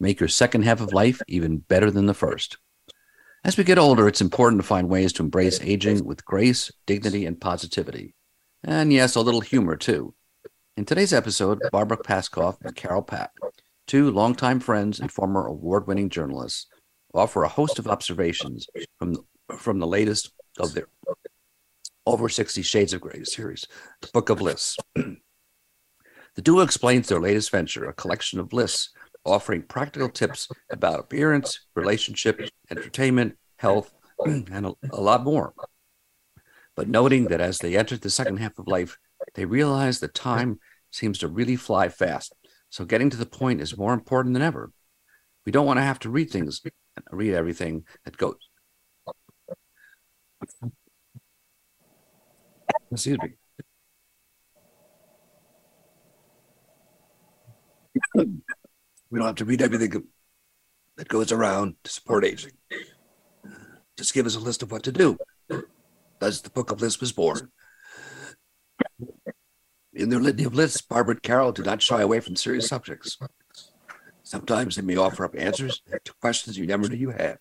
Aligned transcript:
make 0.00 0.20
your 0.20 0.28
second 0.28 0.62
half 0.62 0.80
of 0.80 0.92
life 0.92 1.20
even 1.28 1.58
better 1.58 1.90
than 1.90 2.06
the 2.06 2.14
first. 2.14 2.58
As 3.44 3.56
we 3.56 3.64
get 3.64 3.78
older, 3.78 4.08
it's 4.08 4.20
important 4.20 4.60
to 4.60 4.66
find 4.66 4.88
ways 4.88 5.12
to 5.14 5.22
embrace 5.22 5.60
aging 5.60 6.04
with 6.04 6.24
grace, 6.24 6.72
dignity, 6.84 7.26
and 7.26 7.40
positivity. 7.40 8.14
And 8.64 8.92
yes, 8.92 9.14
a 9.14 9.20
little 9.20 9.40
humor, 9.40 9.76
too. 9.76 10.14
In 10.76 10.84
today's 10.84 11.12
episode, 11.12 11.60
Barbara 11.70 11.98
Paskoff 11.98 12.56
and 12.62 12.74
Carol 12.74 13.02
Pack, 13.02 13.30
two 13.86 14.10
longtime 14.10 14.60
friends 14.60 14.98
and 14.98 15.12
former 15.12 15.46
award 15.46 15.86
winning 15.86 16.10
journalists, 16.10 16.66
offer 17.14 17.44
a 17.44 17.48
host 17.48 17.78
of 17.78 17.86
observations 17.86 18.66
from, 18.98 19.14
from 19.56 19.78
the 19.78 19.86
latest 19.86 20.32
of 20.58 20.74
their 20.74 20.88
over 22.04 22.28
60 22.28 22.62
Shades 22.62 22.92
of 22.92 23.00
Grey 23.00 23.24
series, 23.24 23.66
The 24.00 24.08
Book 24.12 24.30
of 24.30 24.40
Lists. 24.40 24.76
the 24.94 26.42
duo 26.42 26.62
explains 26.62 27.08
their 27.08 27.20
latest 27.20 27.50
venture, 27.50 27.84
a 27.88 27.92
collection 27.92 28.38
of 28.38 28.52
lists 28.52 28.90
offering 29.26 29.62
practical 29.62 30.08
tips 30.08 30.48
about 30.70 31.00
appearance, 31.00 31.60
relationship, 31.74 32.40
entertainment, 32.70 33.36
health, 33.56 33.92
and 34.24 34.66
a, 34.66 34.72
a 34.92 35.00
lot 35.00 35.24
more. 35.24 35.52
But 36.76 36.88
noting 36.88 37.24
that 37.26 37.40
as 37.40 37.58
they 37.58 37.76
enter 37.76 37.96
the 37.96 38.10
second 38.10 38.38
half 38.38 38.58
of 38.58 38.68
life, 38.68 38.98
they 39.34 39.44
realize 39.44 40.00
that 40.00 40.14
time 40.14 40.60
seems 40.90 41.18
to 41.18 41.28
really 41.28 41.56
fly 41.56 41.88
fast. 41.88 42.34
So 42.70 42.84
getting 42.84 43.10
to 43.10 43.16
the 43.16 43.26
point 43.26 43.60
is 43.60 43.76
more 43.76 43.94
important 43.94 44.34
than 44.34 44.42
ever. 44.42 44.72
We 45.44 45.52
don't 45.52 45.66
want 45.66 45.78
to 45.78 45.82
have 45.82 45.98
to 46.00 46.10
read 46.10 46.30
things, 46.30 46.60
read 47.10 47.34
everything 47.34 47.84
that 48.04 48.16
goes. 48.16 48.36
Excuse 52.90 53.18
me. 53.22 53.36
We 59.10 59.18
don't 59.18 59.26
have 59.26 59.36
to 59.36 59.44
read 59.44 59.62
everything 59.62 60.04
that 60.96 61.08
goes 61.08 61.30
around 61.30 61.76
to 61.84 61.90
support 61.90 62.24
aging. 62.24 62.52
Just 63.96 64.14
give 64.14 64.26
us 64.26 64.34
a 64.34 64.40
list 64.40 64.62
of 64.62 64.72
what 64.72 64.82
to 64.84 64.92
do. 64.92 65.16
Thus, 66.18 66.40
the 66.40 66.50
book 66.50 66.70
of 66.70 66.80
lists 66.80 67.00
was 67.00 67.12
born. 67.12 67.50
In 69.94 70.10
their 70.10 70.20
litany 70.20 70.44
of 70.44 70.54
lists, 70.54 70.80
Barbara 70.80 71.14
and 71.14 71.22
Carol 71.22 71.52
do 71.52 71.62
not 71.62 71.82
shy 71.82 72.02
away 72.02 72.20
from 72.20 72.36
serious 72.36 72.68
subjects. 72.68 73.16
Sometimes 74.22 74.76
they 74.76 74.82
may 74.82 74.96
offer 74.96 75.24
up 75.24 75.34
answers 75.38 75.80
to 76.04 76.12
questions 76.20 76.58
you 76.58 76.66
never 76.66 76.88
knew 76.88 76.96
you 76.96 77.10
had. 77.10 77.38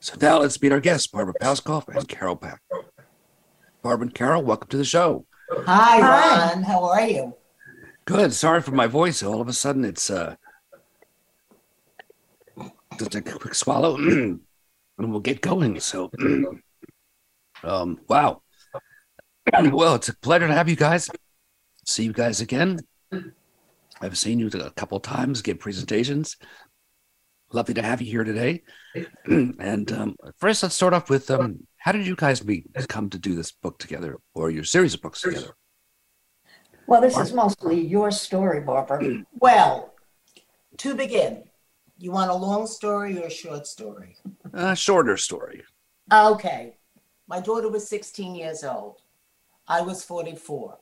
So 0.00 0.14
now 0.20 0.38
let's 0.40 0.60
meet 0.60 0.72
our 0.72 0.80
guests, 0.80 1.06
Barbara 1.06 1.34
Paskoff 1.40 1.86
and 1.94 2.08
Carol 2.08 2.34
Pack. 2.34 2.60
Barbara 3.82 4.06
and 4.06 4.14
Carol, 4.14 4.42
welcome 4.42 4.68
to 4.70 4.76
the 4.76 4.84
show. 4.84 5.26
Hi, 5.66 6.00
Ron. 6.00 6.62
How 6.62 6.84
are 6.84 7.06
you? 7.06 7.36
Good. 8.04 8.32
Sorry 8.32 8.60
for 8.60 8.72
my 8.72 8.86
voice. 8.86 9.22
All 9.22 9.40
of 9.40 9.48
a 9.48 9.52
sudden, 9.52 9.84
it's 9.84 10.10
uh, 10.10 10.36
just 12.98 13.14
a 13.14 13.22
quick 13.22 13.54
swallow, 13.54 13.96
and 13.96 14.40
we'll 14.98 15.20
get 15.20 15.40
going. 15.40 15.78
So, 15.80 16.10
um, 17.64 18.00
wow. 18.08 18.42
Well, 19.52 19.96
it's 19.96 20.08
a 20.08 20.16
pleasure 20.16 20.46
to 20.46 20.54
have 20.54 20.68
you 20.68 20.76
guys. 20.76 21.10
See 21.84 22.04
you 22.04 22.12
guys 22.12 22.40
again. 22.40 22.78
I've 24.00 24.16
seen 24.16 24.38
you 24.38 24.48
a 24.48 24.70
couple 24.70 24.98
times 25.00 25.42
give 25.42 25.58
presentations. 25.58 26.36
Lovely 27.52 27.74
to 27.74 27.82
have 27.82 28.00
you 28.00 28.10
here 28.10 28.24
today. 28.24 28.62
and 29.26 29.92
um, 29.92 30.16
first, 30.38 30.62
let's 30.62 30.76
start 30.76 30.94
off 30.94 31.10
with 31.10 31.30
um, 31.30 31.66
how 31.76 31.92
did 31.92 32.06
you 32.06 32.14
guys 32.14 32.44
meet, 32.44 32.66
come 32.88 33.10
to 33.10 33.18
do 33.18 33.34
this 33.34 33.50
book 33.50 33.78
together, 33.78 34.18
or 34.32 34.50
your 34.50 34.64
series 34.64 34.94
of 34.94 35.02
books 35.02 35.22
together? 35.22 35.54
Well, 36.86 37.00
this 37.00 37.16
is 37.16 37.32
mostly 37.32 37.80
your 37.80 38.10
story, 38.10 38.60
Barbara. 38.60 39.24
Well, 39.40 39.94
to 40.78 40.94
begin, 40.94 41.44
you 41.98 42.12
want 42.12 42.30
a 42.30 42.34
long 42.34 42.66
story 42.66 43.18
or 43.20 43.26
a 43.26 43.30
short 43.30 43.66
story? 43.66 44.16
A 44.52 44.76
shorter 44.76 45.16
story. 45.16 45.64
Okay. 46.12 46.76
My 47.26 47.40
daughter 47.40 47.68
was 47.68 47.88
16 47.88 48.34
years 48.34 48.62
old. 48.62 49.00
I 49.66 49.80
was 49.80 50.04
44. 50.04 50.78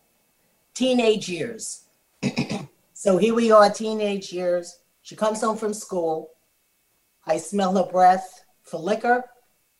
Teenage 0.74 1.28
years. 1.28 1.84
so 2.92 3.16
here 3.16 3.34
we 3.34 3.50
are, 3.50 3.70
teenage 3.70 4.32
years. 4.32 4.80
She 5.02 5.16
comes 5.16 5.40
home 5.40 5.56
from 5.56 5.72
school. 5.72 6.30
I 7.26 7.38
smell 7.38 7.76
her 7.76 7.90
breath 7.90 8.44
for 8.62 8.78
liquor, 8.78 9.24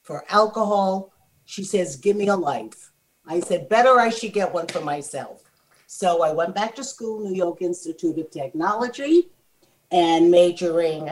for 0.03 0.25
alcohol. 0.31 1.13
She 1.45 1.65
says, 1.65 1.97
Give 1.97 2.17
me 2.17 2.29
a 2.29 2.37
life. 2.37 2.93
I 3.27 3.41
said, 3.41 3.69
Better 3.69 3.99
I 3.99 4.11
should 4.11 4.33
get 4.33 4.55
one 4.55 4.67
for 4.67 4.81
myself. 4.81 5.50
So 5.93 6.23
I 6.23 6.33
went 6.33 6.55
back 6.55 6.77
to 6.77 6.85
school, 6.85 7.19
New 7.19 7.35
York 7.35 7.63
Institute 7.63 8.17
of 8.17 8.31
Technology, 8.31 9.29
and 9.91 10.31
majoring. 10.31 11.11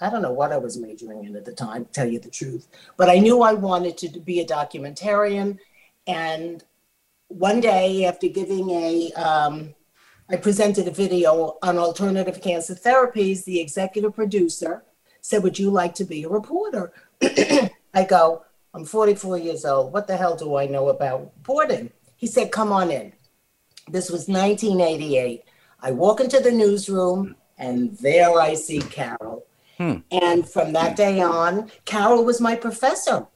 I 0.00 0.08
don't 0.08 0.22
know 0.22 0.32
what 0.32 0.50
I 0.50 0.56
was 0.56 0.78
majoring 0.78 1.26
in 1.26 1.36
at 1.36 1.44
the 1.44 1.52
time, 1.52 1.84
tell 1.92 2.08
you 2.08 2.18
the 2.18 2.30
truth, 2.30 2.66
but 2.96 3.10
I 3.10 3.18
knew 3.18 3.42
I 3.42 3.52
wanted 3.52 3.98
to 3.98 4.08
be 4.20 4.40
a 4.40 4.46
documentarian. 4.46 5.58
And 6.06 6.64
one 7.28 7.60
day, 7.60 8.06
after 8.06 8.28
giving 8.28 8.70
a, 8.70 9.12
um, 9.12 9.74
I 10.30 10.36
presented 10.36 10.88
a 10.88 10.90
video 10.90 11.58
on 11.62 11.76
alternative 11.76 12.40
cancer 12.40 12.74
therapies, 12.74 13.44
the 13.44 13.60
executive 13.60 14.14
producer 14.14 14.84
said, 15.20 15.42
Would 15.42 15.58
you 15.58 15.70
like 15.70 15.94
to 15.96 16.04
be 16.04 16.24
a 16.24 16.30
reporter? 16.30 16.94
I 17.22 18.04
go, 18.08 18.42
I'm 18.72 18.86
44 18.86 19.36
years 19.36 19.66
old. 19.66 19.92
What 19.92 20.06
the 20.06 20.16
hell 20.16 20.34
do 20.34 20.56
I 20.56 20.64
know 20.64 20.88
about 20.88 21.30
reporting? 21.36 21.90
He 22.16 22.26
said, 22.26 22.50
Come 22.52 22.72
on 22.72 22.90
in. 22.90 23.12
This 23.88 24.10
was 24.10 24.28
1988. 24.28 25.42
I 25.80 25.90
walk 25.90 26.20
into 26.20 26.40
the 26.40 26.52
newsroom 26.52 27.36
and 27.58 27.96
there 27.98 28.38
I 28.38 28.54
see 28.54 28.80
Carol. 28.80 29.46
Hmm. 29.78 29.96
And 30.10 30.48
from 30.48 30.72
that 30.72 30.96
day 30.96 31.20
on, 31.20 31.70
Carol 31.84 32.24
was 32.24 32.40
my 32.40 32.54
professor. 32.54 33.26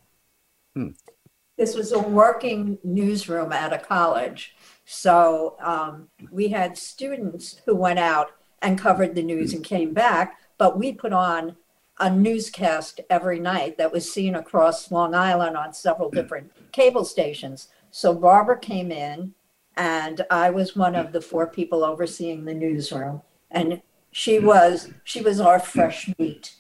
This 1.57 1.75
was 1.75 1.93
a 1.93 1.99
working 1.99 2.79
newsroom 2.85 3.53
at 3.53 3.73
a 3.73 3.79
college. 3.79 4.55
So 4.85 5.57
um, 5.61 6.09
we 6.31 6.49
had 6.49 6.79
students 6.79 7.61
who 7.67 7.75
went 7.75 7.99
out 7.99 8.31
and 8.63 8.79
covered 8.79 9.15
the 9.15 9.23
news 9.23 9.53
and 9.53 9.65
came 9.65 9.93
back, 9.93 10.39
but 10.57 10.79
we 10.79 10.93
put 10.93 11.13
on 11.13 11.57
a 12.01 12.09
newscast 12.09 13.01
every 13.11 13.41
night 13.41 13.77
that 13.77 13.93
was 13.93 14.11
seen 14.11 14.37
across 14.37 14.93
Long 14.93 15.15
Island 15.15 15.57
on 15.57 15.75
several 15.75 16.11
different 16.11 16.53
cable 16.71 17.05
stations. 17.05 17.69
So 17.91 18.15
Barbara 18.15 18.59
came 18.59 18.93
in, 18.93 19.35
and 19.79 20.27
I 20.29 20.51
was 20.51 20.77
one 20.77 20.97
of 20.97 21.07
hmm. 21.07 21.13
the 21.13 21.21
four 21.21 21.47
people 21.47 21.85
overseeing 21.85 22.45
the 22.45 22.53
newsroom, 22.53 23.23
and 23.51 23.81
she 24.11 24.39
hmm. 24.39 24.47
was 24.47 24.91
she 25.05 25.23
was 25.23 25.41
our 25.41 25.61
fresh 25.61 26.11
meat, 26.19 26.57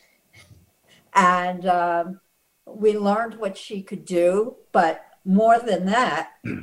and 1.12 1.66
um, 1.66 2.20
we 2.66 2.96
learned 2.96 3.34
what 3.34 3.58
she 3.58 3.82
could 3.82 4.04
do. 4.04 4.56
But 4.72 5.04
more 5.24 5.58
than 5.58 5.84
that, 5.86 6.30
hmm. 6.44 6.60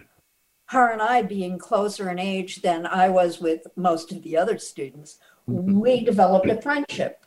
her 0.68 0.90
and 0.90 1.02
I 1.02 1.22
being 1.22 1.60
closer 1.60 2.10
in 2.10 2.18
age 2.18 2.62
than 2.62 2.88
I 2.88 3.10
was 3.10 3.40
with 3.40 3.68
most 3.76 4.12
of 4.12 4.24
the 4.24 4.38
other 4.38 4.58
students, 4.58 5.20
we 5.46 6.04
developed 6.04 6.50
a 6.50 6.62
friendship. 6.62 7.22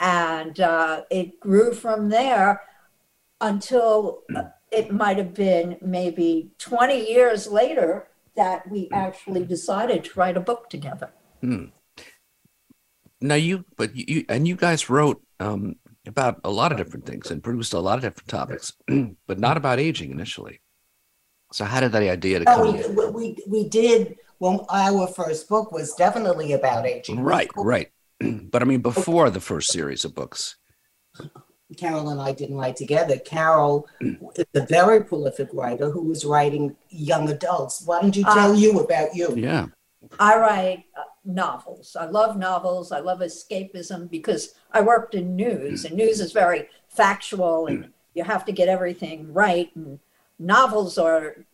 And 0.00 0.58
uh, 0.58 1.04
it 1.10 1.38
grew 1.38 1.72
from 1.72 2.08
there 2.08 2.62
until 3.40 4.22
it 4.72 4.92
might 4.92 5.16
have 5.16 5.32
been 5.32 5.76
maybe 5.80 6.50
20 6.58 7.08
years 7.08 7.46
later 7.46 8.08
that 8.36 8.70
we 8.70 8.88
actually 8.92 9.44
decided 9.44 10.04
to 10.04 10.18
write 10.18 10.36
a 10.36 10.40
book 10.40 10.70
together. 10.70 11.10
Hmm. 11.40 11.66
Now 13.20 13.36
you, 13.36 13.64
but 13.76 13.94
you, 13.94 14.24
and 14.28 14.48
you 14.48 14.56
guys 14.56 14.90
wrote 14.90 15.22
um, 15.38 15.76
about 16.06 16.40
a 16.44 16.50
lot 16.50 16.72
of 16.72 16.78
different 16.78 17.06
things 17.06 17.30
and 17.30 17.42
produced 17.42 17.72
a 17.72 17.78
lot 17.78 17.98
of 17.98 18.02
different 18.02 18.28
topics, 18.28 18.72
but 19.26 19.38
not 19.38 19.56
about 19.56 19.78
aging 19.78 20.10
initially. 20.10 20.60
So 21.52 21.64
how 21.64 21.80
did 21.80 21.92
that 21.92 22.02
idea 22.02 22.40
to 22.40 22.44
come? 22.46 22.60
Oh, 22.60 22.72
we, 22.72 23.10
we, 23.10 23.36
we 23.46 23.68
did, 23.68 24.16
well, 24.40 24.66
our 24.70 25.06
first 25.06 25.48
book 25.48 25.70
was 25.70 25.94
definitely 25.94 26.52
about 26.52 26.86
aging. 26.86 27.20
Right, 27.20 27.50
right. 27.56 27.88
But 28.50 28.62
I 28.62 28.64
mean, 28.64 28.80
before 28.80 29.30
the 29.30 29.40
first 29.40 29.72
series 29.72 30.04
of 30.04 30.14
books. 30.14 30.56
Carol 31.76 32.08
and 32.10 32.20
I 32.20 32.32
didn't 32.32 32.56
write 32.56 32.76
together. 32.76 33.18
Carol 33.18 33.88
mm. 34.00 34.18
is 34.36 34.46
a 34.54 34.66
very 34.66 35.04
prolific 35.04 35.48
writer 35.52 35.90
who 35.90 36.02
was 36.02 36.24
writing 36.24 36.76
young 36.88 37.28
adults. 37.28 37.82
Why 37.84 38.00
don't 38.00 38.16
you 38.16 38.24
tell 38.24 38.52
Uh, 38.52 38.54
you 38.54 38.80
about 38.80 39.14
you? 39.14 39.34
Yeah. 39.36 39.66
I 40.18 40.36
write 40.38 40.84
uh, 40.96 41.02
novels. 41.24 41.96
I 41.98 42.06
love 42.06 42.36
novels. 42.36 42.92
I 42.92 42.98
love 42.98 43.20
escapism 43.20 44.10
because 44.10 44.54
I 44.72 44.80
worked 44.80 45.14
in 45.14 45.36
news, 45.36 45.82
mm. 45.82 45.88
and 45.88 45.96
news 45.96 46.20
is 46.20 46.32
very 46.32 46.68
factual, 46.88 47.66
and 47.66 47.84
mm. 47.84 47.90
you 48.14 48.24
have 48.24 48.44
to 48.46 48.52
get 48.52 48.68
everything 48.68 49.32
right. 49.32 49.70
And 49.76 50.00
novels 50.38 50.98
are 50.98 51.44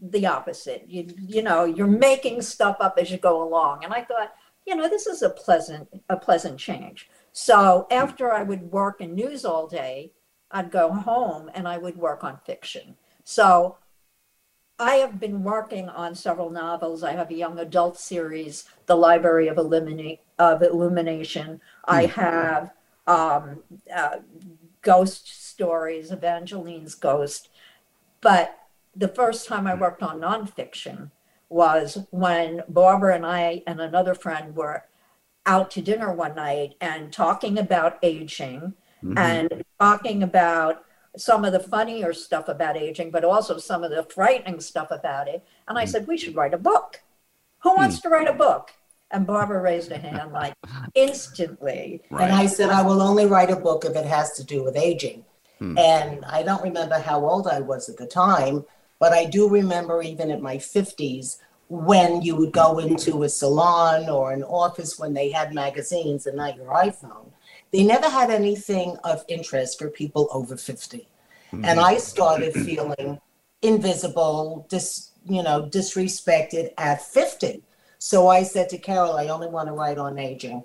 the 0.00 0.26
opposite. 0.26 0.84
You 0.88 1.06
you 1.18 1.42
know, 1.42 1.64
you're 1.64 1.86
making 1.86 2.42
stuff 2.42 2.78
up 2.80 2.98
as 2.98 3.10
you 3.10 3.18
go 3.18 3.42
along. 3.46 3.84
And 3.84 3.92
I 3.92 4.02
thought, 4.02 4.32
you 4.66 4.74
know, 4.74 4.88
this 4.88 5.06
is 5.06 5.22
a 5.22 5.30
pleasant 5.30 5.88
a 6.08 6.16
pleasant 6.16 6.58
change. 6.58 7.08
So 7.36 7.88
after 7.90 8.32
I 8.32 8.44
would 8.44 8.70
work 8.70 9.00
in 9.00 9.16
news 9.16 9.44
all 9.44 9.66
day, 9.66 10.12
I'd 10.52 10.70
go 10.70 10.92
home 10.92 11.50
and 11.52 11.66
I 11.66 11.78
would 11.78 11.96
work 11.96 12.22
on 12.22 12.38
fiction. 12.46 12.94
So 13.24 13.78
I 14.78 14.94
have 14.96 15.18
been 15.18 15.42
working 15.42 15.88
on 15.88 16.14
several 16.14 16.48
novels. 16.48 17.02
I 17.02 17.12
have 17.12 17.30
a 17.30 17.34
young 17.34 17.58
adult 17.58 17.98
series, 17.98 18.66
The 18.86 18.94
Library 18.94 19.48
of, 19.48 19.58
Eliminate, 19.58 20.20
of 20.38 20.62
Illumination. 20.62 21.60
I 21.86 22.06
have 22.06 22.70
um, 23.08 23.64
uh, 23.92 24.18
ghost 24.82 25.50
stories, 25.50 26.12
Evangeline's 26.12 26.94
Ghost. 26.94 27.48
But 28.20 28.56
the 28.94 29.08
first 29.08 29.48
time 29.48 29.66
I 29.66 29.74
worked 29.74 30.04
on 30.04 30.20
nonfiction 30.20 31.10
was 31.48 31.98
when 32.10 32.62
Barbara 32.68 33.16
and 33.16 33.26
I 33.26 33.64
and 33.66 33.80
another 33.80 34.14
friend 34.14 34.54
were 34.54 34.84
out 35.46 35.70
to 35.72 35.82
dinner 35.82 36.12
one 36.12 36.34
night 36.34 36.74
and 36.80 37.12
talking 37.12 37.58
about 37.58 37.98
aging 38.02 38.74
Mhm. 39.02 39.18
and 39.18 39.64
talking 39.78 40.22
about 40.22 40.84
some 41.16 41.44
of 41.44 41.52
the 41.52 41.60
funnier 41.60 42.12
stuff 42.12 42.48
about 42.48 42.76
aging, 42.76 43.10
but 43.10 43.24
also 43.24 43.58
some 43.58 43.84
of 43.84 43.90
the 43.90 44.02
frightening 44.02 44.60
stuff 44.60 44.88
about 44.90 45.28
it. 45.28 45.44
And 45.68 45.78
I 45.78 45.84
said, 45.84 46.06
we 46.06 46.16
should 46.16 46.34
write 46.34 46.54
a 46.54 46.58
book. 46.58 47.02
Who 47.60 47.74
wants 47.76 48.00
to 48.00 48.08
write 48.08 48.28
a 48.28 48.32
book? 48.32 48.72
And 49.10 49.26
Barbara 49.26 49.60
raised 49.60 49.92
her 49.92 49.98
hand 49.98 50.32
like 50.32 50.54
instantly. 50.94 52.02
Right. 52.10 52.24
And 52.24 52.32
I 52.32 52.46
said, 52.46 52.70
I 52.70 52.82
will 52.82 53.00
only 53.00 53.26
write 53.26 53.50
a 53.50 53.56
book 53.56 53.84
if 53.84 53.94
it 53.94 54.06
has 54.06 54.32
to 54.32 54.44
do 54.44 54.64
with 54.64 54.76
aging. 54.76 55.24
Hmm. 55.58 55.78
And 55.78 56.24
I 56.24 56.42
don't 56.42 56.62
remember 56.62 56.98
how 56.98 57.24
old 57.24 57.46
I 57.46 57.60
was 57.60 57.88
at 57.88 57.96
the 57.96 58.06
time, 58.06 58.64
but 58.98 59.12
I 59.12 59.24
do 59.26 59.48
remember 59.48 60.02
even 60.02 60.30
in 60.30 60.42
my 60.42 60.56
50s 60.56 61.38
when 61.68 62.22
you 62.22 62.36
would 62.36 62.52
go 62.52 62.78
into 62.78 63.22
a 63.22 63.28
salon 63.28 64.08
or 64.08 64.32
an 64.32 64.42
office 64.42 64.98
when 64.98 65.14
they 65.14 65.30
had 65.30 65.54
magazines 65.54 66.26
and 66.26 66.36
not 66.36 66.56
your 66.56 66.66
iPhone. 66.66 67.30
They 67.72 67.82
never 67.82 68.08
had 68.08 68.30
anything 68.30 68.96
of 69.04 69.24
interest 69.28 69.78
for 69.78 69.88
people 69.90 70.28
over 70.30 70.56
50. 70.56 71.08
And 71.52 71.64
mm-hmm. 71.64 71.80
I 71.80 71.98
started 71.98 72.52
feeling 72.52 73.20
invisible, 73.62 74.66
dis, 74.68 75.12
you 75.24 75.42
know, 75.42 75.68
disrespected 75.72 76.70
at 76.78 77.02
50. 77.02 77.62
So 77.98 78.28
I 78.28 78.42
said 78.42 78.68
to 78.70 78.78
Carol, 78.78 79.16
I 79.16 79.28
only 79.28 79.48
want 79.48 79.68
to 79.68 79.72
write 79.72 79.98
on 79.98 80.18
aging. 80.18 80.62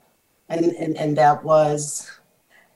And, 0.50 0.66
and, 0.66 0.98
and 0.98 1.18
that 1.18 1.44
was, 1.44 2.10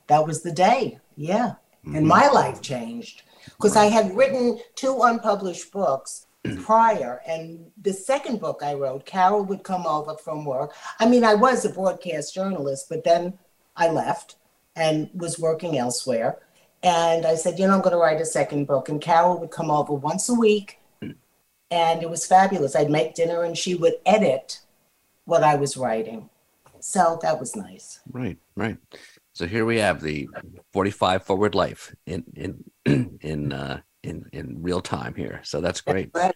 that 0.08 0.26
was 0.26 0.44
the 0.44 0.52
day. 0.52 1.00
Yeah. 1.16 1.54
And 1.86 1.96
mm-hmm. 1.96 2.08
my 2.08 2.30
life 2.30 2.62
changed 2.62 3.24
because 3.46 3.76
I 3.76 3.86
had 3.86 4.16
written 4.16 4.60
two 4.76 5.02
unpublished 5.02 5.72
books 5.72 6.28
prior. 6.62 7.22
And 7.28 7.72
the 7.82 7.94
second 7.94 8.40
book 8.40 8.62
I 8.64 8.74
wrote, 8.74 9.06
Carol 9.06 9.44
would 9.46 9.64
come 9.64 9.86
over 9.86 10.16
from 10.16 10.46
work. 10.46 10.74
I 11.00 11.08
mean, 11.08 11.24
I 11.24 11.36
was 11.36 11.66
a 11.66 11.70
broadcast 11.70 12.34
journalist, 12.34 12.88
but 12.90 13.04
then 13.04 13.38
I 13.76 13.90
left 13.90 14.36
and 14.76 15.10
was 15.14 15.40
working 15.40 15.78
elsewhere. 15.78 16.40
And 16.82 17.26
I 17.26 17.36
said, 17.36 17.60
you 17.60 17.68
know, 17.68 17.74
I'm 17.74 17.82
going 17.82 17.94
to 17.94 17.98
write 17.98 18.20
a 18.20 18.26
second 18.26 18.66
book. 18.66 18.90
And 18.90 19.02
Carol 19.02 19.40
would 19.40 19.52
come 19.52 19.72
over 19.72 19.94
once 19.94 20.28
a 20.28 20.34
week. 20.34 20.80
And 21.72 22.04
it 22.04 22.10
was 22.10 22.26
fabulous. 22.26 22.76
I'd 22.76 22.92
make 22.92 23.16
dinner 23.16 23.44
and 23.44 23.58
she 23.58 23.74
would 23.74 23.96
edit 24.06 24.60
what 25.26 25.44
I 25.44 25.56
was 25.56 25.78
writing. 25.78 26.30
So 26.80 27.18
that 27.22 27.40
was 27.40 27.56
nice. 27.56 28.00
Right, 28.12 28.38
right. 28.56 28.78
So 29.32 29.48
here 29.48 29.66
we 29.66 29.78
have 29.80 30.02
the 30.02 30.30
45 30.74 31.24
forward 31.24 31.56
life 31.56 31.96
in 32.06 32.24
in 32.36 33.18
in 33.22 33.54
uh 33.54 33.82
in 34.04 34.26
in 34.32 34.62
real 34.62 34.82
time 34.82 35.16
here. 35.16 35.42
So 35.44 35.62
that's 35.62 35.82
great. 35.82 36.12
Right. 36.14 36.36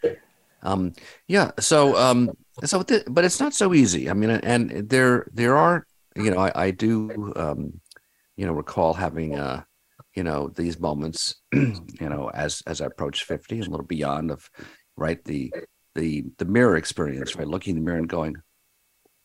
Um 0.63 0.93
yeah, 1.27 1.51
so 1.59 1.95
um 1.97 2.31
so 2.63 2.81
th- 2.81 3.03
but 3.07 3.25
it's 3.25 3.39
not 3.39 3.53
so 3.53 3.73
easy. 3.73 4.09
I 4.09 4.13
mean 4.13 4.29
and 4.29 4.89
there 4.89 5.27
there 5.33 5.57
are 5.57 5.85
you 6.15 6.31
know 6.31 6.39
I 6.39 6.51
I 6.55 6.71
do 6.71 7.33
um 7.35 7.79
you 8.35 8.45
know 8.45 8.53
recall 8.53 8.93
having 8.93 9.37
uh 9.37 9.63
you 10.15 10.23
know 10.23 10.49
these 10.49 10.79
moments 10.79 11.35
you 11.53 11.77
know 11.99 12.31
as 12.33 12.63
as 12.65 12.81
I 12.81 12.85
approach 12.85 13.23
50 13.23 13.57
and 13.59 13.67
a 13.67 13.69
little 13.69 13.85
beyond 13.85 14.31
of 14.31 14.49
right 14.95 15.23
the 15.23 15.53
the 15.95 16.25
the 16.37 16.45
mirror 16.45 16.75
experience 16.75 17.35
right 17.35 17.47
looking 17.47 17.75
in 17.75 17.83
the 17.83 17.85
mirror 17.85 17.99
and 17.99 18.09
going 18.09 18.35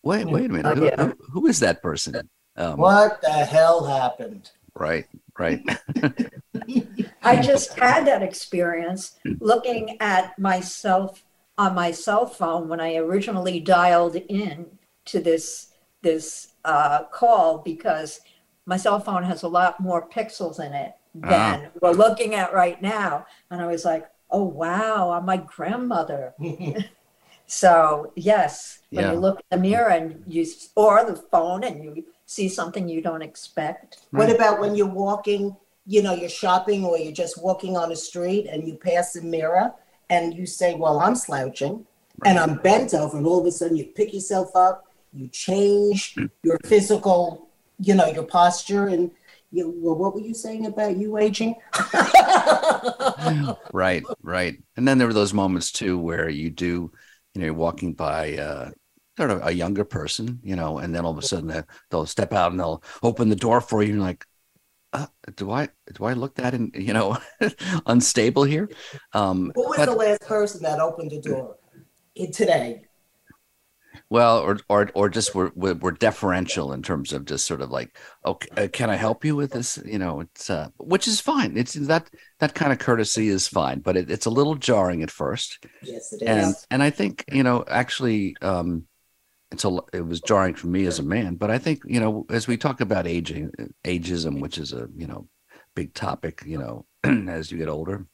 wait 0.02 0.26
wait 0.26 0.50
a 0.50 0.52
minute 0.52 0.78
who, 0.78 1.04
who, 1.04 1.14
who 1.32 1.46
is 1.46 1.60
that 1.60 1.82
person 1.82 2.28
um, 2.56 2.76
What 2.76 3.22
the 3.22 3.30
hell 3.30 3.84
happened? 3.84 4.50
Right, 4.74 5.06
right. 5.38 5.60
I 7.24 7.36
just 7.40 7.78
had 7.78 8.06
that 8.06 8.22
experience 8.22 9.16
looking 9.40 9.96
at 10.00 10.38
myself 10.38 11.24
on 11.58 11.74
my 11.74 11.90
cell 11.90 12.26
phone 12.26 12.68
when 12.68 12.80
I 12.80 12.96
originally 12.96 13.60
dialed 13.60 14.16
in 14.16 14.66
to 15.06 15.20
this 15.20 15.68
this 16.02 16.54
uh, 16.64 17.04
call 17.04 17.58
because 17.58 18.20
my 18.66 18.76
cell 18.76 18.98
phone 18.98 19.22
has 19.24 19.42
a 19.42 19.48
lot 19.48 19.78
more 19.80 20.08
pixels 20.08 20.58
in 20.64 20.72
it 20.72 20.92
than 21.14 21.68
we're 21.80 21.92
looking 21.92 22.34
at 22.34 22.52
right 22.54 22.80
now, 22.82 23.26
and 23.50 23.60
I 23.60 23.66
was 23.66 23.84
like, 23.84 24.08
"Oh 24.30 24.44
wow, 24.44 25.10
I'm 25.10 25.26
my 25.26 25.36
grandmother." 25.36 26.34
So 27.46 28.12
yes, 28.16 28.80
when 28.92 29.04
Yeah. 29.04 29.12
you 29.12 29.18
look 29.18 29.40
in 29.40 29.44
the 29.58 29.62
mirror 29.68 29.88
and 29.90 30.22
you 30.26 30.46
or 30.74 31.04
the 31.04 31.16
phone 31.16 31.64
and 31.64 31.84
you 31.84 32.04
see 32.26 32.48
something 32.48 32.88
you 32.88 33.00
don't 33.02 33.22
expect. 33.22 34.00
What 34.10 34.30
about 34.30 34.60
when 34.60 34.74
you're 34.74 34.86
walking, 34.86 35.56
you 35.86 36.02
know, 36.02 36.14
you're 36.14 36.28
shopping 36.28 36.84
or 36.84 36.98
you're 36.98 37.12
just 37.12 37.42
walking 37.42 37.76
on 37.76 37.92
a 37.92 37.96
street 37.96 38.46
and 38.46 38.66
you 38.66 38.74
pass 38.76 39.16
a 39.16 39.22
mirror 39.22 39.72
and 40.10 40.34
you 40.34 40.46
say, 40.46 40.74
Well, 40.74 41.00
I'm 41.00 41.14
slouching 41.14 41.86
and 42.24 42.38
I'm 42.38 42.56
bent 42.58 42.94
over, 42.94 43.16
and 43.16 43.26
all 43.26 43.40
of 43.40 43.46
a 43.46 43.50
sudden 43.50 43.76
you 43.76 43.86
pick 43.86 44.14
yourself 44.14 44.54
up, 44.54 44.86
you 45.12 45.28
change 45.28 46.16
your 46.42 46.58
physical, 46.64 47.48
you 47.78 47.94
know, 47.94 48.06
your 48.06 48.22
posture. 48.24 48.86
And 48.88 49.10
you, 49.50 49.74
well, 49.76 49.96
what 49.96 50.14
were 50.14 50.20
you 50.20 50.34
saying 50.34 50.66
about 50.66 50.96
you 50.96 51.18
aging? 51.18 51.56
right, 53.72 54.04
right. 54.22 54.62
And 54.76 54.86
then 54.88 54.98
there 54.98 55.06
were 55.06 55.12
those 55.12 55.34
moments 55.34 55.72
too 55.72 55.98
where 55.98 56.28
you 56.28 56.50
do, 56.50 56.92
you 57.34 57.40
know, 57.40 57.46
you're 57.46 57.54
walking 57.54 57.92
by 57.92 58.36
uh 58.36 58.70
sort 59.22 59.30
of 59.40 59.46
a 59.46 59.54
younger 59.54 59.84
person, 59.84 60.40
you 60.42 60.56
know, 60.56 60.78
and 60.78 60.94
then 60.94 61.04
all 61.04 61.12
of 61.12 61.18
a 61.18 61.22
sudden 61.22 61.48
they- 61.48 61.62
they'll 61.90 62.06
step 62.06 62.32
out 62.32 62.50
and 62.50 62.58
they'll 62.60 62.82
open 63.02 63.28
the 63.28 63.36
door 63.36 63.60
for 63.60 63.82
you 63.82 63.92
and 63.94 64.02
like, 64.02 64.24
uh, 64.94 65.06
do 65.36 65.50
I 65.50 65.68
do 65.94 66.04
I 66.04 66.12
look 66.12 66.34
that 66.34 66.52
in 66.54 66.70
you 66.74 66.92
know 66.92 67.16
unstable 67.86 68.44
here? 68.44 68.68
Um 69.14 69.52
Who 69.54 69.62
was 69.68 69.76
but- 69.78 69.86
the 69.86 69.92
last 70.06 70.22
person 70.22 70.62
that 70.64 70.80
opened 70.80 71.10
the 71.12 71.20
door 71.20 71.56
today? 72.32 72.82
Well, 74.08 74.38
or 74.40 74.58
or 74.68 74.90
or 74.94 75.08
just 75.08 75.34
we're 75.34 75.50
we're 75.54 75.74
we're 75.82 75.92
deferential 75.92 76.72
in 76.74 76.82
terms 76.82 77.12
of 77.12 77.24
just 77.24 77.46
sort 77.46 77.60
of 77.62 77.70
like, 77.70 77.96
okay, 78.24 78.64
uh, 78.64 78.68
can 78.68 78.90
I 78.90 78.96
help 78.96 79.24
you 79.24 79.34
with 79.36 79.52
this? 79.52 79.78
You 79.84 79.98
know, 79.98 80.20
it's 80.20 80.50
uh, 80.50 80.68
which 80.78 81.06
is 81.08 81.20
fine. 81.20 81.56
It's 81.56 81.74
that 81.74 82.10
that 82.40 82.54
kind 82.54 82.72
of 82.72 82.78
courtesy 82.78 83.28
is 83.28 83.48
fine, 83.48 83.80
but 83.80 83.96
it, 83.96 84.10
it's 84.10 84.26
a 84.26 84.30
little 84.38 84.54
jarring 84.54 85.02
at 85.02 85.10
first, 85.10 85.64
Yes, 85.82 86.12
it 86.12 86.22
is. 86.22 86.28
and 86.28 86.54
and 86.70 86.82
I 86.82 86.90
think 86.90 87.24
you 87.32 87.42
know 87.42 87.64
actually, 87.68 88.36
um, 88.42 88.86
it's 89.52 89.64
a 89.64 89.78
it 89.92 90.06
was 90.06 90.20
jarring 90.20 90.54
for 90.54 90.66
me 90.66 90.86
as 90.86 90.98
a 90.98 91.02
man, 91.02 91.36
but 91.36 91.50
I 91.50 91.58
think 91.58 91.82
you 91.86 92.00
know 92.00 92.26
as 92.30 92.48
we 92.48 92.56
talk 92.56 92.80
about 92.80 93.06
aging, 93.06 93.50
ageism, 93.84 94.40
which 94.40 94.58
is 94.58 94.72
a 94.72 94.88
you 94.96 95.06
know 95.06 95.28
big 95.74 95.94
topic, 95.94 96.42
you 96.46 96.58
know, 96.58 96.86
as 97.28 97.52
you 97.52 97.58
get 97.58 97.68
older, 97.68 98.06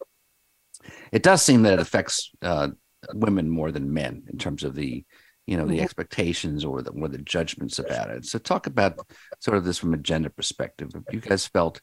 it 1.12 1.22
does 1.22 1.42
seem 1.42 1.62
that 1.62 1.74
it 1.74 1.80
affects 1.80 2.30
uh, 2.42 2.68
women 3.14 3.48
more 3.48 3.72
than 3.72 3.92
men 3.92 4.24
in 4.30 4.38
terms 4.38 4.64
of 4.64 4.74
the 4.74 5.04
you 5.46 5.56
know 5.56 5.66
the 5.66 5.78
Mhm. 5.78 5.82
expectations 5.82 6.64
or 6.64 6.82
the 6.82 6.90
or 6.90 7.08
the 7.08 7.18
judgments 7.18 7.78
about 7.78 8.10
it. 8.10 8.26
So 8.26 8.38
talk 8.38 8.66
about 8.66 8.98
sort 9.40 9.56
of 9.56 9.64
this 9.64 9.78
from 9.78 9.94
a 9.94 9.98
gender 9.98 10.30
perspective. 10.30 10.90
Have 10.94 11.04
you 11.10 11.20
guys 11.20 11.46
felt 11.46 11.80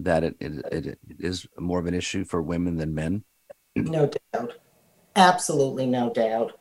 that 0.00 0.24
it, 0.24 0.34
it, 0.40 0.52
it, 0.72 0.86
it 0.86 0.98
is 1.20 1.46
more 1.58 1.78
of 1.78 1.86
an 1.86 1.94
issue 1.94 2.24
for 2.24 2.42
women 2.42 2.76
than 2.76 2.94
men? 2.94 3.24
No 3.76 4.10
doubt. 4.32 4.54
Absolutely 5.14 5.86
no 5.86 6.12
doubt. 6.12 6.58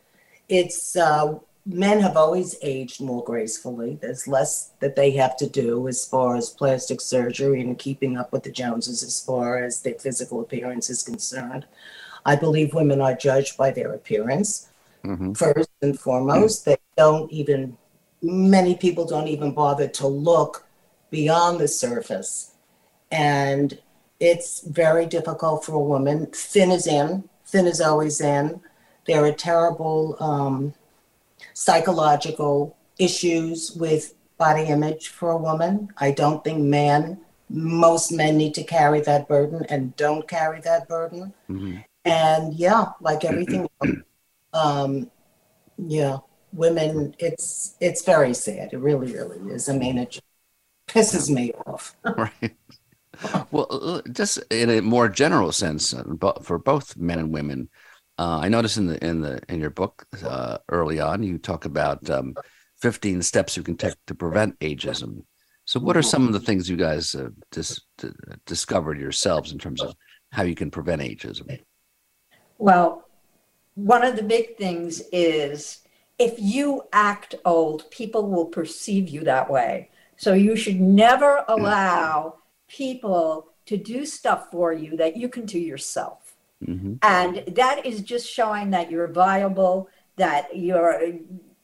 It's 0.47 0.95
uh, 0.95 1.39
men 1.65 2.01
have 2.01 2.17
always 2.17 2.55
aged 2.61 2.99
more 2.99 3.23
gracefully. 3.23 3.97
There's 4.01 4.27
less 4.27 4.71
that 4.79 4.95
they 4.95 5.11
have 5.11 5.37
to 5.37 5.47
do 5.47 5.87
as 5.87 6.05
far 6.05 6.35
as 6.35 6.49
plastic 6.49 6.99
surgery 6.99 7.61
and 7.61 7.79
keeping 7.79 8.17
up 8.17 8.33
with 8.33 8.43
the 8.43 8.51
Joneses 8.51 9.01
as 9.03 9.23
far 9.23 9.63
as 9.63 9.81
their 9.81 9.93
physical 9.93 10.41
appearance 10.41 10.89
is 10.89 11.03
concerned. 11.03 11.65
I 12.25 12.35
believe 12.35 12.73
women 12.73 13.01
are 13.01 13.15
judged 13.15 13.57
by 13.57 13.71
their 13.71 13.93
appearance 13.93 14.69
hmm 15.03 15.33
first 15.33 15.69
and 15.81 15.99
foremost. 15.99 16.65
They 16.65 16.77
don't 16.97 17.31
even, 17.31 17.77
many 18.21 18.75
people 18.75 19.05
don't 19.05 19.27
even 19.27 19.53
bother 19.53 19.87
to 19.87 20.07
look 20.07 20.65
beyond 21.11 21.59
the 21.59 21.67
surface. 21.67 22.51
And 23.11 23.77
it's 24.19 24.61
very 24.61 25.05
difficult 25.05 25.65
for 25.65 25.73
a 25.73 25.79
woman. 25.79 26.27
Thin 26.33 26.71
is 26.71 26.87
in, 26.87 27.27
thin 27.45 27.67
is 27.67 27.81
always 27.81 28.21
in. 28.21 28.61
There 29.05 29.23
are 29.23 29.27
a 29.27 29.33
terrible 29.33 30.15
um, 30.21 30.73
psychological 31.53 32.75
issues 32.99 33.71
with 33.71 34.15
body 34.37 34.63
image 34.63 35.09
for 35.09 35.31
a 35.31 35.37
woman. 35.37 35.89
I 35.97 36.11
don't 36.11 36.43
think 36.43 36.59
men, 36.59 37.19
most 37.49 38.11
men 38.11 38.37
need 38.37 38.53
to 38.55 38.63
carry 38.63 39.01
that 39.01 39.27
burden 39.27 39.65
and 39.69 39.95
don't 39.95 40.27
carry 40.27 40.61
that 40.61 40.87
burden. 40.87 41.33
hmm 41.47 41.77
And 42.05 42.53
yeah, 42.53 42.85
like 42.99 43.23
everything, 43.23 43.67
else, 43.81 43.93
um, 44.53 45.09
yeah, 45.77 46.17
women, 46.51 47.15
it's 47.19 47.75
it's 47.79 48.03
very 48.03 48.33
sad. 48.33 48.73
It 48.73 48.77
really, 48.77 49.13
really 49.13 49.39
is. 49.53 49.69
I 49.69 49.77
mean, 49.77 49.97
it 49.97 50.11
just 50.11 50.23
pisses 50.87 51.29
me 51.29 51.51
off. 51.65 51.95
Right. 52.17 52.55
Well, 53.51 54.01
just 54.11 54.39
in 54.49 54.69
a 54.69 54.81
more 54.81 55.07
general 55.07 55.51
sense, 55.51 55.93
uh, 55.93 56.03
for 56.41 56.57
both 56.57 56.97
men 56.97 57.19
and 57.19 57.31
women, 57.31 57.69
uh, 58.17 58.39
I 58.41 58.49
noticed 58.49 58.77
in 58.77 58.87
the 58.87 59.03
in 59.03 59.21
the 59.21 59.41
in 59.49 59.59
your 59.59 59.71
book 59.71 60.05
uh, 60.23 60.59
early 60.69 60.99
on, 60.99 61.23
you 61.23 61.37
talk 61.37 61.65
about 61.65 62.07
um, 62.09 62.35
15 62.81 63.21
steps 63.21 63.57
you 63.57 63.63
can 63.63 63.77
take 63.77 63.95
to 64.07 64.15
prevent 64.15 64.59
ageism. 64.59 65.23
So, 65.65 65.79
what 65.79 65.97
are 65.97 66.03
some 66.03 66.27
of 66.27 66.33
the 66.33 66.39
things 66.39 66.69
you 66.69 66.77
guys 66.77 67.15
uh, 67.15 67.29
dis- 67.51 67.81
discovered 68.45 68.99
yourselves 68.99 69.51
in 69.51 69.57
terms 69.57 69.81
of 69.81 69.95
how 70.31 70.43
you 70.43 70.55
can 70.55 70.69
prevent 70.69 71.01
ageism? 71.01 71.59
Well, 72.57 73.07
one 73.75 74.03
of 74.03 74.15
the 74.15 74.23
big 74.23 74.57
things 74.57 75.01
is 75.11 75.79
if 76.19 76.35
you 76.37 76.83
act 76.93 77.35
old, 77.45 77.89
people 77.89 78.29
will 78.29 78.45
perceive 78.45 79.09
you 79.09 79.21
that 79.21 79.49
way. 79.49 79.89
So 80.17 80.33
you 80.33 80.55
should 80.55 80.79
never 80.79 81.43
allow 81.47 82.35
people 82.67 83.47
to 83.65 83.77
do 83.77 84.05
stuff 84.05 84.51
for 84.51 84.71
you 84.73 84.95
that 84.97 85.17
you 85.17 85.29
can 85.29 85.45
do 85.45 85.59
yourself. 85.59 86.22
Hmm 86.65 86.93
And 87.01 87.43
that 87.55 87.85
is 87.85 88.01
just 88.01 88.29
showing 88.29 88.69
that 88.71 88.89
you're 88.91 89.07
viable, 89.07 89.89
that 90.17 90.55
you're 90.55 91.01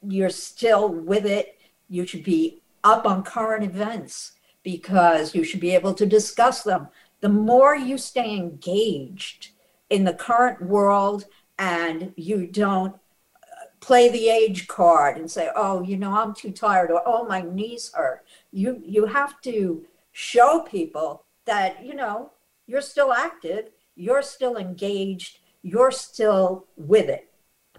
you're 0.08 0.30
still 0.30 0.90
with 0.90 1.26
it. 1.26 1.58
You 1.90 2.06
should 2.06 2.24
be 2.24 2.62
up 2.84 3.06
on 3.06 3.24
current 3.24 3.64
events 3.64 4.34
because 4.64 5.36
you 5.36 5.44
should 5.44 5.60
be 5.60 5.76
able 5.76 5.94
to 5.96 6.06
discuss 6.06 6.64
them. 6.64 6.88
The 7.22 7.30
more 7.30 7.76
you 7.76 7.98
stay 7.98 8.36
engaged 8.36 9.50
in 9.90 10.04
the 10.04 10.14
current 10.14 10.62
world 10.62 11.26
and 11.58 12.14
you 12.16 12.48
don't 12.48 12.94
uh, 12.96 13.66
play 13.82 14.10
the 14.10 14.30
age 14.30 14.68
card 14.68 15.18
and 15.18 15.30
say, 15.30 15.50
"Oh, 15.56 15.82
you 15.82 15.98
know, 15.98 16.14
I'm 16.14 16.34
too 16.34 16.52
tired," 16.52 16.92
or 16.92 17.02
"Oh, 17.06 17.26
my 17.26 17.42
knees 17.42 17.92
hurt." 17.94 18.26
You 18.52 18.82
you 18.86 19.06
have 19.06 19.42
to 19.42 19.86
show 20.12 20.62
people 20.62 21.24
that 21.46 21.86
you 21.86 21.96
know 21.96 22.32
you're 22.68 22.82
still 22.82 23.12
active, 23.14 23.70
you're 24.00 24.22
still 24.22 24.56
engaged, 24.58 25.40
you're 25.62 25.92
still 25.92 26.66
with 26.78 27.10
it, 27.10 27.30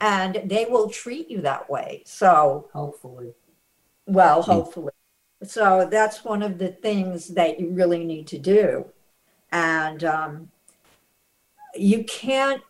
and 0.00 0.42
they 0.44 0.66
will 0.66 0.90
treat 0.90 1.30
you 1.30 1.40
that 1.40 1.68
way. 1.70 2.02
So, 2.04 2.68
Hopefully, 2.72 3.32
well, 4.06 4.42
hopefully. 4.42 4.92
So 5.42 5.88
that's 5.90 6.22
one 6.22 6.42
of 6.42 6.58
the 6.58 6.68
things 6.68 7.28
that 7.28 7.58
you 7.58 7.70
really 7.70 8.04
need 8.04 8.26
to 8.28 8.38
do, 8.38 8.86
and 9.50 10.04
um, 10.04 10.50
you 11.74 12.04
can't 12.04 12.62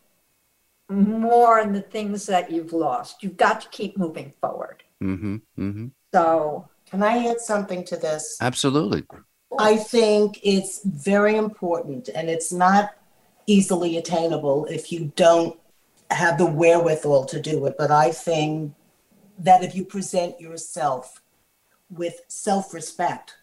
mourn 0.89 1.73
the 1.73 1.81
things 1.81 2.27
that 2.27 2.51
you've 2.51 2.73
lost. 2.73 3.23
You've 3.23 3.37
got 3.37 3.61
to 3.63 3.69
keep 3.69 3.99
moving 3.99 4.33
forward. 4.41 4.83
hmm 5.01 5.37
hmm 5.57 5.87
So 6.15 6.69
can 6.89 7.03
I 7.03 7.27
add 7.27 7.41
something 7.41 7.85
to 7.87 7.97
this? 7.97 8.39
Absolutely. 8.41 9.05
I 9.59 9.77
think 9.77 10.39
it's 10.43 10.81
very 10.85 11.37
important 11.37 12.09
and 12.15 12.31
it's 12.31 12.53
not 12.53 12.95
easily 13.47 13.97
attainable 13.97 14.67
if 14.67 14.93
you 14.93 15.13
don't 15.17 15.59
have 16.11 16.39
the 16.39 16.47
wherewithal 16.47 17.25
to 17.27 17.41
do 17.41 17.67
it. 17.67 17.75
But 17.79 17.91
I 17.91 18.11
think 18.11 18.75
that 19.39 19.63
if 19.63 19.75
you 19.75 19.85
present 19.85 20.41
yourself 20.41 21.23
with 21.89 22.21
self 22.29 22.73
respect 22.75 23.35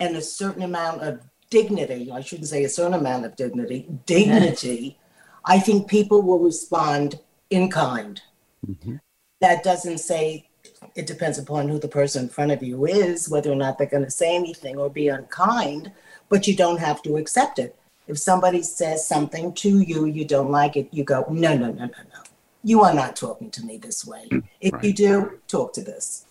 and 0.00 0.16
a 0.16 0.22
certain 0.22 0.62
amount 0.62 1.02
of 1.02 1.20
dignity, 1.50 2.10
I 2.10 2.20
shouldn't 2.20 2.48
say 2.48 2.64
a 2.64 2.68
certain 2.68 2.94
amount 2.94 3.24
of 3.24 3.36
dignity, 3.36 3.88
dignity, 4.06 4.98
I 5.44 5.58
think 5.58 5.88
people 5.88 6.22
will 6.22 6.38
respond 6.38 7.20
in 7.50 7.70
kind. 7.70 8.20
hmm 8.64 8.96
That 9.40 9.62
doesn't 9.62 9.98
say 9.98 10.48
it 10.94 11.06
depends 11.06 11.38
upon 11.38 11.68
who 11.68 11.78
the 11.78 11.88
person 11.88 12.24
in 12.24 12.28
front 12.28 12.52
of 12.52 12.62
you 12.62 12.86
is, 12.86 13.28
whether 13.28 13.52
or 13.52 13.56
not 13.56 13.78
they're 13.78 13.86
going 13.86 14.04
to 14.04 14.10
say 14.10 14.34
anything 14.34 14.78
or 14.78 14.88
be 14.90 15.08
unkind, 15.08 15.92
but 16.28 16.46
you 16.46 16.56
don't 16.56 16.80
have 16.80 17.02
to 17.02 17.16
accept 17.16 17.58
it. 17.58 17.76
If 18.06 18.18
somebody 18.18 18.62
says 18.62 19.06
something 19.06 19.52
to 19.54 19.80
you, 19.80 20.04
you 20.04 20.24
don't 20.24 20.50
like 20.50 20.76
it, 20.76 20.88
you 20.92 21.04
go, 21.04 21.24
no, 21.30 21.56
no, 21.56 21.66
no, 21.66 21.86
no, 21.86 21.86
no. 21.86 22.22
You 22.62 22.82
are 22.82 22.94
not 22.94 23.16
talking 23.16 23.50
to 23.52 23.64
me 23.64 23.76
this 23.76 24.06
way. 24.06 24.28
If 24.60 24.74
you 24.82 24.92
do, 24.92 25.40
talk 25.48 25.72
to 25.74 25.82
this. 25.82 26.26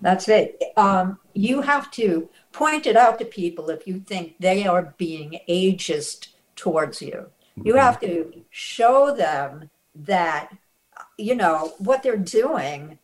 That's 0.00 0.28
it. 0.28 0.60
Um, 0.76 1.18
you 1.32 1.62
have 1.62 1.90
to 1.92 2.28
point 2.52 2.86
it 2.86 2.96
out 2.96 3.18
to 3.20 3.24
people 3.24 3.70
if 3.70 3.86
you 3.86 4.00
think 4.00 4.34
they 4.40 4.66
are 4.66 4.94
being 4.98 5.38
ageist 5.48 6.28
towards 6.56 7.00
you. 7.00 7.30
You 7.62 7.76
have 7.76 8.00
to 8.00 8.44
show 8.50 9.14
them 9.14 9.70
that, 9.94 10.56
you 11.18 11.34
know, 11.34 11.74
what 11.78 12.02
they're 12.02 12.16
doing. 12.16 12.98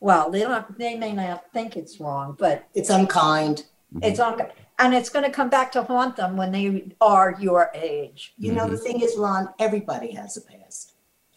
Well, 0.00 0.30
they 0.30 0.40
don't. 0.40 0.78
They 0.78 0.96
may 0.96 1.12
not 1.12 1.52
think 1.52 1.76
it's 1.76 1.98
wrong, 1.98 2.36
but 2.38 2.68
It's 2.74 2.90
unkind. 2.90 3.64
it's 4.00 4.20
on, 4.20 4.40
and 4.78 4.94
it's 4.94 5.08
going 5.08 5.24
to 5.24 5.30
come 5.30 5.48
back 5.48 5.72
to 5.72 5.82
haunt 5.82 6.16
them 6.16 6.36
when 6.36 6.52
they 6.52 6.92
are 7.00 7.36
your 7.40 7.70
age. 7.74 8.34
You 8.38 8.52
know, 8.52 8.68
the 8.68 8.76
thing 8.76 9.00
is, 9.00 9.16
Ron, 9.16 9.48
everybody 9.58 10.12
has 10.12 10.36
a 10.36 10.40
past. 10.40 10.94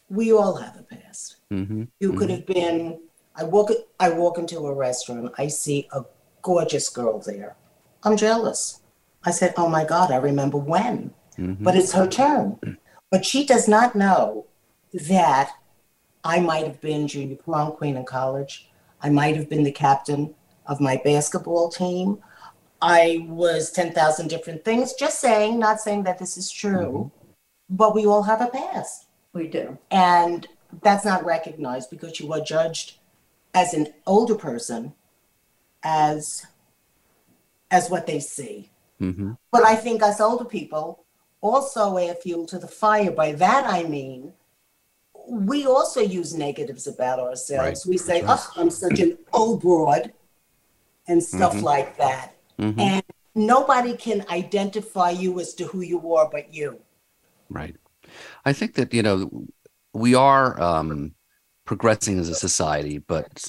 We 0.10 0.32
all 0.32 0.56
have 0.56 0.78
a 0.78 0.84
past. 0.84 1.38
hmm 1.50 1.84
You 2.00 2.14
could 2.14 2.30
have 2.30 2.46
been. 2.46 3.00
I 3.36 3.44
walk. 3.46 3.72
I 4.00 4.10
walk 4.10 4.38
into 4.38 4.60
a 4.68 4.74
restaurant. 4.74 5.34
I 5.38 5.48
see 5.48 5.88
a 5.94 6.04
gorgeous 6.42 6.90
girl 6.90 7.20
there. 7.20 7.56
I'm 8.04 8.18
jealous. 8.18 8.82
I 9.24 9.32
said, 9.32 9.54
"Oh 9.58 9.70
my 9.70 9.86
God! 9.86 10.12
I 10.12 10.18
remember 10.18 10.58
when." 10.58 11.14
hmm 11.38 11.64
But 11.64 11.76
it's 11.76 11.94
her 11.94 12.08
turn. 12.08 12.60
But 13.12 13.26
she 13.26 13.46
does 13.46 13.68
not 13.68 13.94
know 13.94 14.46
that 14.94 15.50
I 16.24 16.40
might 16.40 16.66
have 16.66 16.80
been 16.80 17.08
junior 17.10 17.36
prom 17.36 17.74
queen 17.74 17.98
in 17.98 18.06
college. 18.06 18.70
I 19.02 19.10
might 19.10 19.36
have 19.36 19.50
been 19.50 19.64
the 19.64 19.72
captain 19.72 20.34
of 20.66 20.80
my 20.80 20.96
basketball 21.04 21.70
team. 21.70 22.20
I 22.82 23.26
was 23.30 23.72
10,000 23.72 24.28
different 24.28 24.66
things. 24.66 24.94
Just 24.94 25.20
saying, 25.20 25.60
not 25.60 25.80
saying 25.80 26.04
that 26.04 26.18
this 26.18 26.38
is 26.38 26.50
true, 26.52 27.12
but 27.70 27.94
we 27.94 28.06
all 28.06 28.24
have 28.24 28.42
a 28.42 28.48
past 28.48 29.06
We 29.34 29.48
do. 29.48 29.78
and 29.92 30.48
that's 30.82 31.06
not 31.06 31.26
recognized 31.26 31.90
because 31.90 32.20
you 32.20 32.32
are 32.34 32.42
judged 32.42 32.98
as 33.54 33.74
an 33.74 33.94
older 34.08 34.36
person 34.36 34.94
as 35.84 36.46
as 37.70 37.90
what 37.90 38.06
they 38.08 38.20
see 38.20 38.70
hmm 39.00 39.32
but 39.52 39.66
i 39.66 39.76
think 39.76 40.02
us 40.02 40.22
older 40.22 40.46
people 40.46 41.04
also 41.42 41.98
add 41.98 42.18
fuel 42.20 42.46
to 42.46 42.58
the 42.60 42.68
fire 42.68 43.12
by 43.12 43.32
that 43.34 43.66
i 43.66 43.84
mean 43.84 44.32
we 45.28 45.66
also 45.66 46.00
use 46.00 46.34
negatives 46.34 46.88
about 46.88 47.20
ourselves 47.20 47.86
Right. 47.86 47.90
we 47.92 47.98
say 47.98 48.22
That's 48.22 48.48
oh 48.56 48.62
i'm 48.62 48.70
such 48.70 49.00
an 49.00 49.18
old 49.34 49.62
broad 49.62 50.14
and 51.08 51.22
stuff 51.22 51.56
Mhm. 51.56 51.64
like 51.64 51.98
that 51.98 52.36
hmm 52.62 52.80
and 52.80 53.04
nobody 53.36 53.96
can 53.96 54.26
identify 54.30 55.10
you 55.10 55.40
as 55.40 55.54
to 55.54 55.66
who 55.66 55.82
you 55.82 56.14
are 56.14 56.30
but 56.30 56.54
you 56.54 56.80
Right. 57.50 57.76
I 58.46 58.54
think 58.54 58.76
that, 58.76 58.94
you 58.94 59.04
know, 59.04 59.30
we 59.94 60.16
are 60.16 60.60
um, 60.62 61.14
progressing 61.66 62.18
as 62.18 62.30
a 62.30 62.36
society, 62.36 62.98
but 62.98 63.46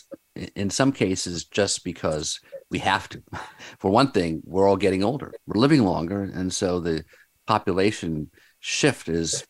in 0.56 0.70
some 0.70 0.92
cases, 0.92 1.44
just 1.44 1.84
because 1.84 2.40
we 2.70 2.78
have 2.80 3.08
to. 3.10 3.22
For 3.78 3.90
one 3.90 4.10
thing, 4.10 4.42
we're 4.44 4.68
all 4.68 4.76
getting 4.76 5.04
older, 5.04 5.32
we're 5.46 5.60
living 5.60 5.84
longer. 5.84 6.22
And 6.22 6.52
so 6.52 6.80
the 6.80 7.04
population 7.46 8.30
shift 8.60 9.08
is 9.08 9.44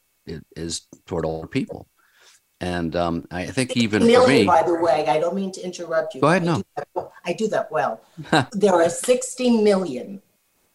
is 0.54 0.86
toward 1.06 1.24
older 1.26 1.48
people. 1.48 1.88
And 2.62 2.94
um, 2.94 3.26
I 3.32 3.46
think 3.46 3.76
even 3.76 4.02
for 4.02 4.28
me, 4.28 4.44
by 4.46 4.62
the 4.62 4.74
way, 4.74 5.04
I 5.08 5.18
don't 5.18 5.34
mean 5.34 5.50
to 5.52 5.60
interrupt 5.64 6.14
you. 6.14 6.20
Go 6.20 6.28
ahead, 6.28 6.42
I 6.42 6.46
no. 6.46 6.56
do 6.58 6.64
that, 6.76 7.10
I 7.26 7.32
do 7.32 7.48
that 7.48 7.72
well. 7.72 8.00
there 8.52 8.72
are 8.74 8.88
60 8.88 9.62
million 9.62 10.22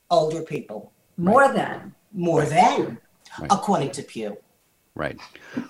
older 0.10 0.42
people, 0.42 0.92
More 1.16 1.48
than. 1.52 1.96
more 2.12 2.44
than, 2.46 3.00
Right. 3.40 3.52
according 3.52 3.92
to 3.92 4.04
Pew. 4.04 4.36
Right. 4.96 5.18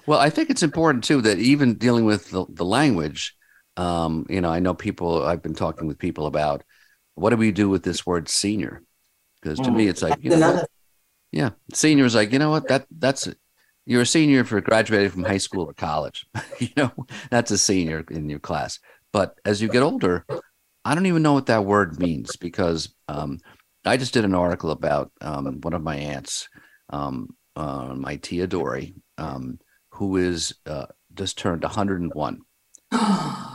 Well, 0.07 0.19
I 0.19 0.29
think 0.31 0.49
it's 0.49 0.63
important 0.63 1.03
too 1.03 1.21
that 1.21 1.37
even 1.37 1.75
dealing 1.75 2.05
with 2.05 2.31
the, 2.31 2.45
the 2.49 2.65
language, 2.65 3.35
um, 3.75 4.25
you 4.27 4.41
know, 4.41 4.49
I 4.49 4.59
know 4.59 4.73
people, 4.73 5.23
I've 5.23 5.43
been 5.43 5.53
talking 5.53 5.85
with 5.87 5.99
people 5.99 6.25
about 6.25 6.63
what 7.15 7.29
do 7.29 7.35
we 7.35 7.51
do 7.51 7.69
with 7.69 7.83
this 7.83 8.05
word 8.07 8.27
senior? 8.27 8.81
Because 9.41 9.59
to 9.59 9.69
me, 9.69 9.87
it's 9.87 10.01
like, 10.01 10.17
you 10.23 10.31
That's 10.31 10.41
know, 10.41 10.53
what? 10.55 10.69
yeah, 11.31 11.49
senior 11.73 12.05
is 12.05 12.15
like, 12.15 12.31
you 12.31 12.39
know 12.39 12.49
what, 12.49 12.67
that 12.69 12.87
that's, 12.89 13.27
you're 13.87 14.01
a 14.01 14.05
senior 14.05 14.43
for 14.43 14.59
graduating 14.59 15.09
from 15.09 15.23
high 15.23 15.37
school 15.37 15.63
or 15.63 15.73
college. 15.73 16.25
you 16.59 16.69
know, 16.75 16.91
that's 17.31 17.51
a 17.51 17.57
senior 17.57 18.03
in 18.11 18.29
your 18.29 18.39
class. 18.39 18.79
But 19.13 19.39
as 19.45 19.61
you 19.61 19.69
get 19.69 19.81
older, 19.81 20.25
I 20.83 20.93
don't 20.93 21.05
even 21.05 21.23
know 21.23 21.33
what 21.33 21.45
that 21.45 21.63
word 21.63 21.97
means 21.97 22.35
because 22.35 22.93
um, 23.07 23.39
I 23.85 23.95
just 23.95 24.13
did 24.13 24.25
an 24.25 24.35
article 24.35 24.71
about 24.71 25.11
um, 25.21 25.61
one 25.61 25.73
of 25.73 25.81
my 25.81 25.95
aunts, 25.95 26.49
um, 26.89 27.29
uh, 27.55 27.93
my 27.95 28.17
Tia 28.17 28.45
Dory, 28.45 28.93
um, 29.17 29.57
who 29.91 30.17
is 30.17 30.53
uh, 30.65 30.87
just 31.13 31.37
turned 31.37 31.63
101. 31.63 32.41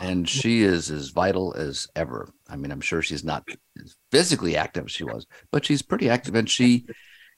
and 0.02 0.28
she 0.28 0.62
is 0.62 0.90
as 0.90 1.10
vital 1.10 1.54
as 1.54 1.86
ever. 1.94 2.32
I 2.48 2.56
mean, 2.56 2.72
I'm 2.72 2.80
sure 2.80 3.02
she's 3.02 3.24
not 3.24 3.46
as 3.82 3.94
physically 4.10 4.56
active 4.56 4.86
as 4.86 4.92
she 4.92 5.04
was, 5.04 5.26
but 5.50 5.66
she's 5.66 5.82
pretty 5.82 6.08
active. 6.08 6.34
And 6.34 6.48
she, 6.48 6.86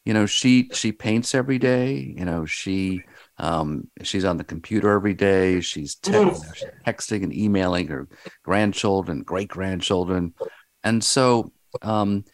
you 0.05 0.13
know, 0.13 0.27
she 0.27 0.69
she 0.73 0.93
paints 0.93 1.35
every 1.35 1.59
day. 1.59 2.15
You 2.17 2.25
know, 2.25 2.45
she 2.45 3.03
um, 3.39 3.89
she's 4.03 4.25
on 4.25 4.37
the 4.37 4.45
computer 4.45 4.91
every 4.91 5.15
day. 5.15 5.61
She's, 5.61 5.95
te- 5.95 6.13
you 6.13 6.35
she's 6.55 6.69
texting 6.87 7.23
and 7.23 7.35
emailing 7.35 7.89
her 7.89 8.07
grandchildren, 8.43 9.23
great 9.23 9.49
grandchildren, 9.49 10.35
and 10.83 11.03
so 11.03 11.53
um, 11.83 12.25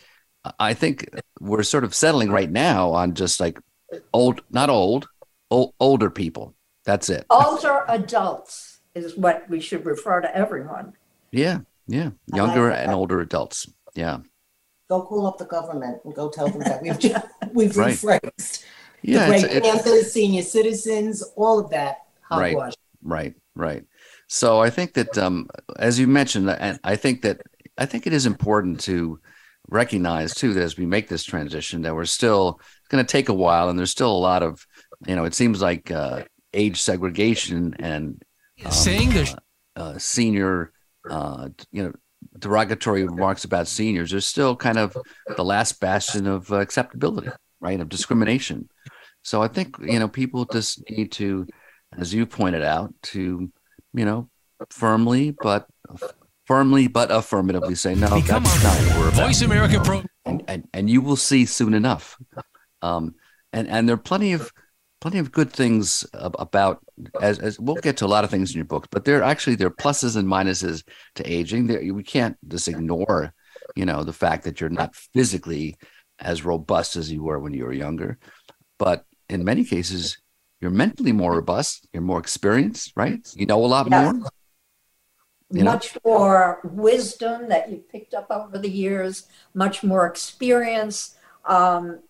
I 0.58 0.74
think 0.74 1.08
we're 1.40 1.62
sort 1.62 1.84
of 1.84 1.94
settling 1.94 2.30
right 2.30 2.50
now 2.50 2.90
on 2.90 3.14
just 3.14 3.40
like 3.40 3.58
old, 4.12 4.42
not 4.50 4.68
old, 4.68 5.08
old 5.50 5.74
older 5.78 6.10
people. 6.10 6.54
That's 6.84 7.08
it. 7.08 7.26
Older 7.30 7.84
adults 7.88 8.80
is 8.94 9.16
what 9.16 9.48
we 9.48 9.60
should 9.60 9.84
refer 9.84 10.20
to 10.20 10.36
everyone. 10.36 10.94
Yeah, 11.30 11.60
yeah, 11.86 12.10
younger 12.34 12.70
and 12.70 12.92
older 12.92 13.20
adults. 13.20 13.68
Yeah, 13.94 14.18
Go 14.90 15.02
call 15.02 15.26
up 15.26 15.38
the 15.38 15.46
government 15.46 16.02
and 16.04 16.14
go 16.14 16.28
tell 16.28 16.48
them 16.48 16.60
that 16.60 16.82
we've 16.82 16.98
ju- 16.98 17.14
we've 17.54 17.74
Right. 17.76 17.94
rephrased 17.94 18.64
yeah, 19.02 19.26
the 19.26 19.34
it's, 19.34 19.42
great 19.44 19.56
it's, 19.56 19.66
Panthers, 19.66 20.12
senior 20.12 20.42
citizens, 20.42 21.22
all 21.36 21.58
of 21.58 21.70
that. 21.70 22.02
Right. 22.30 22.52
Hogwash. 22.52 22.74
Right, 23.02 23.34
right. 23.54 23.84
So 24.26 24.60
I 24.60 24.70
think 24.70 24.94
that, 24.94 25.16
um, 25.16 25.48
as 25.78 25.98
you 25.98 26.06
mentioned, 26.06 26.50
and 26.50 26.78
I 26.84 26.96
think 26.96 27.22
that 27.22 27.40
I 27.78 27.86
think 27.86 28.06
it 28.06 28.12
is 28.12 28.26
important 28.26 28.80
to 28.80 29.18
recognize 29.68 30.34
too 30.34 30.52
that 30.54 30.62
as 30.62 30.76
we 30.76 30.86
make 30.86 31.08
this 31.08 31.24
transition, 31.24 31.82
that 31.82 31.94
we're 31.94 32.04
still 32.04 32.60
going 32.88 33.04
to 33.04 33.10
take 33.10 33.28
a 33.28 33.34
while, 33.34 33.68
and 33.70 33.78
there's 33.78 33.90
still 33.90 34.12
a 34.12 34.18
lot 34.18 34.42
of, 34.42 34.66
you 35.06 35.16
know, 35.16 35.24
it 35.24 35.34
seems 35.34 35.62
like 35.62 35.90
uh, 35.90 36.24
age 36.52 36.82
segregation 36.82 37.74
and 37.78 38.22
um, 38.64 38.70
Saying 38.70 39.10
the 39.10 39.38
uh, 39.76 39.98
senior, 39.98 40.72
uh, 41.08 41.48
you 41.72 41.84
know, 41.84 41.92
derogatory 42.38 43.04
remarks 43.04 43.44
about 43.44 43.68
seniors 43.68 44.12
are 44.12 44.20
still 44.20 44.56
kind 44.56 44.78
of 44.78 44.96
the 45.36 45.44
last 45.44 45.80
bastion 45.80 46.26
of 46.26 46.50
uh, 46.52 46.56
acceptability, 46.56 47.30
right? 47.60 47.80
Of 47.80 47.88
discrimination. 47.88 48.68
So 49.22 49.42
I 49.42 49.48
think 49.48 49.76
you 49.80 49.98
know 49.98 50.08
people 50.08 50.44
just 50.44 50.82
need 50.90 51.12
to, 51.12 51.46
as 51.98 52.14
you 52.14 52.26
pointed 52.26 52.62
out, 52.62 52.94
to 53.02 53.50
you 53.92 54.04
know 54.04 54.28
firmly 54.70 55.34
but 55.42 55.66
firmly 56.46 56.86
but 56.88 57.10
affirmatively 57.10 57.74
say 57.74 57.94
no. 57.94 58.20
Become 58.20 58.44
that's 58.44 58.62
not 58.62 58.76
what 58.76 58.98
we're 58.98 59.08
about 59.08 59.26
Voice 59.26 59.42
America 59.42 59.80
Pro. 59.84 60.02
and, 60.24 60.42
and 60.48 60.68
and 60.72 60.90
you 60.90 61.00
will 61.00 61.16
see 61.16 61.44
soon 61.46 61.74
enough. 61.74 62.16
Um, 62.82 63.14
and 63.52 63.68
and 63.68 63.88
there 63.88 63.94
are 63.94 63.98
plenty 63.98 64.32
of 64.32 64.52
plenty 65.00 65.18
of 65.18 65.32
good 65.32 65.50
things 65.50 66.04
about 66.12 66.80
as 67.20 67.38
as 67.38 67.58
we'll 67.58 67.76
get 67.76 67.96
to 67.96 68.06
a 68.06 68.12
lot 68.14 68.24
of 68.24 68.30
things 68.30 68.50
in 68.50 68.56
your 68.56 68.66
book 68.66 68.86
but 68.90 69.04
there 69.04 69.22
actually 69.22 69.56
there 69.56 69.68
are 69.68 69.70
pluses 69.70 70.16
and 70.16 70.28
minuses 70.28 70.82
to 71.14 71.22
aging. 71.30 71.66
There 71.66 71.94
we 71.94 72.02
can't 72.02 72.36
just 72.48 72.68
ignore, 72.68 73.32
you 73.74 73.86
know, 73.86 74.04
the 74.04 74.12
fact 74.12 74.44
that 74.44 74.60
you're 74.60 74.70
not 74.70 74.94
physically 74.94 75.76
as 76.18 76.44
robust 76.44 76.96
as 76.96 77.10
you 77.10 77.22
were 77.22 77.38
when 77.38 77.54
you 77.54 77.64
were 77.64 77.72
younger, 77.72 78.18
but 78.78 79.04
in 79.28 79.44
many 79.44 79.64
cases 79.64 80.18
you're 80.60 80.70
mentally 80.70 81.12
more 81.12 81.34
robust. 81.34 81.88
You're 81.92 82.02
more 82.02 82.18
experienced, 82.20 82.92
right? 82.94 83.26
You 83.34 83.46
know 83.46 83.64
a 83.64 83.66
lot 83.66 83.88
Yes. 83.90 84.12
more. 84.14 84.30
You 85.52 85.64
know? 85.64 85.72
much 85.72 85.98
more 86.04 86.60
wisdom 86.62 87.48
that 87.48 87.70
you've 87.70 87.88
picked 87.88 88.14
up 88.14 88.26
over 88.30 88.56
the 88.56 88.70
years, 88.70 89.26
much 89.52 89.82
more 89.82 90.06
experience 90.06 91.16
um, 91.44 92.00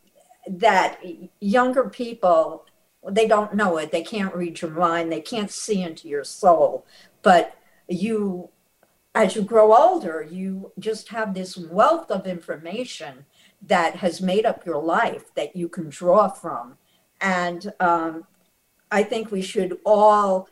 that 0.47 1.01
younger 1.41 1.89
people 1.89 2.67
they 3.09 3.27
don't 3.27 3.55
know 3.55 3.77
it. 3.79 3.93
They 3.93 4.03
can't 4.03 4.35
read 4.35 4.61
your 4.61 4.71
mind. 4.71 5.11
They 5.11 5.21
can't 5.21 5.51
see 5.51 5.83
into 5.83 6.09
your 6.09 6.25
soul. 6.25 6.87
But 7.23 7.57
you 7.89 8.51
as 9.15 9.35
you 9.35 9.43
grow 9.43 9.75
older 9.75 10.27
you 10.31 10.71
just 10.79 11.09
have 11.09 11.35
this 11.35 11.57
wealth 11.57 12.11
of 12.11 12.27
information 12.27 13.25
that 13.61 13.97
has 13.97 14.21
made 14.21 14.47
up 14.47 14.65
your 14.65 14.81
life 14.81 15.35
that 15.35 15.57
you 15.57 15.69
can 15.69 15.89
draw 15.89 16.29
from. 16.29 16.77
And 17.21 17.73
um, 17.81 18.25
i 18.93 19.03
think 19.03 19.31
we 19.31 19.43
should 19.43 19.79
all 19.85 20.49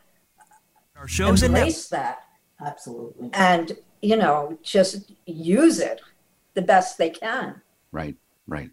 Our 0.95 1.07
shows 1.07 1.43
and 1.43 1.55
embrace 1.55 1.87
that. 1.89 2.23
Absolutely. 2.65 3.29
and 3.33 3.77
you 4.01 4.17
know 4.17 4.57
just 4.61 5.13
use 5.25 5.79
it 5.79 6.01
the 6.53 6.61
best 6.61 6.97
they 6.97 7.09
can. 7.09 7.61
Right, 7.91 8.17
right. 8.47 8.69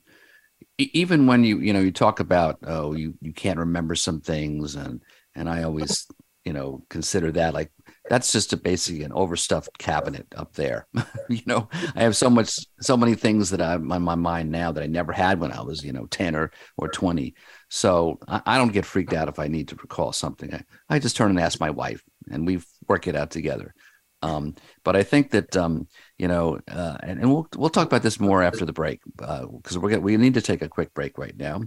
Even 0.79 1.27
when 1.27 1.45
you 1.45 1.59
you 1.61 1.73
know 1.73 1.81
you 1.81 1.93
talk 1.93 2.21
about 2.21 2.59
oh 2.65 2.95
you 2.95 3.15
you 3.21 3.33
can't 3.33 3.59
remember 3.59 3.95
some 3.95 4.21
things 4.21 4.75
and 4.75 5.01
and 5.35 5.49
I 5.49 5.63
always 5.63 6.07
you 6.45 6.53
know 6.53 6.85
consider 6.91 7.33
that 7.33 7.55
like 7.55 7.73
that's 8.09 8.31
just 8.31 8.53
a 8.53 8.57
basically 8.57 9.03
an 9.03 9.13
overstuffed 9.13 9.79
cabinet 9.79 10.27
up 10.37 10.53
there. 10.53 10.87
you 11.29 11.43
know 11.47 11.69
I 11.95 12.03
have 12.03 12.17
so 12.17 12.29
much 12.29 12.59
so 12.81 12.97
many 12.97 13.15
things 13.15 13.51
that 13.51 13.63
I'm 13.63 13.91
on 13.91 14.03
my 14.03 14.15
mind 14.15 14.51
now 14.51 14.71
that 14.73 14.83
I 14.83 14.87
never 14.87 15.13
had 15.13 15.41
when 15.41 15.51
I 15.53 15.63
was 15.63 15.83
you 15.83 15.93
know 15.93 16.07
ten 16.07 16.37
or 16.37 16.53
or 16.77 16.89
twenty. 16.89 17.35
So 17.69 18.19
I, 18.29 18.43
I 18.45 18.59
don't 18.59 18.73
get 18.73 18.85
freaked 18.85 19.13
out 19.15 19.29
if 19.29 19.39
I 19.39 19.49
need 19.49 19.69
to 19.69 19.77
recall 19.77 20.13
something. 20.13 20.53
I, 20.55 20.63
I 20.89 20.99
just 20.99 21.17
turn 21.17 21.31
and 21.31 21.41
ask 21.41 21.59
my 21.59 21.71
wife 21.71 22.03
and 22.31 22.47
we 22.47 22.61
work 22.87 23.07
it 23.07 23.17
out 23.17 23.31
together. 23.31 23.75
Um, 24.23 24.55
but 24.83 24.97
I 24.97 25.03
think 25.03 25.31
that 25.33 25.57
um, 25.57 25.89
you 26.19 26.27
know, 26.27 26.59
uh, 26.69 26.97
and, 27.03 27.21
and 27.21 27.31
we'll 27.33 27.47
we'll 27.57 27.71
talk 27.71 27.87
about 27.87 28.03
this 28.03 28.19
more 28.19 28.43
after 28.43 28.65
the 28.65 28.73
break 28.73 29.01
because 29.17 29.79
we're 29.79 29.91
gonna, 29.91 30.03
we 30.03 30.17
need 30.17 30.35
to 30.35 30.43
take 30.43 30.63
a 30.63 30.69
quick 30.69 30.95
break 30.95 31.19
right 31.19 31.37
now. 31.37 31.63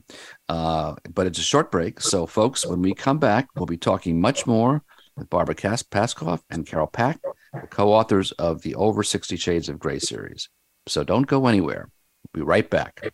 Uh, 0.48 0.96
but 1.14 1.28
it's 1.28 1.40
a 1.40 1.44
short 1.44 1.72
break, 1.72 2.02
so 2.02 2.26
folks, 2.26 2.66
when 2.66 2.82
we 2.82 2.94
come 2.94 3.20
back, 3.20 3.48
we'll 3.56 3.66
be 3.66 3.78
talking 3.78 4.20
much 4.20 4.48
more 4.48 4.84
with 5.16 5.30
Barbara 5.30 5.56
Kas- 5.56 5.84
Paskoff 5.84 6.42
and 6.50 6.66
Carol 6.66 6.88
Pack, 6.88 7.20
the 7.54 7.68
co-authors 7.68 8.32
of 8.34 8.62
the 8.64 8.76
Over 8.76 9.04
Sixty 9.04 9.38
Shades 9.38 9.70
of 9.70 9.80
Grey 9.80 10.00
series. 10.00 10.50
So 10.88 11.04
don't 11.04 11.28
go 11.28 11.46
anywhere. 11.48 11.90
We'll 12.34 12.44
be 12.44 12.48
right 12.48 12.70
back. 12.70 13.14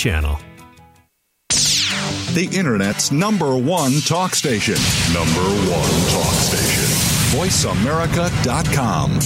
channel. 0.00 0.38
The 2.32 2.48
Internet's 2.52 3.12
number 3.12 3.54
one 3.56 4.00
talk 4.00 4.34
station. 4.34 4.76
Number 5.12 5.42
one 5.68 5.90
talk 6.08 6.32
station. 6.48 6.86
VoiceAmerica.com. 7.36 9.20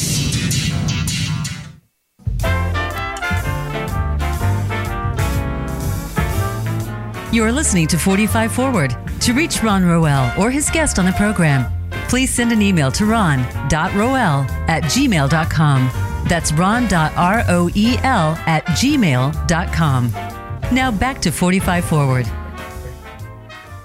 You 7.32 7.44
are 7.44 7.52
listening 7.52 7.86
to 7.88 7.98
45 7.98 8.52
Forward. 8.52 8.96
To 9.20 9.32
reach 9.32 9.62
Ron 9.62 9.84
Roel 9.84 10.32
or 10.38 10.50
his 10.50 10.68
guest 10.70 10.98
on 10.98 11.04
the 11.04 11.12
program, 11.12 11.70
please 12.08 12.34
send 12.34 12.50
an 12.52 12.62
email 12.62 12.90
to 12.92 13.06
ron.roel 13.06 14.46
at 14.68 14.82
gmail.com. 14.84 15.90
That's 16.28 16.52
ron.roel 16.52 16.88
at 18.46 18.64
gmail.com. 18.66 20.33
Now 20.74 20.90
back 20.90 21.20
to 21.22 21.30
45 21.30 21.84
Forward. 21.84 22.26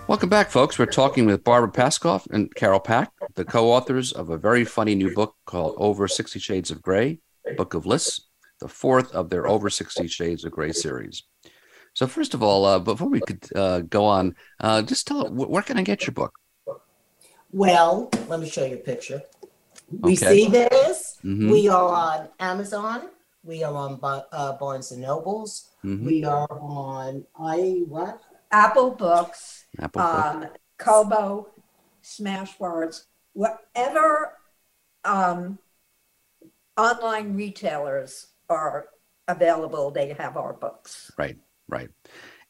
Welcome 0.08 0.30
back, 0.30 0.49
folks. 0.49 0.80
We're 0.80 0.88
talking 0.88 1.28
with 1.28 1.43
Barbara 1.43 1.71
Paskoff 1.71 2.25
and 2.32 2.54
Carol 2.56 2.80
Pack, 2.80 3.12
the 3.36 3.45
co 3.45 3.71
authors 3.71 4.12
of 4.12 4.30
a 4.32 4.38
very 4.38 4.65
funny 4.65 4.95
new 4.95 5.13
book 5.13 5.36
called 5.45 5.75
Over 5.78 6.08
60 6.08 6.39
Shades 6.39 6.71
of 6.71 6.82
Grey, 6.82 7.19
Book 7.58 7.75
of 7.75 7.86
Lists, 7.86 8.28
the 8.60 8.67
fourth 8.67 9.12
of 9.13 9.30
their 9.30 9.47
Over 9.47 9.69
60 9.69 10.08
Shades 10.08 10.43
of 10.45 10.52
Grey 10.52 10.71
series. 10.71 11.23
So, 11.93 12.08
first 12.08 12.34
of 12.34 12.41
all, 12.41 12.65
uh, 12.65 12.80
before 12.80 13.10
we 13.10 13.19
could 13.19 13.45
uh, 13.56 13.82
go 13.82 14.06
on, 14.06 14.36
uh, 14.60 14.82
just 14.82 15.06
tell 15.06 15.28
wh- 15.28 15.49
where 15.49 15.62
can 15.62 15.78
I 15.78 15.84
get 15.84 16.08
your 16.08 16.13
book? 16.13 16.34
Well, 17.52 18.10
let 18.28 18.39
me 18.39 18.49
show 18.49 18.65
you 18.65 18.75
a 18.75 18.78
picture. 18.78 19.21
We 19.91 20.13
Okay. 20.13 20.25
see 20.45 20.49
this. 20.49 21.17
Mhm. 21.23 21.52
We 21.52 21.67
are 21.67 21.89
on 21.89 22.30
Amazon. 22.39 23.10
We 23.49 23.63
are 23.63 23.73
on 23.73 23.99
uh, 24.03 24.53
Barnes 24.59 24.91
and 24.91 25.01
Nobles. 25.01 25.71
Mhm. 25.83 26.05
We 26.05 26.23
are 26.23 26.47
on 26.51 27.25
I 27.35 27.81
what? 27.88 28.21
Apple 28.51 28.91
Books, 28.91 29.65
Apple 29.79 30.03
Book. 30.03 30.25
um, 30.25 30.45
Kobo, 30.77 31.47
Smashwords, 32.03 33.05
whatever 33.33 34.38
um, 35.03 35.57
online 36.77 37.35
retailers 37.35 38.27
are 38.49 38.89
available, 39.27 39.89
they 39.89 40.13
have 40.13 40.38
our 40.38 40.53
books. 40.53 41.09
Right, 41.17 41.38
right. 41.67 41.89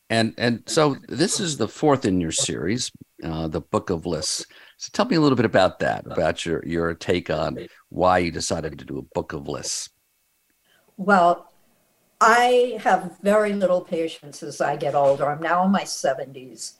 And 0.09 0.33
and 0.37 0.63
so 0.67 0.97
this 1.07 1.39
is 1.39 1.55
the 1.55 1.69
fourth 1.69 2.03
in 2.03 2.19
your 2.19 2.33
series, 2.33 2.91
uh, 3.23 3.47
the 3.47 3.61
Book 3.61 3.89
of 3.89 4.05
Lists. 4.05 4.45
So 4.77 4.89
tell 4.91 5.05
me 5.05 5.15
a 5.15 5.21
little 5.21 5.37
bit 5.37 5.45
about 5.45 5.79
that, 5.79 6.05
about 6.11 6.45
your 6.45 6.61
your 6.65 6.93
take 6.93 7.29
on 7.29 7.67
why 7.87 8.17
you 8.17 8.31
decided 8.31 8.77
to 8.79 8.85
do 8.85 8.97
a 8.97 9.13
Book 9.13 9.31
of 9.31 9.47
Lists. 9.47 9.89
Well, 10.99 11.49
I 12.19 12.77
have 12.83 13.19
very 13.21 13.53
little 13.53 13.79
patience 13.79 14.43
as 14.43 14.59
I 14.59 14.75
get 14.75 14.95
older. 14.95 15.29
I'm 15.29 15.41
now 15.41 15.63
in 15.63 15.71
my 15.71 15.83
70s. 15.83 16.73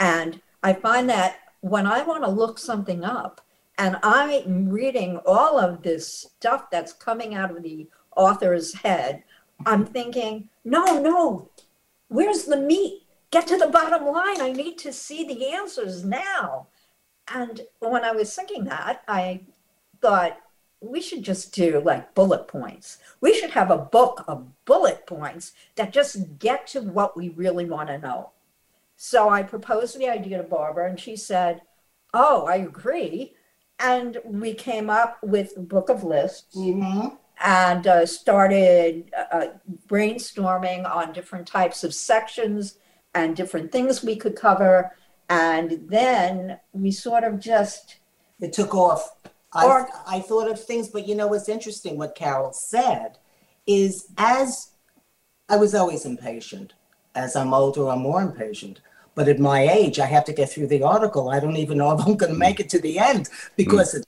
And 0.00 0.40
I 0.62 0.72
find 0.72 1.10
that 1.10 1.36
when 1.60 1.86
I 1.86 2.02
want 2.02 2.24
to 2.24 2.30
look 2.30 2.58
something 2.58 3.04
up 3.04 3.42
and 3.76 3.98
I'm 4.02 4.70
reading 4.70 5.20
all 5.26 5.58
of 5.58 5.82
this 5.82 6.10
stuff 6.10 6.70
that's 6.70 6.94
coming 6.94 7.34
out 7.34 7.50
of 7.50 7.62
the 7.62 7.86
author's 8.16 8.72
head, 8.72 9.24
I'm 9.66 9.84
thinking, 9.84 10.48
no, 10.64 10.98
no, 10.98 11.50
where's 12.08 12.44
the 12.44 12.56
meat? 12.56 13.02
Get 13.30 13.46
to 13.48 13.58
the 13.58 13.68
bottom 13.68 14.06
line. 14.06 14.40
I 14.40 14.52
need 14.52 14.78
to 14.78 14.92
see 14.92 15.24
the 15.24 15.52
answers 15.52 16.02
now. 16.02 16.68
And 17.28 17.60
when 17.80 18.04
I 18.04 18.12
was 18.12 18.34
thinking 18.34 18.64
that, 18.64 19.02
I 19.06 19.42
thought, 20.00 20.38
we 20.80 21.00
should 21.00 21.22
just 21.22 21.54
do 21.54 21.80
like 21.80 22.14
bullet 22.14 22.48
points. 22.48 22.98
We 23.20 23.34
should 23.34 23.50
have 23.50 23.70
a 23.70 23.78
book 23.78 24.24
of 24.28 24.46
bullet 24.64 25.06
points 25.06 25.52
that 25.76 25.92
just 25.92 26.38
get 26.38 26.66
to 26.68 26.80
what 26.80 27.16
we 27.16 27.30
really 27.30 27.64
want 27.64 27.88
to 27.88 27.98
know. 27.98 28.30
So 28.96 29.28
I 29.28 29.42
proposed 29.42 29.98
the 29.98 30.08
idea 30.08 30.38
to 30.38 30.42
Barbara, 30.42 30.88
and 30.88 30.98
she 30.98 31.16
said, 31.16 31.62
Oh, 32.14 32.46
I 32.46 32.56
agree. 32.56 33.34
And 33.78 34.18
we 34.24 34.54
came 34.54 34.88
up 34.88 35.18
with 35.22 35.52
a 35.56 35.60
book 35.60 35.90
of 35.90 36.02
lists 36.02 36.56
Mm-hmm. 36.56 37.08
and 37.44 37.86
uh, 37.86 38.06
started 38.06 39.10
uh, 39.32 39.48
brainstorming 39.86 40.88
on 40.90 41.12
different 41.12 41.46
types 41.46 41.84
of 41.84 41.92
sections 41.94 42.78
and 43.14 43.36
different 43.36 43.72
things 43.72 44.02
we 44.02 44.16
could 44.16 44.36
cover. 44.36 44.92
And 45.28 45.88
then 45.88 46.58
we 46.72 46.90
sort 46.90 47.24
of 47.24 47.38
just 47.40 47.96
It 48.40 48.52
took 48.52 48.74
off. 48.74 49.10
I, 49.56 49.66
Or- 49.66 49.88
I 50.06 50.20
thought 50.20 50.50
of 50.50 50.62
things, 50.62 50.88
but 50.88 51.06
you 51.08 51.14
know 51.14 51.26
what's 51.28 51.48
interesting? 51.48 51.96
What 51.96 52.14
Carol 52.14 52.52
said 52.52 53.18
is 53.66 54.06
as 54.18 54.70
I 55.48 55.56
was 55.56 55.74
always 55.74 56.04
impatient. 56.04 56.74
As 57.14 57.36
I'm 57.36 57.54
older, 57.54 57.88
I'm 57.88 58.00
more 58.00 58.20
impatient. 58.20 58.80
But 59.14 59.28
at 59.28 59.38
my 59.38 59.66
age, 59.66 59.98
I 59.98 60.06
have 60.06 60.24
to 60.24 60.32
get 60.32 60.50
through 60.50 60.66
the 60.66 60.82
article. 60.82 61.30
I 61.30 61.40
don't 61.40 61.56
even 61.56 61.78
know 61.78 61.92
if 61.92 62.00
I'm 62.06 62.16
going 62.16 62.32
to 62.32 62.36
mm. 62.36 62.46
make 62.46 62.60
it 62.60 62.68
to 62.70 62.80
the 62.80 62.98
end 62.98 63.30
because 63.56 63.94
mm. 63.94 63.98
it's 63.98 64.06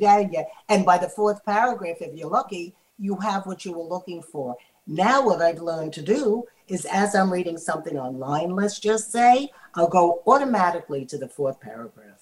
that, 0.00 0.46
and 0.68 0.84
by 0.84 0.98
the 0.98 1.08
fourth 1.08 1.44
paragraph, 1.44 1.96
if 2.00 2.14
you're 2.14 2.28
lucky, 2.28 2.74
you 2.98 3.16
have 3.16 3.46
what 3.46 3.64
you 3.64 3.72
were 3.72 3.84
looking 3.84 4.22
for. 4.22 4.56
Now, 4.86 5.24
what 5.24 5.40
I've 5.40 5.62
learned 5.62 5.94
to 5.94 6.02
do 6.02 6.44
is 6.68 6.84
as 6.84 7.14
I'm 7.14 7.32
reading 7.32 7.56
something 7.56 7.98
online, 7.98 8.50
let's 8.50 8.78
just 8.78 9.10
say, 9.10 9.50
I'll 9.74 9.88
go 9.88 10.22
automatically 10.26 11.06
to 11.06 11.16
the 11.16 11.28
fourth 11.28 11.60
paragraph. 11.60 12.13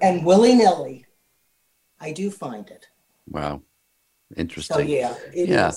And 0.00 0.24
willy 0.24 0.54
nilly, 0.54 1.06
I 2.00 2.12
do 2.12 2.30
find 2.30 2.68
it. 2.68 2.88
Wow, 3.28 3.62
Interesting. 4.36 4.76
So, 4.76 4.82
yeah, 4.82 5.14
it 5.32 5.48
is. 5.48 5.48
Yeah, 5.48 5.72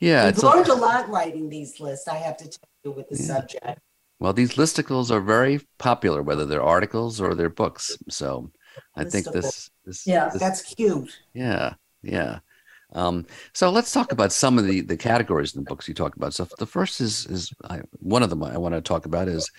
Yeah, 0.00 0.24
We've 0.24 0.34
it's 0.34 0.42
a- 0.42 0.46
learned 0.46 0.68
a 0.68 0.74
lot 0.74 1.08
writing 1.08 1.48
these 1.48 1.80
lists, 1.80 2.08
I 2.08 2.16
have 2.16 2.36
to 2.38 2.48
tell 2.48 2.68
you, 2.84 2.90
with 2.92 3.08
the 3.08 3.16
subject. 3.16 3.78
well, 4.18 4.32
these 4.32 4.54
listicles 4.54 5.10
are 5.10 5.20
very 5.20 5.60
popular, 5.78 6.22
whether 6.22 6.44
they're 6.44 6.62
articles 6.62 7.20
or 7.20 7.34
they're 7.34 7.48
books. 7.50 7.96
So 8.08 8.50
I 8.96 9.04
think 9.04 9.26
this, 9.32 9.70
this, 9.84 10.06
Yeah, 10.06 10.28
this- 10.30 10.40
That's 10.40 10.62
cute. 10.62 11.20
Yeah, 11.34 11.74
yeah. 12.02 12.40
Um, 12.92 13.26
so 13.52 13.70
let's 13.70 13.92
talk 13.92 14.12
about 14.12 14.30
some 14.32 14.56
of 14.58 14.66
the 14.66 14.80
the 14.80 14.96
categories 14.96 15.54
in 15.56 15.64
the 15.64 15.68
books 15.68 15.88
you 15.88 15.94
talk 15.94 16.14
about. 16.14 16.32
So 16.32 16.46
the 16.58 16.66
first 16.66 17.00
is 17.00 17.26
is 17.26 17.52
I, 17.64 17.80
one 17.98 18.22
of 18.22 18.30
them 18.30 18.44
I 18.44 18.56
want 18.56 18.74
to 18.76 18.80
talk 18.80 19.04
about 19.06 19.26
is 19.26 19.50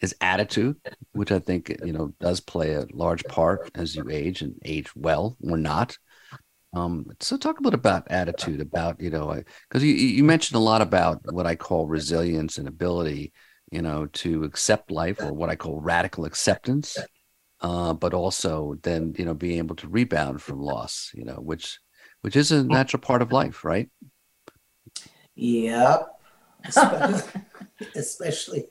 is 0.00 0.14
attitude, 0.20 0.76
which 1.12 1.32
I 1.32 1.38
think 1.38 1.76
you 1.84 1.92
know 1.92 2.12
does 2.20 2.40
play 2.40 2.74
a 2.74 2.86
large 2.92 3.24
part 3.24 3.70
as 3.74 3.94
you 3.96 4.08
age 4.10 4.42
and 4.42 4.54
age 4.64 4.94
well 4.94 5.36
or 5.42 5.56
not. 5.56 5.96
Um, 6.74 7.06
so 7.20 7.36
talk 7.36 7.60
a 7.60 7.62
little 7.62 7.78
about 7.78 8.10
attitude, 8.10 8.60
about 8.60 9.00
you 9.00 9.10
know, 9.10 9.42
because 9.68 9.82
you 9.82 9.92
you 9.94 10.24
mentioned 10.24 10.56
a 10.56 10.62
lot 10.62 10.82
about 10.82 11.20
what 11.32 11.46
I 11.46 11.56
call 11.56 11.86
resilience 11.86 12.58
and 12.58 12.68
ability, 12.68 13.32
you 13.72 13.82
know, 13.82 14.06
to 14.06 14.44
accept 14.44 14.90
life 14.90 15.20
or 15.20 15.32
what 15.32 15.50
I 15.50 15.56
call 15.56 15.80
radical 15.80 16.24
acceptance, 16.24 16.96
uh, 17.60 17.94
but 17.94 18.14
also 18.14 18.76
then 18.82 19.14
you 19.18 19.24
know 19.24 19.34
being 19.34 19.58
able 19.58 19.76
to 19.76 19.88
rebound 19.88 20.42
from 20.42 20.60
loss, 20.60 21.10
you 21.14 21.24
know, 21.24 21.36
which 21.36 21.78
which 22.20 22.36
is 22.36 22.52
a 22.52 22.62
natural 22.62 23.00
part 23.00 23.22
of 23.22 23.32
life, 23.32 23.64
right? 23.64 23.88
Yep. 25.34 26.08
Especially, 26.64 27.44
especially 27.94 28.66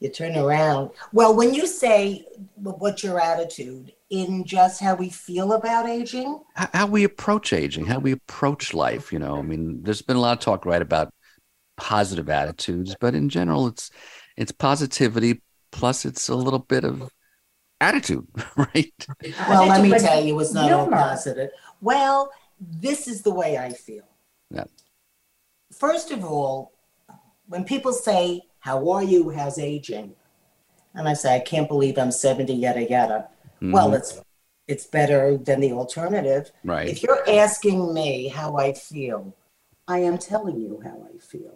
you 0.00 0.08
turn 0.08 0.36
around. 0.36 0.90
Well, 1.12 1.34
when 1.34 1.54
you 1.54 1.66
say 1.66 2.26
what's 2.54 3.02
your 3.02 3.20
attitude 3.20 3.92
in 4.10 4.44
just 4.44 4.80
how 4.80 4.94
we 4.94 5.10
feel 5.10 5.52
about 5.52 5.88
aging, 5.88 6.40
How, 6.54 6.68
how 6.72 6.86
we 6.86 7.04
approach 7.04 7.52
aging, 7.52 7.86
how 7.86 7.98
we 7.98 8.12
approach 8.12 8.72
life, 8.72 9.12
you 9.12 9.18
know, 9.18 9.38
I 9.38 9.42
mean, 9.42 9.82
there's 9.82 10.02
been 10.02 10.16
a 10.16 10.20
lot 10.20 10.38
of 10.38 10.44
talk, 10.44 10.64
right, 10.64 10.80
about 10.80 11.12
positive 11.76 12.28
attitudes, 12.28 12.96
but 13.00 13.14
in 13.14 13.28
general, 13.28 13.66
it's 13.66 13.90
it's 14.36 14.52
positivity 14.52 15.42
plus 15.72 16.04
it's 16.04 16.28
a 16.28 16.34
little 16.34 16.60
bit 16.60 16.84
of 16.84 17.10
attitude, 17.80 18.26
right? 18.56 19.06
well, 19.48 19.66
let 19.66 19.82
me 19.82 19.90
tell 19.98 20.24
you, 20.24 20.38
it's 20.40 20.52
not 20.52 20.72
all 20.72 20.88
positive. 20.88 21.50
Well, 21.80 22.30
this 22.60 23.08
is 23.08 23.22
the 23.22 23.30
way 23.32 23.58
I 23.58 23.70
feel. 23.72 24.04
Yeah. 24.50 24.64
First 25.72 26.10
of 26.10 26.24
all, 26.24 26.72
when 27.46 27.64
people 27.64 27.92
say, 27.92 28.42
How 28.68 28.90
are 28.90 29.02
you? 29.02 29.30
How's 29.30 29.58
aging? 29.58 30.12
And 30.92 31.08
I 31.08 31.14
say, 31.14 31.34
I 31.34 31.40
can't 31.40 31.68
believe 31.68 31.96
I'm 31.96 32.10
70, 32.12 32.52
yada, 32.52 32.82
yada. 32.86 33.28
Well, 33.62 33.90
Mhm. 33.92 33.96
it's 33.96 34.20
it's 34.66 34.84
better 34.84 35.38
than 35.38 35.60
the 35.60 35.72
alternative. 35.72 36.52
right. 36.62 36.86
If 36.86 37.02
you're 37.02 37.24
asking 37.26 37.94
me 37.94 38.28
how 38.28 38.56
I 38.58 38.74
feel, 38.74 39.32
I 39.94 40.00
am 40.00 40.18
telling 40.18 40.60
you 40.60 40.82
how 40.84 40.96
I 41.10 41.16
feel. 41.16 41.54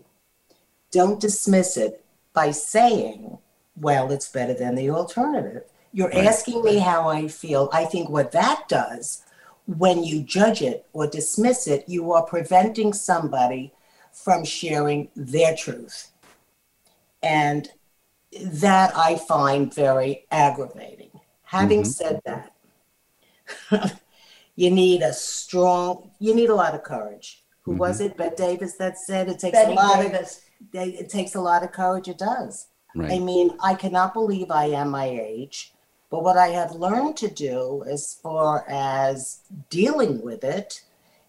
Don't 0.91 1.21
dismiss 1.21 1.77
it 1.77 2.03
by 2.33 2.51
saying, 2.53 3.37
well, 3.79 4.11
it's 4.11 4.31
better 4.31 4.55
than 4.55 4.75
the 4.75 4.89
alternative. 4.89 5.65
You're 5.93 6.09
Right. 6.09 6.27
asking 6.27 6.65
me 6.65 6.79
how 6.79 7.11
I 7.11 7.29
feel. 7.29 7.69
I 7.75 7.85
think 7.85 8.09
what 8.09 8.33
that 8.33 8.67
does, 8.71 9.23
when 9.67 10.03
you 10.03 10.23
judge 10.23 10.63
it 10.63 10.87
or 10.95 11.07
dismiss 11.07 11.67
it, 11.67 11.87
you 11.87 12.11
are 12.15 12.23
preventing 12.23 12.95
somebody 12.95 13.75
from 14.11 14.45
sharing 14.45 15.11
their 15.15 15.55
truth. 15.55 16.12
And 17.23 17.71
that 18.41 18.97
I 18.97 19.17
find 19.17 19.73
very 19.73 20.27
aggravating. 20.31 21.11
Having 21.45 21.83
Mhm. 21.83 21.87
said 21.87 22.21
that, 22.25 22.53
you 24.57 24.71
need 24.71 25.03
a 25.03 25.13
strong, 25.13 26.11
you 26.19 26.35
need 26.35 26.51
a 26.51 26.55
lot 26.55 26.75
of 26.75 26.83
courage. 26.83 27.45
Who 27.63 27.73
was 27.73 28.01
it? 28.01 28.17
Bette 28.17 28.35
Davis 28.37 28.77
that 28.79 28.99
said 28.99 29.29
it 29.29 29.39
takes 29.39 29.57
Bette 29.57 29.73
a 29.73 29.75
lot 29.75 30.01
Davis. 30.03 30.39
of 30.39 30.71
they, 30.73 30.89
it 30.91 31.09
takes 31.09 31.35
a 31.35 31.41
lot 31.41 31.63
of 31.63 31.73
courage. 31.73 32.09
It 32.09 32.19
does. 32.19 32.69
I 32.99 33.19
mean, 33.19 33.57
I 33.63 33.75
cannot 33.75 34.13
believe 34.13 34.51
I 34.51 34.67
am 34.67 34.91
my 34.91 35.07
age, 35.07 35.73
but 36.11 36.23
what 36.23 36.37
I 36.37 36.49
have 36.49 36.73
learned 36.73 37.17
to 37.19 37.29
do 37.29 37.85
as 37.89 38.15
far 38.23 38.67
as 38.69 39.41
dealing 39.71 40.21
with 40.23 40.45
it 40.45 40.83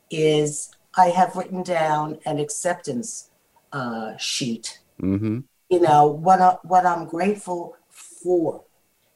is 0.10 0.72
I 0.96 1.08
have 1.10 1.36
written 1.38 1.64
down 1.64 2.20
an 2.26 2.38
acceptance 2.40 3.30
uh, 3.72 4.18
sheet 4.18 4.80
Mm-hmm. 5.02 5.40
You 5.74 5.80
know 5.80 6.06
what 6.06 6.40
I, 6.40 6.58
what 6.64 6.86
I'm 6.86 7.06
grateful 7.06 7.76
for. 7.90 8.64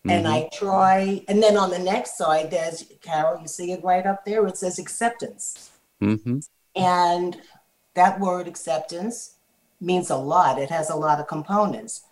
And 0.10 0.26
Mhm. 0.26 0.32
I 0.36 0.50
try, 0.52 1.24
and 1.28 1.44
then 1.44 1.56
on 1.58 1.70
the 1.70 1.80
next 1.80 2.18
side, 2.18 2.50
there's 2.50 2.86
Carol. 3.02 3.42
You 3.42 3.48
see 3.48 3.72
it 3.74 3.84
right 3.84 4.06
up 4.06 4.26
there. 4.26 4.48
It 4.48 4.58
says 4.58 4.80
acceptance, 4.80 5.70
hmm 6.00 6.40
and 6.76 7.42
that 7.96 8.20
word 8.20 8.48
acceptance 8.48 9.38
means 9.82 10.10
a 10.10 10.16
lot. 10.16 10.60
It 10.60 10.70
has 10.70 10.90
a 10.90 10.96
lot 10.96 11.20
of 11.20 11.28
components, 11.28 12.04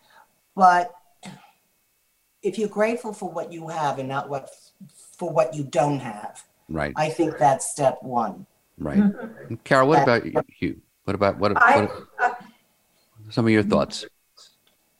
but 0.55 0.93
if 2.41 2.57
you're 2.59 2.69
grateful 2.81 3.13
for 3.13 3.29
what 3.29 3.51
you 3.51 3.69
have 3.69 3.97
and 3.97 4.09
not 4.09 4.29
what 4.29 4.49
for 5.17 5.29
what 5.31 5.55
you 5.55 5.63
don't 5.63 5.99
have, 5.99 6.43
Right. 6.69 6.93
I 6.95 7.09
think 7.09 7.37
that's 7.37 7.71
step 7.71 7.97
one. 8.01 8.45
Right. 8.77 9.03
Carol, 9.63 9.87
what 9.87 10.03
about 10.03 10.25
you? 10.59 10.81
What 11.05 11.15
about 11.15 11.37
what, 11.37 11.51
I, 11.55 11.81
what 11.81 12.41
some 13.29 13.45
of 13.45 13.51
your 13.51 13.63
thoughts? 13.63 14.05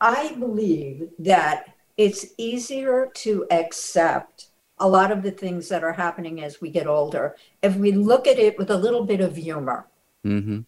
I 0.00 0.34
believe 0.34 1.08
that 1.20 1.74
it's 1.96 2.26
easier 2.38 3.10
to 3.14 3.46
accept 3.50 4.48
a 4.78 4.88
lot 4.88 5.10
of 5.10 5.22
the 5.22 5.30
things 5.30 5.68
that 5.70 5.82
are 5.82 5.92
happening 5.92 6.42
as 6.42 6.60
we 6.60 6.68
get 6.70 6.86
older 6.86 7.34
if 7.62 7.76
we 7.76 7.92
look 7.92 8.26
at 8.26 8.38
it 8.38 8.58
with 8.58 8.70
a 8.70 8.76
little 8.76 9.04
bit 9.04 9.20
of 9.20 9.36
humor. 9.36 9.86
hmm 10.22 10.60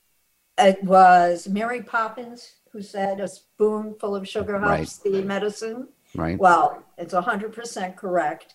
It 0.57 0.83
was 0.83 1.47
Mary 1.49 1.83
Poppins 1.83 2.55
who 2.73 2.81
said 2.83 3.21
a 3.21 3.29
spoonful 3.29 4.17
of 4.17 4.27
sugar 4.29 4.55
Right. 4.59 4.77
helps 4.79 4.99
the 4.99 5.23
medicine. 5.23 5.89
Right. 6.15 6.39
Well, 6.39 6.83
it's 6.97 7.15
100% 7.15 7.97
correct. 7.97 8.55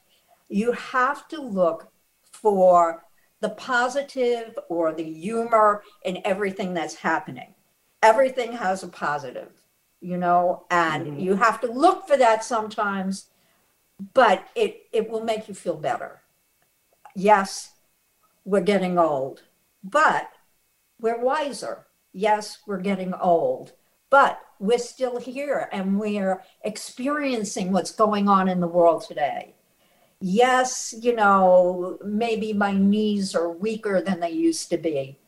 You 0.49 0.71
have 0.71 1.27
to 1.29 1.39
look 1.41 1.91
for 2.31 3.03
the 3.41 3.49
positive 3.49 4.57
or 4.69 4.91
the 4.93 5.03
humor 5.03 5.83
in 6.03 6.21
everything 6.25 6.73
that's 6.73 6.95
happening. 6.95 7.53
Everything 8.01 8.53
has 8.53 8.83
a 8.83 8.87
positive, 8.87 9.51
you 10.03 10.17
know, 10.17 10.65
and 10.69 11.05
mm-hmm. 11.05 11.19
you 11.19 11.35
have 11.35 11.61
to 11.61 11.71
look 11.71 12.07
for 12.07 12.17
that 12.17 12.43
sometimes, 12.43 13.27
but 14.13 14.45
it, 14.53 14.83
it 14.91 15.09
will 15.09 15.23
make 15.23 15.47
you 15.47 15.53
feel 15.53 15.77
better. 15.77 16.21
Yes, 17.15 17.71
we're 18.43 18.61
getting 18.61 18.99
old, 18.99 19.43
but 19.83 20.29
we're 20.99 21.21
wiser. 21.21 21.87
Yes, 22.11 22.59
we're 22.67 22.81
getting 22.81 23.13
old, 23.13 23.73
but 24.09 24.39
we're 24.59 24.77
still 24.77 25.19
here 25.19 25.69
and 25.71 25.99
we're 25.99 26.43
experiencing 26.63 27.71
what's 27.71 27.91
going 27.91 28.27
on 28.27 28.47
in 28.47 28.59
the 28.59 28.67
world 28.67 29.05
today. 29.07 29.55
Yes, 30.19 30.93
you 31.01 31.15
know, 31.15 31.97
maybe 32.05 32.53
my 32.53 32.73
knees 32.73 33.35
are 33.35 33.51
weaker 33.51 34.01
than 34.01 34.19
they 34.19 34.31
used 34.31 34.69
to 34.69 34.77
be, 34.77 35.19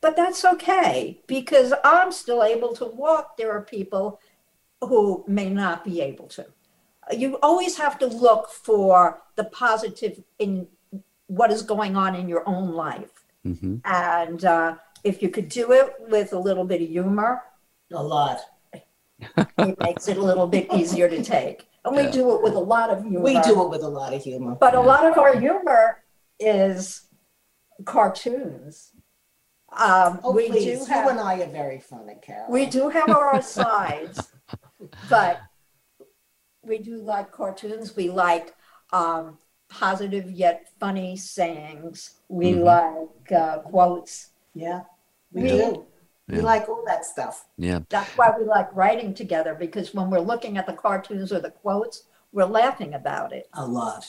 but 0.00 0.16
that's 0.16 0.44
okay 0.44 1.20
because 1.26 1.72
I'm 1.84 2.12
still 2.12 2.42
able 2.42 2.72
to 2.74 2.84
walk. 2.84 3.36
There 3.36 3.52
are 3.52 3.62
people 3.62 4.20
who 4.80 5.24
may 5.26 5.50
not 5.50 5.84
be 5.84 6.00
able 6.00 6.28
to. 6.28 6.46
You 7.10 7.38
always 7.42 7.76
have 7.78 7.98
to 8.00 8.06
look 8.06 8.50
for 8.50 9.22
the 9.36 9.44
positive 9.44 10.22
in 10.38 10.68
what 11.26 11.50
is 11.50 11.62
going 11.62 11.96
on 11.96 12.14
in 12.14 12.28
your 12.28 12.46
own 12.48 12.72
life. 12.72 13.24
hmm 13.42 13.76
And 13.84 14.44
uh, 14.44 14.76
if 15.04 15.22
you 15.22 15.28
could 15.30 15.48
do 15.48 15.72
it 15.72 15.94
with 16.08 16.32
a 16.32 16.38
little 16.38 16.64
bit 16.64 16.80
of 16.82 16.88
humor, 16.88 17.42
A 17.92 18.02
lot. 18.02 18.40
it 19.58 19.76
makes 19.80 20.06
it 20.08 20.16
a 20.16 20.22
little 20.22 20.46
bit 20.46 20.72
easier 20.72 21.08
to 21.08 21.22
take. 21.24 21.66
And 21.84 21.96
we 21.96 22.10
do 22.10 22.34
it 22.34 22.42
with 22.42 22.54
a 22.54 22.60
lot 22.74 22.90
of 22.90 23.02
humor. 23.02 23.20
We 23.20 23.40
do 23.40 23.62
it 23.64 23.70
with 23.70 23.82
a 23.82 23.88
lot 23.88 24.12
of 24.12 24.22
humor. 24.22 24.56
But 24.60 24.74
a 24.74 24.80
lot 24.80 25.04
of 25.06 25.16
our 25.18 25.38
humor 25.40 26.04
is 26.38 27.06
cartoons. 27.84 28.92
Um, 29.72 30.20
Oh, 30.22 30.32
we 30.32 30.48
please, 30.48 30.64
do 30.64 30.70
you 30.70 30.78
and 30.78 30.88
have 30.88 31.18
I 31.18 31.42
are 31.42 31.46
very 31.46 31.78
funny, 31.78 32.14
Carol. 32.22 32.50
we 32.50 32.66
do 32.66 32.88
have 32.88 33.10
our 33.10 33.42
sides, 33.58 34.32
but 35.10 35.40
we 36.62 36.78
do 36.78 36.96
like 37.02 37.30
cartoons. 37.30 37.94
We 37.94 38.08
like 38.10 38.54
um, 38.92 39.38
positive 39.68 40.30
yet 40.30 40.68
funny 40.80 41.16
sayings. 41.16 42.20
We 42.28 42.52
Mhm. 42.54 42.64
like 42.64 43.32
uh, 43.32 43.58
quotes. 43.60 44.30
Yeah, 44.54 44.82
we 45.32 45.42
We- 45.42 45.48
do. 45.50 45.86
We 46.28 46.36
Yeah. 46.38 46.42
like 46.42 46.68
all 46.68 46.84
that 46.86 47.06
stuff. 47.06 47.46
Yeah. 47.56 47.80
That's 47.88 48.10
why 48.18 48.34
we 48.38 48.44
like 48.44 48.74
writing 48.76 49.14
together 49.14 49.54
because 49.54 49.94
when 49.94 50.10
we're 50.10 50.20
looking 50.20 50.58
at 50.58 50.66
the 50.66 50.74
cartoons 50.74 51.32
or 51.32 51.40
the 51.40 51.50
quotes, 51.50 52.02
we're 52.32 52.44
laughing 52.44 52.92
about 52.92 53.32
it. 53.32 53.48
A 53.54 53.66
lot. 53.66 54.04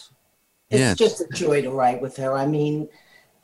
It's 0.70 0.80
Yeah. 0.82 0.94
just 0.96 1.22
a 1.22 1.28
joy 1.34 1.62
to 1.62 1.72
write 1.72 2.02
with 2.02 2.18
her. 2.18 2.34
I 2.34 2.46
mean, 2.46 2.90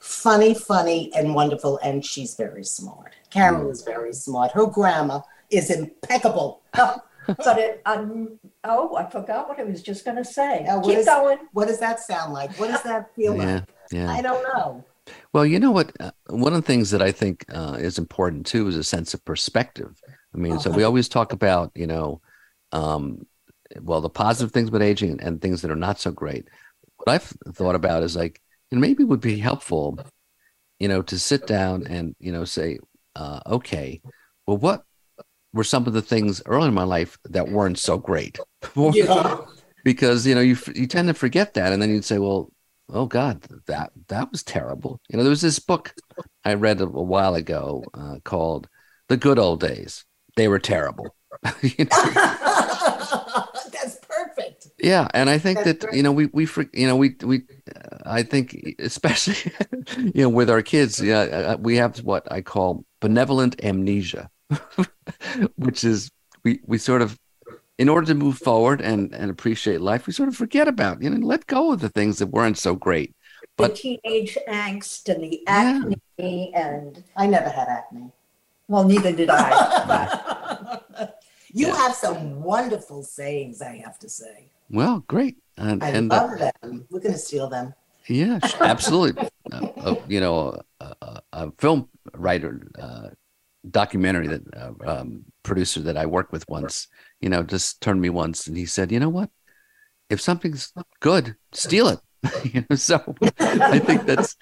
funny, 0.05 0.53
funny, 0.53 1.11
and 1.15 1.33
wonderful. 1.33 1.79
And 1.83 2.05
she's 2.05 2.35
very 2.35 2.63
smart. 2.63 3.13
Mm. 3.27 3.31
Carol 3.31 3.69
is 3.71 3.81
very 3.81 4.13
smart. 4.13 4.51
Her 4.51 4.67
grammar 4.67 5.21
is 5.49 5.69
impeccable. 5.69 6.61
But 7.27 7.57
it, 7.57 7.81
um, 7.87 8.37
oh, 8.65 8.95
I 8.95 9.09
forgot 9.09 9.49
what 9.49 9.59
I 9.59 9.63
was 9.63 9.81
just 9.81 10.05
going 10.05 10.17
to 10.17 10.23
say. 10.23 10.61
Now, 10.63 10.75
what 10.77 10.85
Keep 10.85 10.99
is- 10.99 11.05
going. 11.07 11.39
What 11.53 11.67
does 11.67 11.79
that 11.79 11.99
sound 11.99 12.33
like? 12.33 12.51
What 12.59 12.67
does 12.67 12.83
that 12.83 13.15
feel 13.15 13.35
Yeah. 13.35 13.53
like? 13.55 13.63
Yeah. 13.91 14.11
I 14.11 14.21
don't 14.21 14.43
know. 14.43 14.85
Well, 15.33 15.43
you 15.43 15.59
know 15.59 15.71
what? 15.71 15.91
Uh, 15.99 16.11
one 16.29 16.53
of 16.53 16.61
the 16.61 16.67
things 16.67 16.91
that 16.91 17.01
I 17.01 17.11
think 17.11 17.43
uh, 17.51 17.77
is 17.79 17.97
important 17.97 18.45
too 18.45 18.67
is 18.67 18.75
a 18.77 18.83
sense 18.83 19.15
of 19.15 19.25
perspective. 19.25 19.99
I 20.35 20.37
mean, 20.37 20.59
so 20.59 20.69
we 20.69 20.83
always 20.83 21.09
talk 21.09 21.33
about, 21.33 21.71
you 21.73 21.87
know, 21.87 22.21
um, 22.71 23.25
well, 23.81 24.01
the 24.01 24.09
positive 24.09 24.51
things 24.51 24.69
about 24.69 24.83
aging 24.83 25.09
and, 25.09 25.21
and 25.21 25.41
things 25.41 25.63
that 25.63 25.71
are 25.71 25.75
not 25.75 25.99
so 25.99 26.11
great. 26.11 26.47
What 26.97 27.09
I've 27.09 27.33
thought 27.55 27.73
about 27.73 28.03
is 28.03 28.15
like, 28.15 28.39
and 28.75 28.81
maybe 28.81 29.03
it 29.03 29.07
would 29.07 29.21
be 29.21 29.37
helpful, 29.37 29.97
you 30.79 30.89
know, 30.89 31.01
to 31.03 31.17
sit 31.17 31.47
down 31.47 31.87
and, 31.87 32.13
you 32.19 32.29
know, 32.29 32.43
say, 32.43 32.77
uh, 33.15 33.39
okay, 33.47 34.01
well, 34.45 34.57
what 34.57 34.83
were 35.53 35.63
some 35.63 35.87
of 35.87 35.93
the 35.93 36.01
things 36.01 36.41
early 36.45 36.67
in 36.67 36.73
my 36.73 36.83
life 36.83 37.17
that 37.23 37.47
weren't 37.47 37.79
so 37.79 37.97
great? 37.97 38.37
Yeah. 38.75 39.37
because 39.85 40.27
you 40.27 40.35
know 40.35 40.41
you 40.41 40.57
you 40.73 40.87
tend 40.87 41.07
to 41.07 41.13
forget 41.13 41.53
that 41.53 41.71
and 41.71 41.81
then 41.81 41.89
you'd 41.91 42.03
say 42.03 42.17
well 42.17 42.51
oh 42.89 43.05
god 43.05 43.43
that 43.67 43.91
that 44.07 44.31
was 44.31 44.41
terrible 44.43 44.99
you 45.07 45.15
know 45.15 45.23
there 45.23 45.29
was 45.29 45.41
this 45.41 45.59
book 45.59 45.93
i 46.43 46.55
read 46.55 46.81
a, 46.81 46.85
a 46.85 46.87
while 46.87 47.35
ago 47.35 47.83
uh, 47.93 48.17
called 48.25 48.67
the 49.07 49.17
good 49.17 49.37
old 49.37 49.59
days 49.59 50.03
they 50.35 50.47
were 50.47 50.59
terrible 50.59 51.15
You 51.61 51.85
know? 51.85 51.87
Yeah 54.85 55.07
and 55.17 55.29
i 55.35 55.37
think 55.45 55.57
That's 55.63 55.83
that 55.85 55.95
you 55.97 56.03
know 56.05 56.11
we 56.19 56.25
we 56.39 56.47
you 56.81 56.87
know 56.87 56.97
we 57.03 57.15
we 57.31 57.37
uh, 57.75 57.97
i 58.19 58.21
think 58.31 58.45
especially 58.89 59.39
you 60.15 60.21
know 60.23 60.29
with 60.39 60.49
our 60.53 60.61
kids 60.73 60.93
yeah 61.01 61.21
uh, 61.39 61.57
we 61.67 61.73
have 61.81 61.97
what 62.11 62.23
i 62.31 62.41
call 62.41 62.69
benevolent 63.05 63.53
amnesia 63.69 64.29
which 65.65 65.83
is 65.83 66.09
we 66.43 66.51
we 66.71 66.77
sort 66.77 67.01
of 67.01 67.17
in 67.77 67.89
order 67.89 68.07
to 68.07 68.15
move 68.25 68.37
forward 68.37 68.79
and 68.89 69.01
and 69.19 69.31
appreciate 69.31 69.81
life 69.81 70.05
we 70.07 70.13
sort 70.13 70.29
of 70.29 70.35
forget 70.35 70.67
about 70.67 71.01
you 71.01 71.09
know 71.09 71.25
let 71.33 71.47
go 71.47 71.71
of 71.73 71.79
the 71.81 71.89
things 71.89 72.19
that 72.19 72.27
weren't 72.27 72.57
so 72.67 72.75
great 72.87 73.09
The 73.57 73.69
teenage 73.69 74.37
angst 74.47 75.03
and 75.13 75.21
the 75.25 75.41
Yeah. 75.47 75.81
acne 75.81 76.53
and 76.53 76.91
I 77.15 77.25
never 77.37 77.49
had 77.59 77.67
acne. 77.79 78.07
well, 78.67 78.83
neither 78.93 79.11
did 79.21 79.29
I. 79.31 79.47
you 81.59 81.67
Yeah. 81.67 81.77
have 81.83 81.93
some 82.05 82.43
wonderful 82.53 83.01
sayings, 83.17 83.61
I 83.61 83.73
have 83.85 83.97
to 84.05 84.09
say. 84.09 84.37
Well 84.69 85.03
great 85.07 85.37
and 85.57 85.83
I 85.83 85.89
and 85.89 86.11
uh, 86.11 86.27
love 86.27 86.39
them. 86.39 86.85
We're 86.89 86.99
going 86.99 87.13
to 87.13 87.17
steal 87.19 87.49
them. 87.49 87.73
Yeah, 88.07 88.39
absolutely. 88.59 89.29
uh, 89.51 89.67
uh, 89.77 89.95
you 90.07 90.19
know, 90.19 90.61
a, 90.79 90.95
a, 91.01 91.21
a 91.33 91.51
film 91.57 91.89
writer, 92.13 92.67
uh, 92.79 93.09
documentary 93.69 94.27
that 94.27 94.41
uh, 94.55 94.71
um, 94.85 95.25
producer 95.43 95.81
that 95.81 95.97
I 95.97 96.05
worked 96.05 96.31
with 96.31 96.47
once, 96.47 96.87
you 97.19 97.29
know, 97.29 97.43
just 97.43 97.81
turned 97.81 98.01
me 98.01 98.09
once 98.09 98.47
and 98.47 98.55
he 98.55 98.65
said, 98.65 98.91
"You 98.91 98.99
know 98.99 99.09
what? 99.09 99.29
If 100.09 100.21
something's 100.21 100.71
good, 100.99 101.35
steal 101.51 101.87
it." 101.87 101.99
you 102.53 102.65
know, 102.69 102.75
so 102.75 103.15
I 103.39 103.79
think 103.79 104.05
that's 104.05 104.35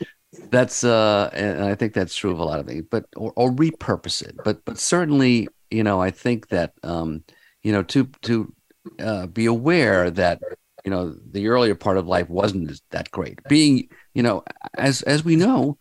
that's 0.49 0.83
uh, 0.83 1.29
and 1.33 1.63
I 1.63 1.75
think 1.75 1.93
that's 1.93 2.15
true 2.15 2.31
of 2.31 2.39
a 2.39 2.43
lot 2.43 2.59
of 2.59 2.65
things, 2.65 2.85
but 2.89 3.05
or, 3.15 3.31
or 3.35 3.51
repurpose 3.51 4.21
it. 4.21 4.35
But 4.43 4.65
but 4.65 4.77
certainly, 4.77 5.47
you 5.69 5.83
know, 5.83 6.01
I 6.01 6.11
think 6.11 6.49
that 6.49 6.73
um, 6.83 7.23
you 7.61 7.71
know 7.71 7.83
to 7.83 8.09
to 8.23 8.53
uh, 8.99 9.27
be 9.27 9.45
aware 9.45 10.11
that 10.11 10.41
you 10.83 10.91
know 10.91 11.15
the 11.31 11.47
earlier 11.47 11.75
part 11.75 11.97
of 11.97 12.07
life 12.07 12.29
wasn't 12.29 12.69
as- 12.69 12.81
that 12.91 13.09
great. 13.11 13.39
Being 13.47 13.89
you 14.13 14.23
know 14.23 14.43
as 14.77 15.01
as 15.03 15.23
we 15.23 15.35
know 15.35 15.77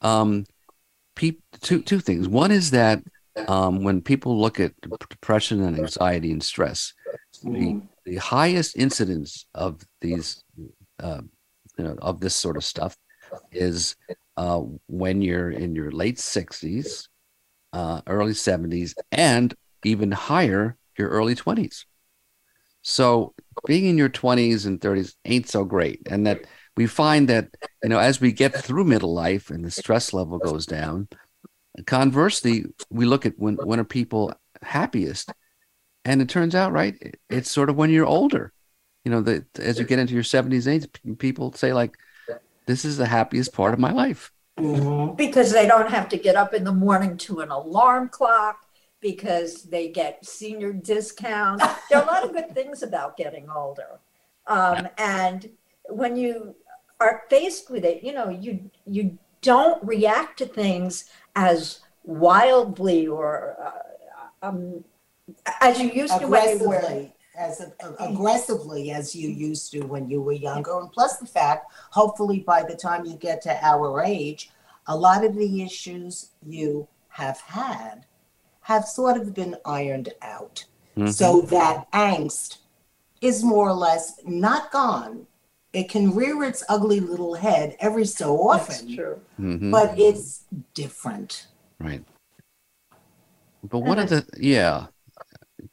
um 0.00 0.44
peop, 1.14 1.40
two 1.60 1.82
two 1.82 2.00
things. 2.00 2.28
One 2.28 2.50
is 2.50 2.70
that 2.70 3.02
um 3.48 3.82
when 3.82 4.00
people 4.00 4.40
look 4.40 4.60
at 4.60 4.72
depression 5.10 5.62
and 5.62 5.76
anxiety 5.76 6.32
and 6.32 6.42
stress 6.42 6.92
the 7.42 7.76
the 8.04 8.16
highest 8.16 8.76
incidence 8.76 9.46
of 9.54 9.82
these 10.00 10.42
uh, 11.02 11.20
you 11.76 11.84
know 11.84 11.96
of 12.00 12.20
this 12.20 12.34
sort 12.34 12.56
of 12.56 12.64
stuff 12.64 12.96
is 13.52 13.96
uh 14.36 14.60
when 14.88 15.20
you're 15.22 15.50
in 15.50 15.74
your 15.74 15.90
late 15.90 16.16
60s 16.18 17.08
uh 17.72 18.00
early 18.06 18.32
70s 18.32 18.94
and 19.12 19.54
even 19.84 20.10
higher 20.12 20.76
your 20.98 21.08
early 21.10 21.34
20s 21.34 21.84
so 22.88 23.34
being 23.66 23.86
in 23.86 23.98
your 23.98 24.08
20s 24.08 24.66
and 24.66 24.80
30s 24.80 25.14
ain't 25.24 25.48
so 25.48 25.64
great 25.64 26.00
and 26.06 26.26
that 26.26 26.44
we 26.76 26.86
find 26.86 27.28
that 27.28 27.48
you 27.82 27.88
know 27.88 27.98
as 27.98 28.20
we 28.20 28.32
get 28.32 28.54
through 28.54 28.84
middle 28.84 29.14
life 29.14 29.50
and 29.50 29.64
the 29.64 29.70
stress 29.70 30.12
level 30.12 30.38
goes 30.38 30.66
down 30.66 31.08
conversely 31.86 32.64
we 32.90 33.06
look 33.06 33.26
at 33.26 33.34
when 33.38 33.56
when 33.56 33.80
are 33.80 33.84
people 33.84 34.32
happiest. 34.62 35.32
And 36.04 36.22
it 36.22 36.28
turns 36.28 36.54
out, 36.54 36.72
right, 36.72 36.94
it's 37.28 37.50
sort 37.50 37.68
of 37.68 37.76
when 37.76 37.90
you're 37.90 38.06
older, 38.06 38.52
you 39.04 39.10
know, 39.10 39.22
that 39.22 39.58
as 39.58 39.78
you 39.78 39.84
get 39.84 39.98
into 39.98 40.14
your 40.14 40.22
70s, 40.22 40.66
80s, 40.66 41.18
people 41.18 41.52
say 41.52 41.72
like, 41.72 41.96
"This 42.66 42.84
is 42.84 42.96
the 42.96 43.06
happiest 43.06 43.52
part 43.52 43.74
of 43.74 43.80
my 43.80 43.92
life." 43.92 44.32
because 45.16 45.52
they 45.52 45.66
don't 45.66 45.90
have 45.90 46.08
to 46.08 46.16
get 46.16 46.34
up 46.34 46.54
in 46.54 46.64
the 46.64 46.72
morning 46.72 47.18
to 47.18 47.40
an 47.40 47.50
alarm 47.50 48.08
clock 48.08 48.65
because 49.06 49.62
they 49.62 49.88
get 49.88 50.24
senior 50.26 50.72
discounts. 50.72 51.64
There 51.88 51.98
are 52.00 52.02
a 52.02 52.06
lot 52.06 52.24
of 52.24 52.32
good 52.32 52.52
things 52.52 52.82
about 52.82 53.16
getting 53.16 53.48
older. 53.48 54.00
Um, 54.48 54.88
and 54.98 55.48
when 55.88 56.16
you 56.16 56.56
are 56.98 57.22
faced 57.30 57.70
with 57.70 57.84
it, 57.84 58.02
you 58.02 58.12
know, 58.12 58.28
you 58.28 58.68
you 58.84 59.16
don't 59.42 59.82
react 59.84 60.38
to 60.38 60.46
things 60.46 61.04
as 61.36 61.80
wildly 62.02 63.06
or 63.06 63.56
uh, 63.64 64.48
um, 64.48 64.84
as 65.60 65.80
you 65.80 65.90
used 65.90 66.18
to 66.18 66.26
when 66.26 66.58
you 66.58 66.68
were. 66.68 66.74
aggressively 66.74 67.12
as 67.38 67.60
a- 67.60 67.94
aggressively 68.00 68.90
as 68.90 69.14
you 69.14 69.28
used 69.28 69.70
to 69.70 69.82
when 69.82 70.08
you 70.08 70.20
were 70.22 70.32
younger 70.32 70.78
and 70.80 70.90
plus 70.90 71.18
the 71.18 71.26
fact 71.26 71.70
hopefully 71.90 72.40
by 72.40 72.62
the 72.62 72.74
time 72.74 73.04
you 73.04 73.14
get 73.16 73.42
to 73.42 73.52
our 73.62 74.02
age 74.02 74.50
a 74.86 74.96
lot 74.96 75.22
of 75.22 75.36
the 75.36 75.62
issues 75.62 76.30
you 76.46 76.88
have 77.08 77.38
had 77.40 78.06
have 78.66 78.84
sort 78.84 79.16
of 79.16 79.34
been 79.34 79.56
ironed 79.64 80.10
out 80.22 80.64
so 81.10 81.42
that 81.42 81.90
angst 81.92 82.58
is 83.20 83.44
more 83.44 83.68
or 83.68 83.74
less 83.74 84.20
not 84.24 84.70
gone 84.72 85.26
it 85.72 85.90
can 85.90 86.14
rear 86.14 86.42
its 86.42 86.64
ugly 86.68 87.00
little 87.00 87.34
head 87.34 87.76
every 87.80 88.06
so 88.06 88.48
That's 88.52 88.80
often 88.80 88.96
true. 88.96 89.20
Mhm. 89.38 89.70
but 89.70 89.98
it's 89.98 90.44
different 90.72 91.46
Right. 91.78 92.02
But 93.62 93.80
one 93.80 93.98
of 93.98 94.08
the 94.08 94.26
yeah. 94.38 94.86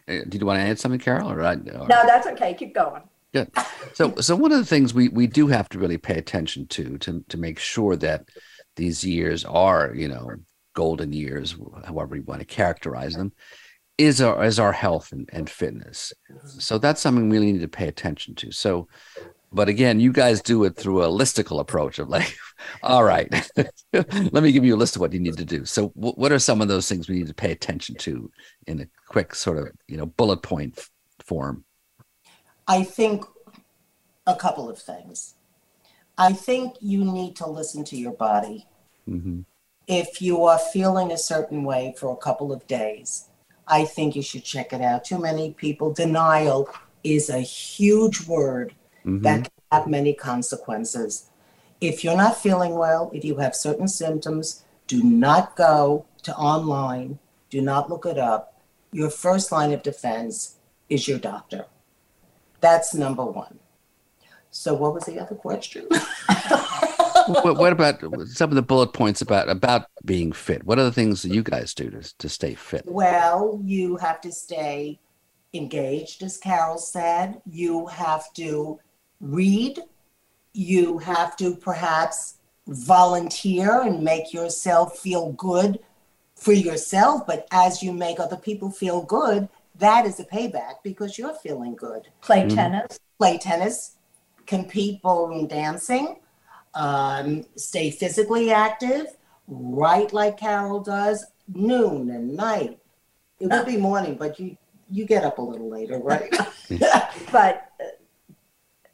Uh, 0.08 0.20
Did 0.28 0.42
you 0.42 0.46
want 0.46 0.60
to 0.60 0.64
add 0.64 0.80
something, 0.80 1.00
Carol? 1.00 1.32
Or, 1.32 1.42
I, 1.42 1.54
or 1.54 1.88
No, 1.88 1.88
that's 1.88 2.28
okay. 2.28 2.54
Keep 2.54 2.74
going. 2.74 3.04
Good. 3.34 3.52
So, 3.94 4.16
so 4.20 4.36
one 4.36 4.52
of 4.52 4.58
the 4.58 4.66
things 4.66 4.94
we 4.94 5.10
we 5.10 5.28
do 5.28 5.48
have 5.48 5.70
to 5.70 5.80
really 5.80 5.98
pay 5.98 6.18
attention 6.18 6.68
to 6.68 6.98
to 7.00 7.24
to 7.30 7.38
make 7.38 7.60
sure 7.60 7.96
that 7.98 8.26
these 8.76 9.04
years 9.04 9.46
are, 9.46 9.94
you 9.94 10.08
know, 10.08 10.32
golden 10.74 11.14
years, 11.14 11.56
however 11.86 12.16
you 12.16 12.24
want 12.24 12.40
to 12.40 12.46
characterize 12.46 13.16
them, 13.16 13.32
is 13.98 14.22
our 14.22 14.44
is 14.44 14.60
our 14.60 14.72
health 14.72 15.12
and, 15.12 15.30
and 15.32 15.50
fitness. 15.50 16.14
So 16.58 16.78
that's 16.78 17.02
something 17.02 17.30
we 17.30 17.38
really 17.38 17.52
need 17.54 17.62
to 17.62 17.68
pay 17.68 17.88
attention 17.88 18.36
to. 18.36 18.52
So, 18.52 18.88
but 19.52 19.70
again, 19.70 20.00
you 20.00 20.12
guys 20.12 20.42
do 20.42 20.64
it 20.64 20.76
through 20.76 21.04
a 21.04 21.08
listicle 21.08 21.60
approach 21.60 22.00
of 22.00 22.10
like, 22.10 22.36
all 22.84 23.04
right, 23.04 23.30
let 23.94 24.44
me 24.44 24.52
give 24.52 24.66
you 24.66 24.76
a 24.76 24.78
list 24.78 24.96
of 24.96 25.02
what 25.02 25.14
you 25.14 25.20
need 25.20 25.38
to 25.38 25.46
do. 25.46 25.66
So, 25.66 25.90
wh- 25.90 26.18
what 26.18 26.32
are 26.32 26.40
some 26.40 26.62
of 26.62 26.68
those 26.68 26.90
things 26.90 27.08
we 27.08 27.16
need 27.16 27.28
to 27.28 27.34
pay 27.34 27.52
attention 27.52 27.96
to 27.98 28.32
in 28.68 28.82
a 28.82 28.88
quick 29.08 29.36
sort 29.36 29.58
of 29.58 29.70
you 29.88 29.98
know 29.98 30.06
bullet 30.06 30.42
point 30.42 30.76
f- 30.78 30.90
form? 31.24 31.66
I 32.68 32.84
think 32.84 33.26
a 34.26 34.36
couple 34.36 34.70
of 34.70 34.80
things. 34.80 35.36
I 36.18 36.34
think 36.34 36.76
you 36.80 37.04
need 37.04 37.36
to 37.38 37.48
listen 37.48 37.84
to 37.86 37.98
your 37.98 38.14
body. 38.14 38.68
hmm 39.06 39.42
If 39.88 40.22
you 40.22 40.46
are 40.46 40.60
feeling 40.60 41.12
a 41.12 41.18
certain 41.18 41.64
way 41.64 41.94
for 41.98 42.14
a 42.14 42.18
couple 42.18 42.52
of 42.54 42.66
days, 42.68 43.30
I 43.68 43.86
think 43.86 44.16
you 44.16 44.22
should 44.22 44.44
check 44.44 44.74
it 44.74 44.82
out. 44.82 45.06
Too 45.06 45.20
many 45.20 45.52
people, 45.52 45.94
denial 45.94 46.70
is 47.04 47.30
a 47.30 47.40
huge 47.40 48.28
word 48.28 48.74
mm-hmm. 49.06 49.22
that 49.22 49.44
can 49.44 49.52
have 49.72 49.88
many 49.88 50.14
consequences. 50.14 51.30
If 51.82 52.04
you're 52.04 52.18
not 52.18 52.38
feeling 52.38 52.76
well, 52.76 53.12
if 53.14 53.26
you 53.26 53.38
have 53.38 53.56
certain 53.56 53.88
symptoms, 53.88 54.64
do 54.88 55.04
not 55.04 55.56
go 55.56 56.06
to 56.24 56.36
online, 56.36 57.20
do 57.50 57.62
not 57.62 57.90
look 57.90 58.06
it 58.06 58.18
up. 58.18 58.62
Your 58.92 59.10
first 59.10 59.52
line 59.52 59.74
of 59.74 59.84
defense 59.84 60.56
is 60.90 61.08
your 61.08 61.20
doctor. 61.20 61.66
That's 62.62 62.94
number 62.94 63.26
one. 63.26 63.60
So, 64.52 64.74
what 64.76 64.94
was 64.94 65.06
the 65.06 65.20
other 65.20 65.36
question? 65.36 65.88
what, 67.28 67.58
what 67.58 67.74
about 67.74 68.00
some 68.28 68.50
of 68.50 68.56
the 68.56 68.62
bullet 68.62 68.94
points 68.94 69.22
about 69.22 69.50
about 69.50 69.88
being 70.06 70.32
fit? 70.32 70.64
What 70.64 70.80
are 70.80 70.84
the 70.84 70.92
things 70.92 71.22
that 71.22 71.34
you 71.34 71.44
guys 71.44 71.74
do 71.74 71.90
to 71.90 72.18
to 72.18 72.30
stay 72.30 72.56
fit? 72.56 72.84
Well, 72.86 73.60
you 73.64 73.98
have 73.98 74.22
to 74.22 74.32
stay 74.32 75.00
engaged, 75.54 76.24
as 76.24 76.38
Carol 76.38 76.78
said. 76.78 77.42
You 77.46 77.88
have 77.88 78.32
to 78.34 78.80
read. 79.20 79.80
You 80.54 81.00
have 81.00 81.36
to 81.38 81.56
perhaps 81.56 82.36
volunteer 82.68 83.82
and 83.82 84.04
make 84.04 84.34
yourself 84.34 84.98
feel 85.00 85.32
good 85.34 85.80
for 86.36 86.54
yourself. 86.54 87.26
But 87.28 87.48
as 87.52 87.84
you 87.84 87.94
make 87.94 88.20
other 88.20 88.38
people 88.38 88.70
feel 88.70 89.04
good, 89.04 89.50
that 89.76 90.06
is 90.06 90.20
a 90.20 90.26
payback 90.26 90.76
because 90.84 91.18
you're 91.18 91.36
feeling 91.36 91.76
good. 91.76 92.08
Play 92.22 92.44
mm-hmm. 92.44 92.56
tennis. 92.56 93.00
Play 93.18 93.38
tennis, 93.38 93.96
compete 94.46 95.02
ballroom 95.02 95.48
dancing, 95.48 96.18
um, 96.76 97.46
stay 97.56 97.92
physically 97.92 98.52
active, 98.52 99.08
write 99.48 100.14
like 100.14 100.38
Carol 100.38 100.80
does, 100.80 101.26
noon 101.54 102.10
and 102.10 102.36
night. 102.36 102.80
It 103.40 103.48
would 103.48 103.66
be 103.66 103.78
morning, 103.78 104.16
but 104.16 104.40
you 104.40 104.58
you 104.90 105.06
get 105.06 105.24
up 105.24 105.40
a 105.40 105.42
little 105.42 105.70
later, 105.70 105.98
right? 105.98 106.34
But 107.32 107.72
uh, 107.82 107.86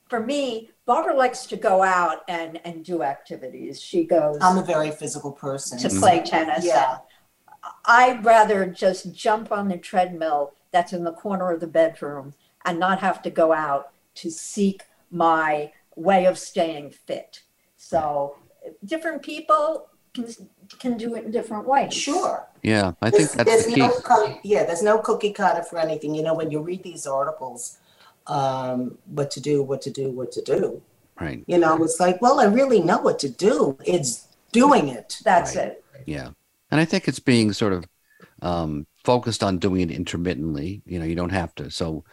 for 0.08 0.22
me, 0.22 0.70
Barbara 0.86 1.14
likes 1.14 1.46
to 1.48 1.58
go 1.58 1.84
out 1.84 2.24
and, 2.28 2.60
and 2.66 2.84
do 2.84 3.04
activities. 3.04 3.82
She 3.82 4.06
goes 4.06 4.38
I'm 4.42 4.58
a 4.58 4.64
very 4.64 4.92
physical 4.92 5.32
person. 5.32 5.78
to 5.80 5.90
play 5.90 6.22
tennis. 6.22 6.66
Yeah. 6.66 7.00
I'd 7.86 8.24
rather 8.24 8.66
just 8.66 9.14
jump 9.14 9.52
on 9.52 9.68
the 9.68 9.78
treadmill 9.78 10.54
that's 10.72 10.94
in 10.94 11.04
the 11.04 11.12
corner 11.12 11.52
of 11.52 11.60
the 11.60 11.68
bedroom 11.68 12.34
and 12.66 12.80
not 12.80 13.00
have 13.02 13.22
to 13.24 13.30
go 13.30 13.52
out 13.52 13.92
to 14.16 14.32
seek 14.32 14.84
my 15.12 15.72
way 15.96 16.26
of 16.26 16.40
staying 16.40 16.92
fit. 16.92 17.44
So 17.82 18.36
different 18.84 19.22
people 19.24 19.88
can, 20.14 20.28
can 20.80 20.98
do 20.98 21.16
it 21.16 21.24
in 21.24 21.32
different 21.32 21.66
ways. 21.66 21.94
Sure. 21.94 22.46
Yeah, 22.62 22.92
I 23.02 23.10
think 23.10 23.32
There's, 23.32 23.32
that's 23.34 23.50
there's 23.50 23.66
the 23.68 23.74
key. 23.76 23.80
no 23.80 23.92
co- 24.02 24.38
yeah, 24.44 24.66
there's 24.66 24.84
no 24.84 25.00
cookie 25.00 25.32
cutter 25.32 25.64
for 25.64 25.80
anything. 25.80 26.14
You 26.14 26.24
know, 26.24 26.34
when 26.34 26.52
you 26.52 26.60
read 26.60 26.84
these 26.84 27.08
articles, 27.08 27.78
um, 28.28 28.98
what 29.06 29.32
to 29.32 29.40
do, 29.40 29.64
what 29.64 29.82
to 29.84 29.90
do, 29.92 30.12
what 30.12 30.32
to 30.34 30.42
do. 30.42 30.82
Right. 31.22 31.42
You 31.48 31.58
know, 31.58 31.82
it's 31.84 32.00
like, 32.02 32.22
well, 32.22 32.40
I 32.42 32.46
really 32.46 32.82
know 32.82 33.00
what 33.00 33.18
to 33.20 33.30
do. 33.30 33.78
It's 33.86 34.28
doing 34.52 34.90
it. 34.90 35.18
That's 35.24 35.56
Right. 35.56 35.68
it. 35.68 35.86
Yeah, 36.06 36.30
and 36.72 36.82
I 36.82 36.86
think 36.86 37.08
it's 37.08 37.20
being 37.20 37.54
sort 37.54 37.72
of 37.74 37.86
um, 38.42 38.88
focused 39.06 39.42
on 39.42 39.58
doing 39.58 39.82
it 39.82 39.92
intermittently. 39.92 40.82
You 40.86 41.00
know, 41.00 41.06
you 41.06 41.16
don't 41.16 41.32
have 41.32 41.56
to. 41.56 41.72
So, 41.72 42.04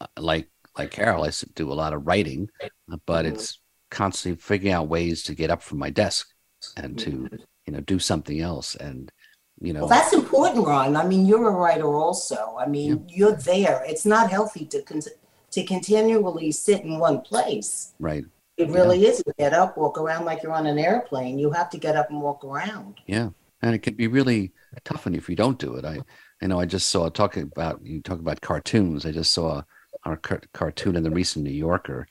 uh, 0.00 0.06
like 0.18 0.48
like 0.76 0.90
Carol, 0.90 1.24
I 1.24 1.30
do 1.54 1.72
a 1.72 1.74
lot 1.74 1.94
of 1.94 2.06
writing, 2.06 2.50
uh, 2.92 2.98
but 3.06 3.24
it's 3.24 3.58
constantly 3.90 4.40
figuring 4.40 4.72
out 4.72 4.88
ways 4.88 5.22
to 5.24 5.34
get 5.34 5.50
up 5.50 5.62
from 5.62 5.78
my 5.78 5.90
desk 5.90 6.28
and 6.76 6.98
to 6.98 7.10
mm-hmm. 7.10 7.36
you 7.66 7.72
know 7.72 7.80
do 7.80 7.98
something 7.98 8.40
else. 8.40 8.74
And 8.76 9.10
you 9.60 9.72
know, 9.72 9.80
Well, 9.80 9.88
that's 9.88 10.12
important, 10.12 10.66
Ron. 10.66 10.96
I 10.96 11.06
mean, 11.06 11.26
you're 11.26 11.48
a 11.48 11.52
writer 11.52 11.86
also. 11.86 12.56
I 12.58 12.66
mean, 12.66 13.06
you're 13.08 13.36
there. 13.36 13.82
It's 13.86 14.04
not 14.04 14.30
healthy 14.30 14.66
to 14.66 14.82
con- 14.82 15.02
to 15.50 15.64
continually 15.64 16.52
sit 16.52 16.82
in 16.82 16.98
one 16.98 17.20
place. 17.22 17.94
right? 17.98 18.24
It 18.56 18.70
really 18.70 19.04
is. 19.06 19.22
Get 19.38 19.52
up, 19.52 19.76
walk 19.76 19.98
around 19.98 20.24
like 20.24 20.42
you're 20.42 20.52
on 20.52 20.66
an 20.66 20.78
airplane. 20.78 21.38
You 21.38 21.50
have 21.50 21.68
to 21.70 21.78
get 21.78 21.96
up 21.96 22.10
and 22.10 22.20
walk 22.20 22.42
around. 22.44 23.00
Yeah, 23.06 23.30
and 23.62 23.74
it 23.74 23.80
can 23.80 23.94
be 23.94 24.06
really 24.06 24.52
tough 24.84 25.06
on 25.06 25.12
you 25.12 25.18
if 25.18 25.28
you 25.28 25.36
don't 25.36 25.58
do 25.58 25.76
it. 25.76 25.84
I, 25.84 25.98
I 26.42 26.46
know 26.46 26.60
I 26.60 26.66
just 26.66 26.88
saw 26.88 27.08
talking 27.08 27.42
about 27.42 27.84
you 27.84 28.00
talk 28.00 28.18
about 28.18 28.40
cartoons. 28.40 29.04
I 29.04 29.12
just 29.12 29.32
saw 29.32 29.62
our 30.04 30.16
car- 30.16 30.42
cartoon 30.52 30.96
in 30.96 31.02
the 31.02 31.10
recent 31.10 31.44
New 31.44 31.50
Yorker, 31.50 32.06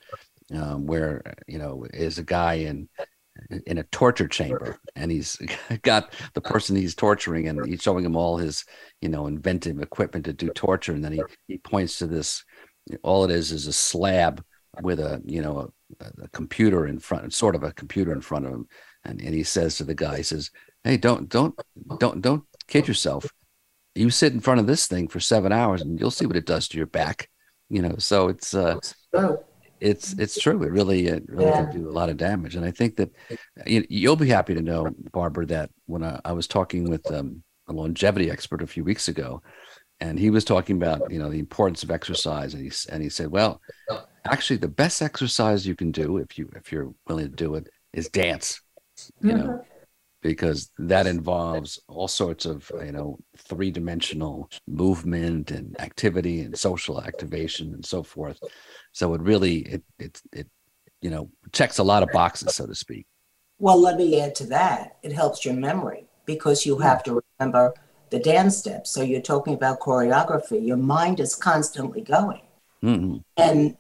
um, 0.54 0.86
where 0.86 1.36
you 1.48 1.58
know 1.58 1.86
is 1.94 2.20
a 2.20 2.24
guy 2.24 2.56
in 2.56 2.90
in 3.66 3.78
a 3.78 3.84
torture 3.84 4.28
chamber, 4.28 4.78
and 4.96 5.12
he's 5.12 5.38
got 5.82 6.14
the 6.34 6.42
person 6.42 6.76
he's 6.76 6.96
torturing, 6.96 7.48
and 7.48 7.66
he's 7.66 7.82
showing 7.82 8.06
him 8.06 8.16
all 8.16 8.38
his 8.38 8.66
you 9.02 9.10
know 9.10 9.28
inventive 9.28 9.82
equipment 9.82 10.26
to 10.26 10.34
do 10.34 10.50
torture, 10.50 10.94
and 10.94 11.04
then 11.04 11.14
he 11.14 11.24
he 11.48 11.58
points 11.58 11.98
to 12.00 12.08
this. 12.08 12.44
All 13.02 13.26
it 13.26 13.32
is 13.32 13.52
is 13.52 13.66
a 13.68 13.74
slab 13.74 14.44
with 14.82 15.00
a 15.00 15.22
you 15.26 15.42
know 15.42 15.72
a, 16.00 16.24
a 16.24 16.28
computer 16.30 16.88
in 16.88 17.00
front, 17.00 17.34
sort 17.34 17.56
of 17.56 17.64
a 17.64 17.74
computer 17.74 18.12
in 18.12 18.22
front 18.22 18.46
of 18.46 18.52
him, 18.52 18.68
and, 19.04 19.22
and 19.22 19.34
he 19.34 19.44
says 19.44 19.78
to 19.78 19.84
the 19.84 19.96
guy, 19.96 20.18
he 20.18 20.24
says, 20.24 20.52
"Hey, 20.84 20.98
don't 20.98 21.30
don't 21.30 21.60
don't 22.00 22.22
don't 22.22 22.44
kid 22.68 22.88
yourself. 22.88 23.26
You 23.96 24.10
sit 24.10 24.34
in 24.34 24.42
front 24.42 24.60
of 24.60 24.68
this 24.68 24.88
thing 24.88 25.08
for 25.08 25.20
seven 25.20 25.52
hours, 25.52 25.82
and 25.82 26.00
you'll 26.00 26.12
see 26.12 26.26
what 26.26 26.36
it 26.36 26.46
does 26.46 26.68
to 26.70 26.78
your 26.78 26.88
back." 26.88 27.30
You 27.70 27.82
know, 27.82 27.96
so 27.98 28.28
it's 28.28 28.54
uh, 28.54 28.78
it's 29.80 30.14
it's 30.14 30.40
true. 30.40 30.64
It 30.64 30.72
really 30.72 31.08
it 31.08 31.24
really 31.28 31.48
Yeah. 31.48 31.66
can 31.66 31.82
do 31.82 31.90
a 31.90 31.92
lot 31.92 32.10
of 32.10 32.18
damage, 32.18 32.56
and 32.56 32.66
I 32.66 32.72
think 32.72 32.96
that 32.98 33.12
you, 33.66 33.86
you'll 33.90 34.16
be 34.16 34.30
happy 34.30 34.54
to 34.54 34.62
know, 34.62 34.96
Barbara, 35.12 35.46
that 35.48 35.70
when 35.86 36.04
I, 36.04 36.20
I 36.26 36.32
was 36.34 36.48
talking 36.48 36.90
with 36.90 37.10
um, 37.12 37.44
a 37.68 37.74
longevity 37.74 38.30
expert 38.32 38.62
a 38.62 38.68
few 38.68 38.84
weeks 38.84 39.08
ago, 39.08 39.42
and 40.00 40.20
he 40.20 40.30
was 40.30 40.46
talking 40.46 40.78
about 40.78 41.12
you 41.12 41.20
know 41.20 41.30
the 41.30 41.40
importance 41.40 41.84
of 41.84 41.92
exercise, 41.92 42.54
and 42.54 42.64
he 42.64 42.72
and 42.92 43.04
he 43.04 43.10
said, 43.10 43.32
well, 43.32 43.62
actually, 44.26 44.58
the 44.58 44.68
best 44.68 45.02
exercise 45.02 45.68
you 45.68 45.76
can 45.76 45.92
do 45.92 46.18
if 46.18 46.38
you 46.38 46.50
if 46.56 46.72
you're 46.72 46.94
willing 47.08 47.30
to 47.30 47.36
do 47.36 47.56
it 47.56 47.68
is 47.94 48.10
dance. 48.10 48.62
You 49.22 49.34
know, 49.34 49.66
because 50.26 50.72
that 50.80 51.06
involves 51.06 51.80
all 51.88 52.08
sorts 52.08 52.48
of 52.48 52.72
you 52.84 52.92
know 52.92 53.20
three 53.38 53.70
dimensional 53.70 54.50
movement 54.68 55.52
and 55.52 55.80
activity 55.80 56.42
and 56.42 56.58
social 56.58 57.00
activation 57.00 57.74
and 57.76 57.86
so 57.86 58.02
forth. 58.02 58.40
So 58.92 59.14
it 59.14 59.22
really 59.22 59.58
it 59.60 59.84
it 60.00 60.22
it 60.34 60.48
you 61.00 61.12
know 61.12 61.30
checks 61.52 61.78
a 61.78 61.84
lot 61.84 62.02
of 62.02 62.12
boxes, 62.12 62.56
so 62.56 62.66
to 62.66 62.74
speak. 62.74 63.06
Well, 63.60 63.80
let 63.80 63.98
me 63.98 64.20
add 64.20 64.34
to 64.36 64.48
that. 64.48 64.98
It 65.04 65.14
helps 65.14 65.46
your 65.46 65.54
memory 65.54 66.08
because 66.26 66.66
you 66.66 66.80
have 66.80 67.04
to 67.04 67.22
remember 67.40 67.74
the 68.10 68.20
dance 68.20 68.58
steps. 68.58 68.90
So 68.90 69.04
you're 69.04 69.22
talking 69.22 69.54
about 69.54 69.80
choreography. 69.80 70.66
Your 70.66 70.78
mind 70.78 71.20
is 71.20 71.36
constantly 71.36 72.02
going. 72.02 72.42
Mhm. 72.84 73.24
And 73.38 73.78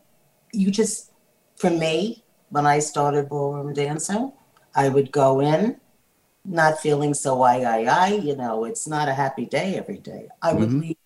you 0.53 0.69
just, 0.69 1.11
for 1.55 1.71
me, 1.71 2.23
when 2.49 2.65
I 2.65 2.79
started 2.79 3.29
ballroom 3.29 3.73
dancing, 3.73 4.31
I 4.75 4.89
would 4.89 5.11
go 5.11 5.41
in 5.41 5.79
not 6.45 6.79
feeling 6.79 7.13
so 7.13 7.41
I, 7.41 7.57
I, 7.61 7.83
I, 7.83 8.07
you 8.13 8.35
know, 8.35 8.65
it's 8.65 8.87
not 8.87 9.09
a 9.09 9.13
happy 9.13 9.45
day 9.45 9.75
every 9.75 9.97
day. 9.97 10.29
I 10.41 10.53
would 10.53 10.69
Mhm. 10.69 10.81
leave, 10.81 10.97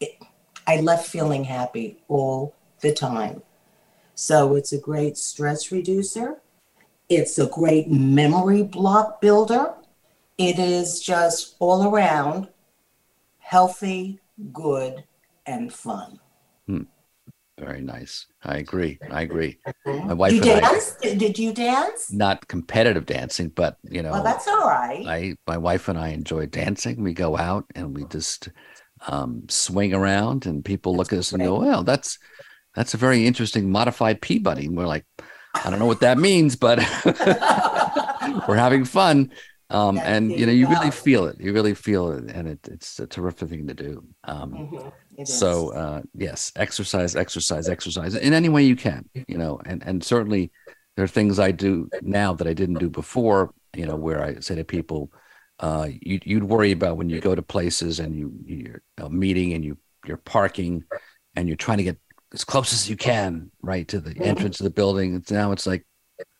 it, 0.00 0.18
I 0.66 0.80
left 0.80 1.06
feeling 1.08 1.44
happy 1.44 2.02
all 2.08 2.54
the 2.80 2.92
time. 2.92 3.42
So 4.14 4.54
it's 4.56 4.72
a 4.72 4.78
great 4.78 5.16
stress 5.16 5.70
reducer. 5.72 6.40
It's 7.08 7.38
a 7.38 7.46
great 7.46 7.90
memory 7.90 8.62
block 8.62 9.20
builder. 9.20 9.74
It 10.38 10.58
is 10.58 11.00
just 11.00 11.56
all 11.58 11.84
around 11.92 12.48
healthy, 13.38 14.20
good, 14.52 15.04
and 15.46 15.72
fun. 15.72 16.20
Very 17.60 17.82
nice. 17.82 18.26
I 18.42 18.56
agree. 18.56 18.98
I 19.10 19.22
agree. 19.22 19.58
My 20.06 20.14
wife 20.14 20.34
You 20.34 20.42
and 20.42 20.50
I, 20.52 20.60
dance? 20.60 20.96
Did 21.02 21.38
you 21.38 21.52
dance? 21.52 22.10
not 22.12 22.48
competitive 22.48 23.06
dancing, 23.06 23.48
but 23.50 23.76
you 23.88 24.02
know, 24.02 24.12
Well, 24.12 24.22
that's 24.24 24.48
all 24.48 24.66
right. 24.68 25.04
I 25.06 25.34
my 25.46 25.58
wife 25.58 25.88
and 25.88 25.98
I 25.98 26.08
enjoy 26.08 26.46
dancing. 26.46 27.02
We 27.02 27.12
go 27.12 27.36
out 27.36 27.66
and 27.74 27.94
we 27.96 28.04
just 28.04 28.48
um, 29.08 29.44
swing 29.48 29.94
around, 29.94 30.46
and 30.46 30.64
people 30.64 30.96
look 30.96 31.12
at 31.12 31.18
us 31.18 31.32
and 31.32 31.42
go, 31.42 31.60
"Well, 31.60 31.84
that's 31.84 32.18
that's 32.74 32.94
a 32.94 32.98
very 32.98 33.26
interesting 33.26 33.70
modified 33.70 34.22
Peabody." 34.22 34.66
And 34.66 34.76
we're 34.76 34.86
like, 34.86 35.06
"I 35.54 35.70
don't 35.70 35.78
know 35.78 35.86
what 35.86 36.00
that 36.00 36.18
means, 36.18 36.56
but 36.56 36.78
we're 38.48 38.56
having 38.56 38.84
fun." 38.84 39.30
Um, 39.70 40.00
and 40.04 40.36
you 40.38 40.46
know, 40.46 40.52
you 40.52 40.60
you 40.60 40.66
really 40.66 40.90
feel 40.90 41.26
it. 41.26 41.40
You 41.40 41.52
really 41.52 41.74
feel 41.74 42.12
it, 42.12 42.30
and 42.30 42.48
it, 42.48 42.60
it's 42.68 42.98
a 42.98 43.06
terrific 43.06 43.48
thing 43.50 43.66
to 43.68 43.74
do. 43.74 44.04
Um, 44.24 44.64
Mhm, 44.72 44.92
it 45.20 45.28
is. 45.28 45.38
so 45.38 45.72
uh, 45.72 46.02
yes, 46.14 46.52
exercise, 46.56 47.14
exercise, 47.16 47.68
exercise 47.68 48.14
in 48.14 48.32
any 48.32 48.48
way 48.48 48.62
you 48.62 48.76
can. 48.76 49.08
You 49.28 49.38
know, 49.38 49.60
and 49.66 49.82
and 49.84 50.02
certainly 50.02 50.50
there 50.96 51.04
are 51.04 51.08
things 51.08 51.38
I 51.38 51.50
do 51.50 51.88
now 52.02 52.34
that 52.34 52.46
I 52.46 52.52
didn't 52.54 52.78
do 52.78 52.88
before. 52.88 53.52
You 53.76 53.86
know, 53.86 53.96
where 53.96 54.22
I 54.22 54.40
say 54.40 54.56
to 54.56 54.64
people, 54.64 55.12
uh, 55.60 55.88
you, 56.00 56.18
you'd 56.24 56.44
worry 56.44 56.72
about 56.72 56.96
when 56.96 57.08
you 57.08 57.20
go 57.20 57.34
to 57.34 57.42
places 57.42 58.00
and 58.00 58.16
you 58.16 58.32
you're 58.44 58.82
a 58.98 59.08
meeting 59.08 59.52
and 59.52 59.64
you 59.64 59.78
you're 60.06 60.16
parking 60.16 60.84
and 61.36 61.46
you're 61.48 61.56
trying 61.56 61.78
to 61.78 61.84
get 61.84 61.98
as 62.32 62.44
close 62.44 62.72
as 62.72 62.88
you 62.88 62.96
can 62.96 63.50
right 63.62 63.86
to 63.88 64.00
the 64.00 64.16
entrance 64.22 64.60
of 64.60 64.64
the 64.64 64.70
building. 64.70 65.14
It's 65.14 65.30
now 65.30 65.52
it's 65.52 65.66
like 65.66 65.86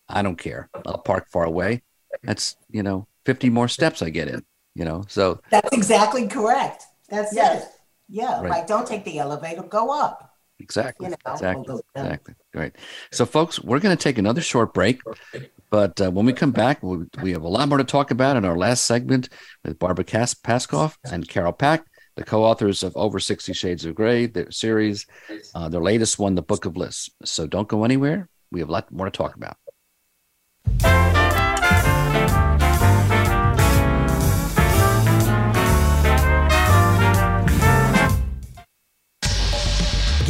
I 0.08 0.22
don't 0.22 0.36
care. 0.36 0.68
I'll 0.86 0.98
park 0.98 1.28
far 1.30 1.44
away. 1.44 1.82
That's 2.22 2.56
you 2.70 2.82
know 2.82 3.06
50 3.26 3.50
more 3.50 3.68
steps 3.68 4.02
I 4.02 4.10
get 4.10 4.28
in. 4.28 4.44
You 4.74 4.84
know, 4.84 5.04
so 5.08 5.40
That's 5.50 5.76
exactly 5.76 6.26
correct. 6.28 6.84
That's 7.08 7.34
Yes. 7.34 7.64
it. 7.64 7.70
Yeah, 8.10 8.40
Right. 8.40 8.50
like 8.50 8.66
don't 8.66 8.86
take 8.86 9.04
the 9.04 9.18
elevator, 9.18 9.62
go 9.62 9.92
up. 9.92 10.26
Exactly. 10.58 11.06
You 11.06 11.10
know, 11.24 11.32
exactly. 11.32 11.80
Exactly. 11.94 12.34
Right. 12.52 12.76
So, 13.12 13.24
folks, 13.24 13.58
we're 13.62 13.78
going 13.78 13.96
to 13.96 14.02
take 14.02 14.18
another 14.18 14.42
short 14.42 14.74
break, 14.74 15.00
but 15.70 15.98
uh, 16.00 16.10
when 16.10 16.26
we 16.26 16.34
come 16.34 16.50
back, 16.50 16.82
we, 16.82 17.06
we 17.22 17.32
have 17.32 17.42
a 17.44 17.48
lot 17.48 17.66
more 17.68 17.78
to 17.78 17.84
talk 17.84 18.10
about 18.10 18.36
in 18.36 18.44
our 18.44 18.58
last 18.58 18.84
segment 18.84 19.30
with 19.64 19.78
Barbara 19.78 20.04
Kas- 20.04 20.34
Paskoff 20.34 20.96
and 21.10 21.26
Carol 21.26 21.52
Pack, 21.54 21.86
the 22.16 22.24
co-authors 22.24 22.82
of 22.82 22.94
Over 22.94 23.20
60 23.20 23.54
Shades 23.54 23.86
of 23.86 23.94
Grey, 23.94 24.26
their 24.26 24.50
series, 24.50 25.06
uh, 25.54 25.70
their 25.70 25.80
latest 25.80 26.18
one, 26.18 26.34
The 26.34 26.42
Book 26.42 26.66
of 26.66 26.76
Lists. 26.76 27.08
So 27.24 27.46
don't 27.46 27.68
go 27.68 27.84
anywhere. 27.84 28.28
We 28.52 28.60
have 28.60 28.68
a 28.68 28.72
lot 28.72 28.92
more 28.92 29.06
to 29.06 29.10
talk 29.10 29.36
about. 29.36 29.56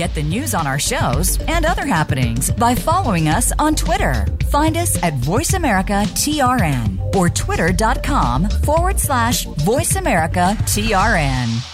Get 0.00 0.14
the 0.14 0.22
news 0.22 0.54
on 0.54 0.66
our 0.66 0.78
shows 0.78 1.38
and 1.40 1.66
other 1.66 1.84
happenings 1.84 2.50
by 2.50 2.74
following 2.74 3.28
us 3.28 3.52
on 3.58 3.74
Twitter. 3.74 4.24
Find 4.48 4.78
us 4.78 4.96
at 5.02 5.12
VoiceAmericaTRN 5.12 7.14
or 7.14 7.28
twitter.com 7.28 8.48
forward 8.48 8.98
slash 8.98 9.44
VoiceAmericaTRN. 9.44 11.66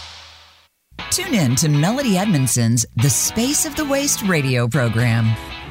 Tune 1.13 1.35
in 1.35 1.55
to 1.55 1.69
Melody 1.69 2.19
Edmondson's 2.19 2.85
The 2.97 3.11
Space 3.11 3.65
of 3.65 3.77
the 3.77 3.85
Waist 3.85 4.23
radio 4.23 4.67
program. 4.67 5.33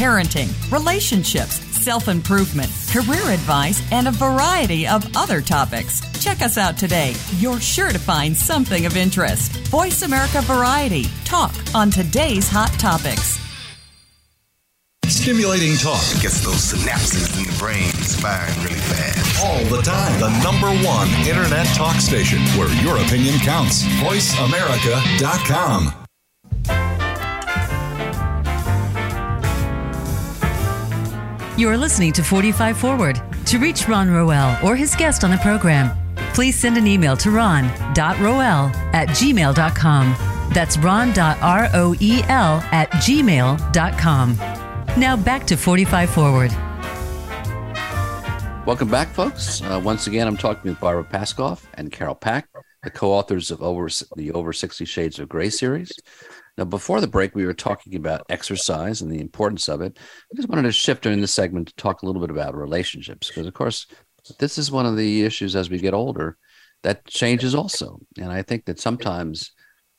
parenting, 0.00 0.48
relationships, 0.72 1.60
self 1.84 2.08
improvement, 2.08 2.70
career 2.90 3.30
advice, 3.30 3.82
and 3.92 4.08
a 4.08 4.10
variety 4.10 4.86
of 4.86 5.04
other 5.14 5.42
topics. 5.42 6.00
Check 6.24 6.40
us 6.40 6.56
out 6.56 6.78
today. 6.78 7.12
You're 7.36 7.60
sure 7.60 7.90
to 7.90 7.98
find 7.98 8.34
something 8.34 8.86
of 8.86 8.96
interest. 8.96 9.52
Voice 9.68 10.00
America 10.02 10.40
Variety. 10.42 11.04
Talk 11.24 11.52
on 11.74 11.90
today's 11.90 12.48
hot 12.48 12.72
topics. 12.78 13.38
Stimulating 15.06 15.76
talk 15.76 16.00
Gets 16.22 16.40
those 16.44 16.72
synapses 16.72 17.36
in 17.36 17.44
the 17.44 17.52
brain 17.58 17.92
firing 18.22 18.56
really 18.64 18.80
fast. 18.80 19.44
all 19.44 19.62
the 19.76 19.82
time. 19.82 20.18
The 20.18 20.30
number 20.42 20.70
one 20.86 21.08
internet 21.28 21.66
talk 21.76 21.96
station 21.96 22.38
where 22.58 22.70
your 22.82 22.96
opinion 22.96 23.38
counts. 23.40 23.82
VoiceAmerica.com. 24.00 25.92
You 31.60 31.68
are 31.68 31.76
listening 31.76 32.14
to 32.14 32.24
45 32.24 32.78
Forward. 32.78 33.20
To 33.44 33.58
reach 33.58 33.86
Ron 33.86 34.10
Roel 34.10 34.56
or 34.64 34.76
his 34.76 34.96
guest 34.96 35.24
on 35.24 35.30
the 35.30 35.36
program, 35.36 35.94
please 36.32 36.58
send 36.58 36.78
an 36.78 36.86
email 36.86 37.18
to 37.18 37.30
ron.roel 37.30 38.70
at 38.94 39.10
gmail.com. 39.10 40.16
That's 40.54 40.78
ron.roel 40.78 41.14
at 42.72 42.90
gmail.com. 42.92 44.36
Now 44.98 45.16
back 45.18 45.46
to 45.48 45.58
45 45.58 46.08
Forward. 46.08 46.50
Welcome 48.64 48.88
back, 48.88 49.08
folks. 49.08 49.60
Uh, 49.60 49.78
once 49.84 50.06
again, 50.06 50.26
I'm 50.26 50.38
talking 50.38 50.70
with 50.70 50.80
Barbara 50.80 51.04
Paskoff 51.04 51.64
and 51.74 51.92
Carol 51.92 52.14
Pack, 52.14 52.48
the 52.84 52.90
co-authors 52.90 53.50
of 53.50 53.60
over 53.60 53.90
the 54.16 54.32
Over 54.32 54.54
60 54.54 54.86
Shades 54.86 55.18
of 55.18 55.28
Grey 55.28 55.50
series. 55.50 55.92
Now, 56.60 56.66
before 56.66 57.00
the 57.00 57.08
break, 57.08 57.34
we 57.34 57.46
were 57.46 57.54
talking 57.54 57.96
about 57.96 58.26
exercise 58.28 59.00
and 59.00 59.10
the 59.10 59.18
importance 59.20 59.66
of 59.66 59.80
it. 59.80 59.98
I 59.98 60.36
just 60.36 60.50
wanted 60.50 60.64
to 60.64 60.72
shift 60.72 61.02
during 61.02 61.22
this 61.22 61.32
segment 61.32 61.68
to 61.68 61.74
talk 61.76 62.02
a 62.02 62.06
little 62.06 62.20
bit 62.20 62.30
about 62.30 62.54
relationships, 62.54 63.28
because 63.28 63.46
of 63.46 63.54
course, 63.54 63.86
this 64.38 64.58
is 64.58 64.70
one 64.70 64.84
of 64.84 64.94
the 64.94 65.24
issues 65.24 65.56
as 65.56 65.70
we 65.70 65.78
get 65.78 65.94
older 65.94 66.36
that 66.82 67.06
changes 67.06 67.54
also. 67.54 67.98
And 68.18 68.30
I 68.30 68.42
think 68.42 68.66
that 68.66 68.78
sometimes 68.78 69.52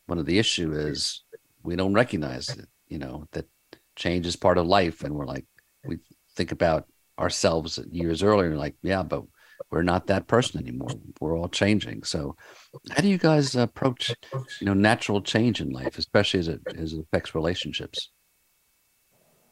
one 0.05 0.19
of 0.19 0.27
the 0.27 0.37
issue 0.37 0.71
is 0.71 1.23
we 1.63 1.75
don't 1.75 1.95
recognize 1.95 2.49
it, 2.49 2.67
you 2.87 2.99
know, 2.99 3.25
that 3.31 3.47
change 3.95 4.27
is 4.27 4.35
part 4.35 4.59
of 4.59 4.67
life, 4.67 5.03
and 5.03 5.15
we're 5.15 5.25
like 5.25 5.47
we 5.83 5.97
think 6.35 6.51
about 6.51 6.85
ourselves 7.17 7.79
years 7.91 8.23
earlier 8.23 8.55
like 8.55 8.75
yeah 8.81 9.03
but 9.03 9.23
we're 9.69 9.83
not 9.83 10.07
that 10.07 10.27
person 10.27 10.59
anymore 10.59 10.89
we're 11.19 11.37
all 11.37 11.49
changing 11.49 12.01
so 12.01 12.35
how 12.91 13.01
do 13.01 13.07
you 13.07 13.17
guys 13.17 13.55
approach 13.55 14.15
you 14.33 14.65
know 14.65 14.73
natural 14.73 15.21
change 15.21 15.59
in 15.59 15.69
life 15.71 15.97
especially 15.97 16.39
as 16.39 16.47
it 16.47 16.61
as 16.77 16.93
it 16.93 17.01
affects 17.01 17.35
relationships 17.35 18.09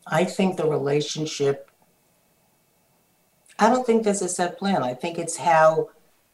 I 0.08 0.24
think 0.24 0.58
the 0.58 0.68
relationship 0.68 1.70
I 3.60 3.70
don't 3.70 3.86
think 3.86 4.04
there's 4.04 4.22
a 4.22 4.30
set 4.30 4.58
plan. 4.58 4.84
I 4.84 4.94
think 4.94 5.18
it's 5.18 5.36
how 5.36 5.90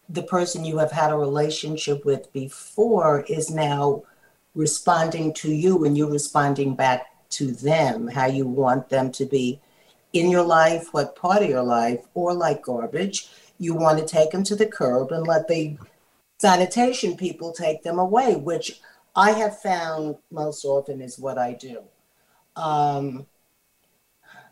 the 0.08 0.22
person 0.22 0.64
you 0.64 0.78
have 0.78 0.92
had 0.92 1.12
a 1.12 1.18
relationship 1.18 2.06
with 2.06 2.32
before 2.32 3.22
is 3.22 3.50
now 3.50 4.04
responding 4.54 5.34
to 5.34 5.52
you 5.52 5.86
and 5.86 5.98
you 5.98 6.08
responding 6.08 6.76
back 6.76 7.08
to 7.32 7.52
them, 7.52 8.08
how 8.08 8.28
you 8.28 8.46
want 8.46 8.90
them 8.90 9.12
to 9.14 9.26
be 9.26 9.60
in 10.14 10.30
your 10.30 10.44
life, 10.44 10.94
what 10.94 11.16
part 11.16 11.42
of 11.42 11.50
your 11.50 11.64
life, 11.64 12.06
or 12.14 12.32
like 12.32 12.62
garbage, 12.62 13.28
you 13.58 13.74
want 13.74 13.98
to 13.98 14.06
take 14.06 14.30
them 14.30 14.44
to 14.44 14.56
the 14.56 14.68
curb 14.68 15.12
and 15.12 15.26
let 15.26 15.48
the 15.48 15.76
sanitation 16.38 17.16
people 17.16 17.52
take 17.52 17.84
them 17.84 18.00
away, 18.00 18.36
which 18.36 18.82
I 19.16 19.32
have 19.32 19.62
found 19.62 20.18
most 20.32 20.66
often 20.66 21.02
is 21.02 21.18
what 21.18 21.38
I 21.38 21.54
do. 21.54 21.84
Um, 22.56 23.28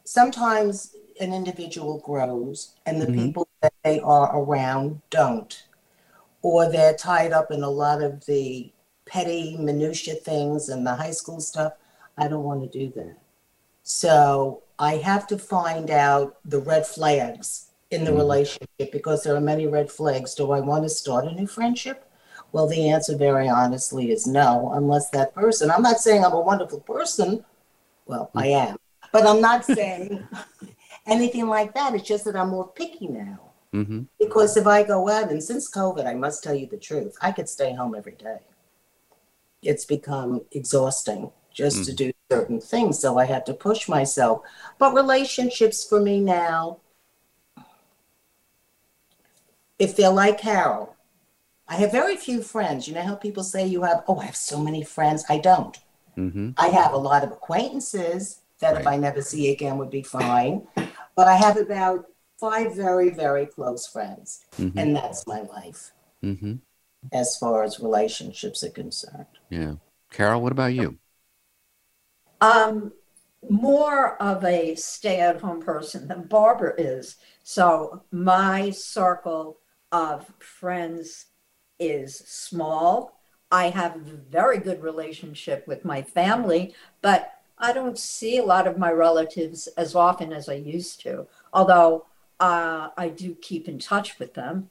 sometimes 0.03 0.95
an 1.19 1.33
individual 1.33 1.99
grows 1.99 2.73
and 2.85 3.01
the 3.01 3.07
Mhm. 3.07 3.13
people 3.13 3.47
that 3.61 3.73
they 3.83 3.99
are 3.99 4.35
around 4.37 5.01
don't, 5.09 5.63
or 6.41 6.69
they're 6.69 6.95
tied 6.95 7.31
up 7.31 7.51
in 7.51 7.63
a 7.63 7.69
lot 7.69 8.01
of 8.01 8.25
the 8.25 8.71
petty 9.05 9.57
minutia 9.57 10.15
things 10.15 10.69
and 10.69 10.85
the 10.87 10.95
high 10.95 11.11
school 11.11 11.39
stuff. 11.39 11.73
I 12.17 12.27
don't 12.27 12.43
want 12.43 12.61
to 12.61 12.79
do 12.79 12.91
that. 12.93 13.17
So 13.83 14.63
I 14.79 14.97
have 14.97 15.27
to 15.27 15.37
find 15.37 15.91
out 15.91 16.37
the 16.45 16.59
red 16.59 16.87
flags 16.87 17.67
in 17.93 18.03
the 18.03 18.11
Mhm. 18.11 18.17
relationship 18.17 18.91
because 18.91 19.23
there 19.23 19.35
are 19.35 19.41
many 19.41 19.67
red 19.67 19.91
flags. 19.91 20.35
Do 20.35 20.51
I 20.51 20.59
want 20.59 20.83
to 20.83 20.89
start 20.89 21.25
a 21.25 21.31
new 21.31 21.47
friendship? 21.47 22.05
Well, 22.51 22.67
the 22.67 22.89
answer, 22.89 23.15
very 23.15 23.47
honestly, 23.47 24.11
is 24.11 24.27
no, 24.27 24.71
unless 24.73 25.09
that 25.11 25.33
person, 25.33 25.71
I'm 25.71 25.81
not 25.81 25.99
saying 25.99 26.23
I'm 26.23 26.33
a 26.33 26.41
wonderful 26.41 26.81
person. 26.81 27.45
Well, 28.05 28.29
I 28.35 28.47
am, 28.47 28.77
but 29.11 29.25
I'm 29.25 29.41
not 29.41 29.65
saying 29.65 30.27
anything 31.05 31.47
like 31.47 31.73
that. 31.73 31.95
It's 31.95 32.07
just 32.07 32.25
that 32.25 32.35
I'm 32.35 32.49
more 32.49 32.67
picky 32.67 33.07
now. 33.07 33.39
Mm-hmm. 33.73 34.01
Because 34.19 34.55
if 34.55 34.67
I 34.67 34.83
go 34.83 35.09
out, 35.09 35.31
and 35.31 35.41
since 35.43 35.69
COVID, 35.69 36.05
I 36.05 36.13
must 36.13 36.43
tell 36.43 36.53
you 36.53 36.67
the 36.67 36.77
truth, 36.77 37.15
I 37.21 37.31
could 37.31 37.49
stay 37.49 37.73
home 37.73 37.95
every 37.95 38.11
day. 38.13 38.39
It's 39.63 39.85
become 39.85 40.41
exhausting 40.51 41.31
just 41.53 41.85
to 41.85 41.93
do 41.93 42.11
certain 42.31 42.59
things. 42.59 42.99
So 42.99 43.17
I 43.17 43.25
had 43.25 43.45
to 43.47 43.53
push 43.53 43.87
myself. 43.87 44.41
But 44.77 44.93
relationships 44.93 45.83
for 45.83 45.99
me 45.99 46.19
now, 46.19 46.79
if 49.83 49.95
they're 49.95 50.09
like 50.09 50.39
Carol, 50.39 50.95
I 51.67 51.75
have 51.75 51.91
very 51.91 52.15
few 52.15 52.41
friends. 52.41 52.87
You 52.87 52.93
know 52.95 53.01
how 53.03 53.15
people 53.15 53.43
say 53.43 53.65
you 53.67 53.83
have, 53.83 54.03
oh, 54.07 54.17
I 54.19 54.25
have 54.25 54.35
so 54.35 54.59
many 54.59 54.83
friends. 54.83 55.25
I 55.29 55.37
don't. 55.39 55.77
Mm-hmm. 56.17 56.51
I 56.57 56.67
have 56.67 56.93
a 56.93 56.97
lot 56.97 57.23
of 57.23 57.31
acquaintances 57.31 58.41
that 58.59 58.79
if 58.79 58.87
I 58.87 58.95
never 58.97 59.21
see 59.21 59.51
again 59.51 59.77
would 59.77 59.89
be 59.89 60.03
fine. 60.03 60.67
But 61.15 61.27
I 61.27 61.35
have 61.35 61.57
about 61.57 62.05
five 62.39 62.75
very, 62.75 63.09
very 63.09 63.45
close 63.45 63.87
friends. 63.87 64.45
Mhm. 64.57 64.73
And 64.77 64.95
that's 64.95 65.27
my 65.27 65.41
life 65.41 65.91
Mm-hmm. 66.23 66.55
as 67.11 67.35
far 67.35 67.63
as 67.63 67.81
relationships 67.81 68.63
are 68.63 68.69
concerned. 68.69 69.33
Yeah. 69.49 69.73
Carol, 70.11 70.41
what 70.41 70.53
about 70.53 70.73
you? 70.73 70.97
Um, 72.39 72.93
more 73.49 74.21
of 74.21 74.45
a 74.45 74.75
stay-at-home 74.75 75.61
person 75.61 76.07
than 76.07 76.23
Barbara 76.23 76.73
is. 76.77 77.17
So 77.43 78.03
my 78.11 78.69
circle 78.69 79.59
of 79.93 80.29
friends 80.39 81.27
is 81.79 82.17
small. 82.17 83.17
I 83.51 83.69
have 83.69 83.95
a 83.95 83.99
very 83.99 84.57
good 84.57 84.81
relationship 84.81 85.67
with 85.67 85.85
my 85.85 86.01
family, 86.01 86.73
but 87.01 87.31
I 87.59 87.71
don't 87.71 87.99
see 87.99 88.39
a 88.39 88.43
lot 88.43 88.67
of 88.67 88.79
my 88.79 88.91
relatives 88.91 89.67
as 89.77 89.93
often 89.95 90.33
as 90.33 90.49
I 90.49 90.55
used 90.55 90.99
to. 91.01 91.27
Although 91.53 92.07
uh, 92.39 92.89
I 92.97 93.09
do 93.09 93.35
keep 93.35 93.69
in 93.69 93.77
touch 93.77 94.17
with 94.17 94.33
them. 94.33 94.69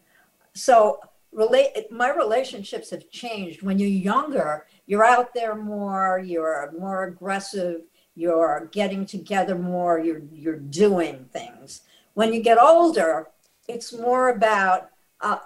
So 0.54 0.98
relate 1.30 1.90
my 1.90 2.10
relationships 2.10 2.90
have 2.90 3.08
changed. 3.10 3.62
When 3.62 3.78
you're 3.78 3.88
younger, 3.88 4.66
you're 4.86 5.04
out 5.04 5.32
there 5.32 5.54
more, 5.54 6.18
you're 6.18 6.74
more 6.78 7.04
aggressive, 7.04 7.82
you're 8.16 8.68
getting 8.72 9.06
together 9.06 9.54
more, 9.54 10.00
you're 10.00 10.22
you're 10.32 10.56
doing 10.56 11.28
things. 11.32 11.82
When 12.14 12.32
you 12.32 12.42
get 12.42 12.58
older, 12.58 13.28
it's 13.68 13.92
more 13.92 14.28
about 14.28 14.90
uh, 15.22 15.38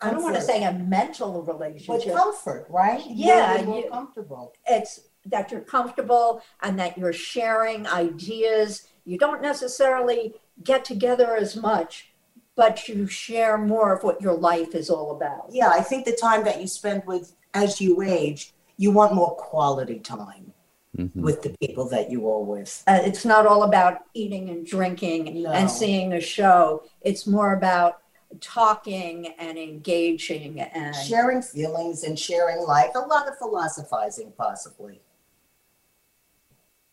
I 0.00 0.10
don't 0.10 0.22
want 0.22 0.36
to 0.36 0.40
say 0.42 0.62
a 0.62 0.72
mental 0.72 1.42
But 1.42 1.54
relationship. 1.58 2.14
comfort, 2.14 2.66
right? 2.70 3.02
Yeah, 3.08 3.56
You're 3.56 3.66
more 3.66 3.80
you- 3.80 3.90
comfortable. 3.90 4.52
It's 4.66 5.00
that 5.26 5.50
you're 5.50 5.60
comfortable 5.62 6.40
and 6.62 6.78
that 6.78 6.96
you're 6.96 7.12
sharing 7.12 7.86
ideas. 7.86 8.86
You 9.04 9.18
don't 9.18 9.42
necessarily 9.42 10.34
get 10.62 10.84
together 10.84 11.34
as 11.36 11.56
much, 11.56 12.12
but 12.54 12.88
you 12.88 13.06
share 13.08 13.58
more 13.58 13.92
of 13.92 14.04
what 14.04 14.22
your 14.22 14.34
life 14.34 14.74
is 14.74 14.88
all 14.88 15.10
about. 15.10 15.46
Yeah, 15.50 15.68
I 15.70 15.80
think 15.80 16.04
the 16.04 16.12
time 16.16 16.44
that 16.44 16.60
you 16.60 16.66
spend 16.68 17.02
with, 17.06 17.34
as 17.54 17.80
you 17.80 18.00
age, 18.02 18.52
you 18.76 18.90
want 18.92 19.14
more 19.14 19.34
quality 19.36 19.98
time 19.98 20.52
Mm-hmm. 20.96 21.20
with 21.20 21.42
the 21.42 21.54
people 21.60 21.86
that 21.90 22.10
you 22.10 22.28
are 22.28 22.40
with. 22.42 22.82
Uh, 22.86 22.98
it's 23.04 23.24
not 23.24 23.46
all 23.46 23.62
about 23.62 23.98
eating 24.14 24.48
and 24.48 24.66
drinking 24.66 25.42
No. 25.42 25.52
and 25.52 25.70
seeing 25.70 26.14
a 26.14 26.20
show. 26.20 26.82
It's 27.02 27.24
more 27.26 27.52
about 27.52 27.98
talking 28.40 29.28
and 29.38 29.58
engaging 29.58 30.60
and 30.60 30.94
Sharing 30.94 31.42
feelings 31.42 32.04
and 32.04 32.18
sharing 32.18 32.60
life, 32.60 32.90
a 32.94 33.00
lot 33.00 33.28
of 33.28 33.38
philosophizing, 33.38 34.32
possibly. 34.36 35.00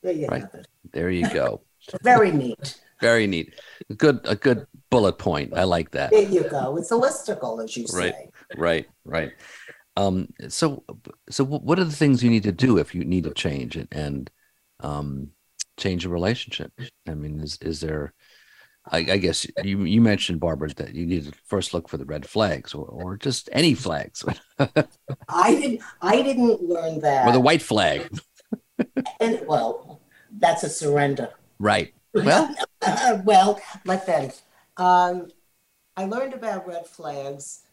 There 0.02 0.14
you 0.14 0.28
Right. 0.28 0.42
have 0.42 0.54
it. 0.54 0.68
There 0.94 1.10
you 1.10 1.30
go. 1.30 1.62
Very 2.04 2.32
neat. 2.32 2.80
Very 3.02 3.28
neat. 3.28 3.54
Good. 3.98 4.22
A 4.24 4.36
good 4.36 4.66
bullet 4.90 5.18
point. 5.18 5.54
I 5.56 5.64
like 5.64 5.92
that. 5.92 6.12
There 6.12 6.22
you 6.24 6.44
go. 6.50 6.78
It's 6.78 6.92
a 6.92 6.96
holistical, 6.96 7.64
as 7.64 7.76
you 7.76 7.88
say. 7.88 8.12
Right. 8.12 8.30
Right. 8.56 8.86
Right. 9.04 9.32
Um. 9.98 10.30
So. 10.48 10.84
So. 11.30 11.44
What 11.44 11.80
are 11.80 11.84
the 11.84 11.92
things 11.92 12.24
you 12.24 12.30
need 12.30 12.44
to 12.44 12.52
do 12.52 12.78
if 12.78 12.96
you 12.96 13.04
need 13.04 13.26
to 13.26 13.34
change 13.34 13.76
it 13.76 13.88
and, 13.92 14.30
um, 14.80 15.32
change 15.78 16.06
a 16.06 16.10
relationship? 16.10 16.72
I 17.08 17.14
mean, 17.16 17.40
is 17.42 17.58
is 17.62 17.82
there? 17.82 18.14
I, 18.92 18.98
I 18.98 19.18
guess 19.18 19.48
you 19.64 19.84
you 19.84 20.00
mentioned 20.00 20.40
Barbara 20.40 20.74
that 20.76 20.94
you 20.94 21.06
need 21.06 21.26
to 21.26 21.32
first 21.46 21.74
look 21.74 21.90
for 21.90 21.98
the 21.98 22.06
red 22.06 22.28
flags 22.28 22.74
or 22.74 22.86
or 22.86 23.18
just 23.18 23.50
any 23.52 23.74
flags 23.74 24.24
I 25.30 25.56
didn't. 25.56 25.82
I 26.02 26.22
didn't 26.22 26.62
learn 26.64 27.00
that. 27.02 27.28
or 27.28 27.32
the 27.32 27.40
white 27.40 27.62
flag. 27.62 28.10
And 29.20 29.42
well, 29.48 30.02
that's 30.40 30.64
a 30.64 30.70
surrender. 30.70 31.30
Right. 31.60 31.94
Well. 32.16 32.56
well, 33.26 33.60
let 33.84 34.06
them. 34.06 34.32
Um, 34.78 35.28
I 35.98 36.06
learned 36.06 36.34
about 36.34 36.66
red 36.66 36.88
flags 36.88 37.64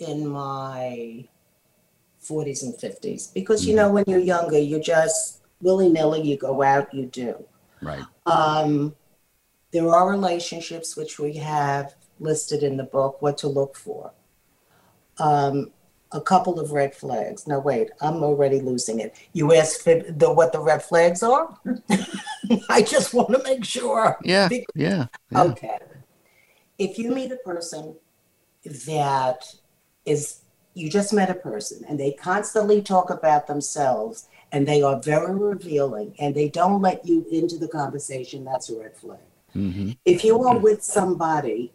in 0.00 0.26
my 0.26 1.28
40s 2.20 2.64
and 2.64 2.74
50s 2.74 3.32
because 3.32 3.64
you 3.64 3.76
know 3.76 3.92
when 3.92 4.02
you're 4.08 4.18
younger, 4.18 4.58
you 4.58 4.80
just 4.80 5.42
willy 5.60 5.88
nilly, 5.88 6.22
you 6.22 6.36
go 6.36 6.60
out, 6.64 6.92
you 6.92 7.06
do. 7.06 7.44
Right. 7.80 8.02
Um, 8.26 8.96
there 9.74 9.90
are 9.90 10.08
relationships 10.08 10.96
which 10.96 11.18
we 11.18 11.34
have 11.34 11.96
listed 12.20 12.62
in 12.62 12.76
the 12.76 12.84
book 12.84 13.20
what 13.20 13.36
to 13.36 13.48
look 13.48 13.76
for. 13.76 14.12
Um, 15.18 15.72
a 16.12 16.20
couple 16.20 16.60
of 16.60 16.70
red 16.70 16.94
flags. 16.94 17.48
No, 17.48 17.58
wait, 17.58 17.90
I'm 18.00 18.22
already 18.22 18.60
losing 18.60 19.00
it. 19.00 19.16
You 19.32 19.52
asked 19.52 19.82
for 19.82 19.96
the, 19.96 20.32
what 20.32 20.52
the 20.52 20.60
red 20.60 20.80
flags 20.80 21.24
are? 21.24 21.58
I 22.68 22.82
just 22.82 23.12
want 23.14 23.30
to 23.30 23.42
make 23.42 23.64
sure. 23.64 24.16
Yeah. 24.22 24.46
Be- 24.46 24.64
Yeah. 24.76 25.06
yeah. 25.30 25.42
Okay. 25.42 25.78
If 26.78 26.96
you 26.96 27.10
meet 27.10 27.32
a 27.32 27.36
person 27.38 27.96
that 28.86 29.56
is, 30.06 30.42
you 30.74 30.88
just 30.88 31.12
met 31.12 31.30
a 31.30 31.34
person 31.34 31.84
and 31.88 31.98
they 31.98 32.12
constantly 32.12 32.80
talk 32.80 33.10
about 33.10 33.48
themselves 33.48 34.28
and 34.52 34.68
they 34.68 34.82
are 34.82 35.00
very 35.02 35.34
revealing 35.34 36.14
and 36.20 36.32
they 36.32 36.48
don't 36.48 36.80
let 36.80 37.04
you 37.04 37.26
into 37.32 37.58
the 37.58 37.66
conversation, 37.66 38.44
that's 38.44 38.70
a 38.70 38.78
red 38.78 38.96
flag. 38.96 39.18
Mm-hmm. 39.54 39.90
If 40.04 40.24
you 40.24 40.42
are 40.44 40.58
with 40.58 40.82
somebody 40.82 41.72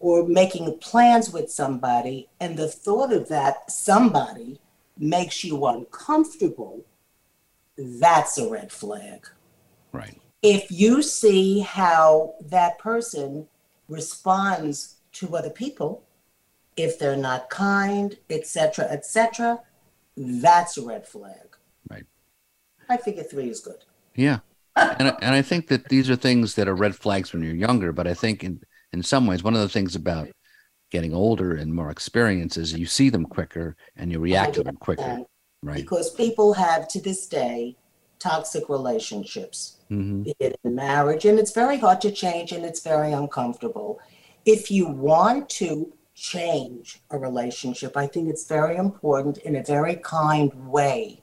or 0.00 0.26
making 0.26 0.78
plans 0.78 1.30
with 1.32 1.50
somebody 1.50 2.28
and 2.40 2.56
the 2.56 2.68
thought 2.68 3.12
of 3.12 3.28
that 3.28 3.70
somebody 3.70 4.60
makes 4.96 5.44
you 5.44 5.64
uncomfortable, 5.66 6.84
that's 7.76 8.38
a 8.38 8.48
red 8.48 8.72
flag 8.72 9.26
Right. 9.92 10.20
if 10.42 10.70
you 10.70 11.00
see 11.02 11.60
how 11.60 12.34
that 12.40 12.78
person 12.78 13.46
responds 13.88 14.96
to 15.12 15.34
other 15.36 15.50
people 15.50 16.02
if 16.76 16.98
they're 16.98 17.16
not 17.16 17.48
kind 17.50 18.18
etc 18.28 18.84
etc 18.90 19.60
that's 20.16 20.76
a 20.76 20.82
red 20.84 21.06
flag 21.06 21.56
Right. 21.88 22.04
i 22.88 22.96
figure 22.96 23.22
three 23.22 23.48
is 23.48 23.60
good 23.60 23.84
Yeah. 24.16 24.40
And, 24.98 25.08
I- 25.08 25.16
and 25.22 25.34
I 25.34 25.42
think 25.42 25.68
that 25.68 25.88
these 25.88 26.08
are 26.10 26.16
things 26.16 26.54
that 26.54 26.68
are 26.68 26.74
red 26.74 26.94
flags 26.96 27.32
when 27.32 27.42
you're 27.42 27.54
younger, 27.54 27.92
but 27.92 28.06
I 28.06 28.14
think 28.14 28.42
in, 28.44 28.60
in 28.92 29.02
some 29.02 29.26
ways, 29.26 29.42
one 29.42 29.54
of 29.54 29.60
the 29.60 29.68
things 29.68 29.94
about 29.94 30.28
getting 30.90 31.14
older 31.14 31.54
and 31.54 31.74
more 31.74 31.90
experience 31.90 32.56
is 32.56 32.72
you 32.72 32.86
see 32.86 33.10
them 33.10 33.24
quicker 33.26 33.76
and 33.96 34.10
you 34.10 34.18
react 34.18 34.54
to 34.54 34.62
them 34.62 34.76
quicker. 34.76 35.18
Right. 35.62 35.82
because 35.84 36.14
people 36.14 36.52
have 36.54 36.86
to 36.88 37.00
this 37.00 37.26
day 37.26 37.76
toxic 38.20 38.68
relationships 38.68 39.78
hmm 39.88 40.22
be 40.22 40.34
it 40.38 40.56
in 40.64 40.74
marriage 40.76 41.24
and 41.24 41.36
it's 41.38 41.52
very 41.52 41.78
hard 41.78 42.00
to 42.00 42.12
change 42.12 42.52
and 42.52 42.64
it's 42.64 42.80
very 42.80 43.12
uncomfortable 43.12 43.98
if 44.44 44.70
you 44.70 44.86
want 44.86 45.48
to 45.48 45.92
change 46.14 47.00
a 47.10 47.18
relationship, 47.18 47.96
I 47.96 48.06
think 48.06 48.28
it's 48.28 48.46
very 48.46 48.76
important 48.76 49.38
in 49.38 49.54
a 49.56 49.62
very 49.62 49.96
kind 49.96 50.52
way 50.68 51.20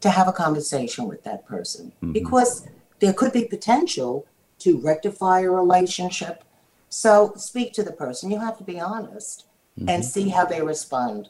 to 0.00 0.10
have 0.10 0.26
a 0.28 0.32
conversation 0.32 1.06
with 1.08 1.22
that 1.24 1.46
person 1.46 1.92
Mhm. 2.02 2.12
because 2.12 2.66
there 3.00 3.12
could 3.12 3.32
be 3.32 3.44
potential 3.44 4.26
to 4.60 4.78
rectify 4.80 5.40
a 5.40 5.50
relationship. 5.50 6.44
So 6.88 7.32
speak 7.36 7.72
to 7.74 7.82
the 7.82 7.92
person. 7.92 8.30
You 8.30 8.40
have 8.40 8.58
to 8.58 8.64
be 8.64 8.80
honest 8.80 9.46
and 9.76 10.02
Mhm. 10.02 10.04
see 10.04 10.28
how 10.30 10.44
they 10.46 10.62
respond 10.62 11.28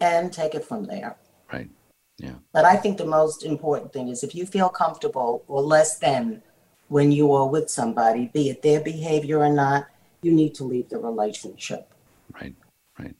and 0.00 0.32
take 0.32 0.54
it 0.54 0.64
from 0.64 0.84
there. 0.84 1.16
Right. 1.52 1.70
Yeah. 2.18 2.34
But 2.52 2.64
I 2.64 2.76
think 2.76 2.98
the 2.98 3.06
most 3.06 3.44
important 3.44 3.92
thing 3.92 4.08
is 4.08 4.22
if 4.22 4.34
you 4.34 4.46
feel 4.46 4.68
comfortable 4.68 5.42
or 5.48 5.62
less 5.62 5.98
than 5.98 6.42
when 6.88 7.12
you 7.12 7.32
are 7.32 7.48
with 7.48 7.68
somebody, 7.70 8.30
be 8.32 8.50
it 8.50 8.62
their 8.62 8.80
behavior 8.80 9.38
or 9.40 9.50
not, 9.50 9.86
you 10.22 10.32
need 10.32 10.54
to 10.56 10.64
leave 10.64 10.88
the 10.88 10.98
relationship. 10.98 11.92
Right, 12.40 12.54
right. 12.98 13.14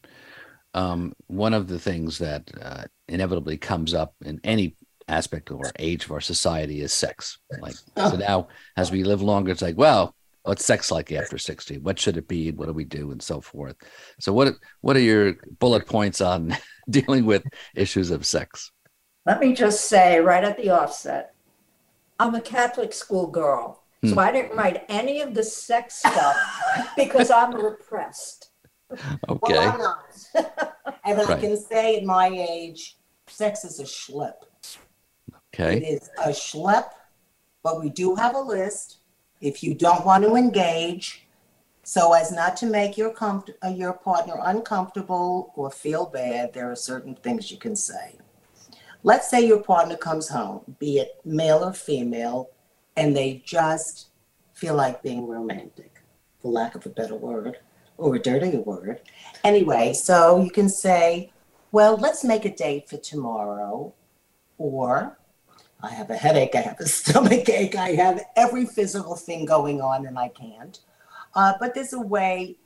Um, 0.74 1.14
one 1.26 1.54
of 1.54 1.66
the 1.66 1.78
things 1.78 2.18
that 2.18 2.50
uh, 2.60 2.84
inevitably 3.08 3.56
comes 3.56 3.94
up 3.94 4.14
in 4.24 4.40
any 4.44 4.74
aspect 5.08 5.50
of 5.50 5.58
our 5.58 5.72
age 5.78 6.04
of 6.04 6.12
our 6.12 6.20
society 6.20 6.80
is 6.80 6.92
sex. 6.92 7.38
Like 7.60 7.76
so 7.96 8.16
now, 8.16 8.48
as 8.76 8.90
we 8.90 9.04
live 9.04 9.22
longer, 9.22 9.50
it's 9.52 9.62
like, 9.62 9.76
well, 9.76 10.14
what's 10.42 10.64
sex 10.64 10.90
like 10.90 11.10
after 11.12 11.38
sixty? 11.38 11.78
What 11.78 11.98
should 11.98 12.16
it 12.16 12.28
be? 12.28 12.52
What 12.52 12.66
do 12.66 12.72
we 12.72 12.84
do, 12.84 13.10
and 13.10 13.22
so 13.22 13.40
forth. 13.40 13.76
So, 14.20 14.32
what 14.32 14.54
what 14.80 14.96
are 14.96 15.00
your 15.00 15.34
bullet 15.58 15.86
points 15.86 16.20
on 16.20 16.56
dealing 16.90 17.24
with 17.26 17.42
issues 17.74 18.10
of 18.10 18.26
sex? 18.26 18.70
Let 19.26 19.40
me 19.40 19.52
just 19.52 19.86
say 19.86 20.20
right 20.20 20.44
at 20.44 20.56
the 20.56 20.70
offset, 20.70 21.34
I'm 22.18 22.34
a 22.34 22.40
Catholic 22.40 22.92
school 22.92 23.26
girl. 23.26 23.82
So 24.04 24.12
Hmm. 24.12 24.18
I 24.20 24.30
didn't 24.30 24.56
write 24.56 24.84
any 24.88 25.22
of 25.22 25.34
the 25.34 25.42
sex 25.42 25.96
stuff 25.96 26.36
because 26.96 27.32
I'm 27.32 27.52
repressed. 27.52 28.52
Okay, 29.28 29.54
Well, 29.54 29.72
I'm 29.72 29.78
not. 29.78 30.76
and 31.04 31.20
I 31.20 31.40
can 31.40 31.56
say 31.56 31.96
at 31.96 32.04
my 32.04 32.28
age, 32.28 32.96
sex 33.26 33.64
is 33.64 33.80
a 33.80 33.82
schlep. 33.82 34.34
It 35.52 35.60
okay, 35.60 35.78
is 35.78 36.10
a 36.18 36.28
schlep, 36.28 36.90
but 37.62 37.80
we 37.80 37.90
do 37.90 38.14
have 38.14 38.34
a 38.34 38.40
list. 38.40 38.98
If 39.40 39.62
you 39.62 39.74
don't 39.74 40.04
want 40.04 40.24
to 40.24 40.34
engage, 40.34 41.26
so 41.82 42.12
as 42.12 42.30
not 42.30 42.56
to 42.58 42.66
make 42.66 42.98
your 42.98 43.12
comfort, 43.12 43.56
uh, 43.64 43.68
your 43.68 43.94
partner 43.94 44.34
uncomfortable 44.42 45.52
or 45.56 45.70
feel 45.70 46.06
bad, 46.06 46.52
there 46.52 46.70
are 46.70 46.76
certain 46.76 47.14
things 47.14 47.50
you 47.50 47.56
can 47.56 47.76
say. 47.76 48.18
Let's 49.04 49.30
say 49.30 49.46
your 49.46 49.62
partner 49.62 49.96
comes 49.96 50.28
home, 50.28 50.76
be 50.78 50.98
it 50.98 51.20
male 51.24 51.64
or 51.64 51.72
female, 51.72 52.50
and 52.96 53.16
they 53.16 53.42
just 53.44 54.08
feel 54.54 54.74
like 54.74 55.02
being 55.02 55.26
romantic, 55.26 56.02
for 56.40 56.50
lack 56.50 56.74
of 56.74 56.84
a 56.84 56.90
better 56.90 57.14
word, 57.14 57.58
or 57.96 58.16
a 58.16 58.18
dirtier 58.18 58.60
word. 58.60 59.00
Anyway, 59.44 59.92
so 59.92 60.42
you 60.42 60.50
can 60.50 60.68
say, 60.68 61.32
well, 61.70 61.96
let's 61.96 62.24
make 62.24 62.44
a 62.44 62.54
date 62.54 62.88
for 62.88 62.96
tomorrow, 62.96 63.94
or 64.58 65.16
I 65.82 65.90
have 65.90 66.10
a 66.10 66.16
headache, 66.16 66.54
I 66.54 66.60
have 66.60 66.80
a 66.80 66.86
stomach 66.98 67.48
ache, 67.48 67.76
I 67.76 67.90
have 67.90 68.24
every 68.36 68.66
physical 68.66 69.14
thing 69.16 69.44
going 69.44 69.80
on 69.80 70.06
and 70.06 70.18
I 70.18 70.28
can't. 70.28 70.80
Uh, 71.34 71.54
but 71.60 71.74
there's 71.74 71.92
a 71.92 72.00
way. 72.00 72.56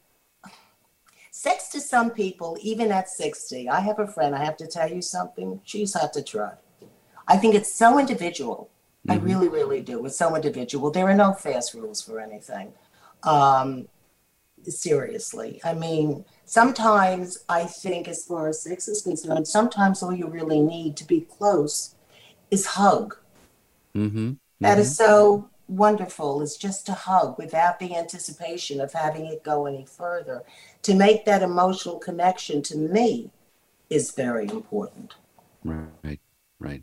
Sex 1.30 1.68
to 1.70 1.80
some 1.80 2.10
people, 2.10 2.58
even 2.60 2.92
at 2.92 3.08
60, 3.08 3.68
I 3.68 3.80
have 3.80 3.98
a 3.98 4.06
friend, 4.06 4.34
I 4.34 4.44
have 4.44 4.56
to 4.58 4.66
tell 4.66 4.90
you 4.90 5.00
something, 5.00 5.60
she's 5.64 5.94
had 5.98 6.12
to 6.12 6.22
try. 6.22 6.52
I 7.26 7.36
think 7.38 7.54
it's 7.54 7.74
so 7.74 7.98
individual. 7.98 8.68
I 9.08 9.16
Mhm. 9.16 9.24
really, 9.24 9.48
really 9.48 9.80
do. 9.80 10.04
It's 10.06 10.18
so 10.18 10.34
individual. 10.36 10.90
There 10.90 11.08
are 11.08 11.14
no 11.14 11.32
fast 11.32 11.74
rules 11.74 12.02
for 12.02 12.20
anything. 12.20 12.72
Um, 13.22 13.88
seriously. 14.68 15.60
I 15.64 15.74
mean, 15.74 16.24
sometimes 16.44 17.38
I 17.48 17.64
think, 17.64 18.08
as 18.08 18.24
far 18.24 18.48
as 18.48 18.62
sex 18.62 18.86
is 18.86 19.02
concerned, 19.02 19.48
sometimes 19.48 20.02
all 20.02 20.14
you 20.14 20.28
really 20.28 20.60
need 20.60 20.96
to 20.98 21.04
be 21.04 21.22
close 21.22 21.94
is 22.52 22.66
hug. 22.66 23.16
mm-hmm. 23.96 24.32
That 24.60 24.78
is 24.78 24.96
so 24.96 25.50
wonderful. 25.66 26.42
It's 26.42 26.56
just 26.56 26.88
a 26.88 26.92
hug 26.92 27.36
without 27.38 27.80
the 27.80 27.96
anticipation 27.96 28.80
of 28.80 28.92
having 28.92 29.26
it 29.26 29.42
go 29.42 29.66
any 29.66 29.86
further. 29.86 30.44
To 30.82 30.94
make 30.94 31.24
that 31.24 31.42
emotional 31.42 31.98
connection 31.98 32.62
to 32.62 32.76
me 32.76 33.30
is 33.90 34.12
very 34.12 34.46
important 34.48 35.14
right, 35.64 36.20
right. 36.60 36.82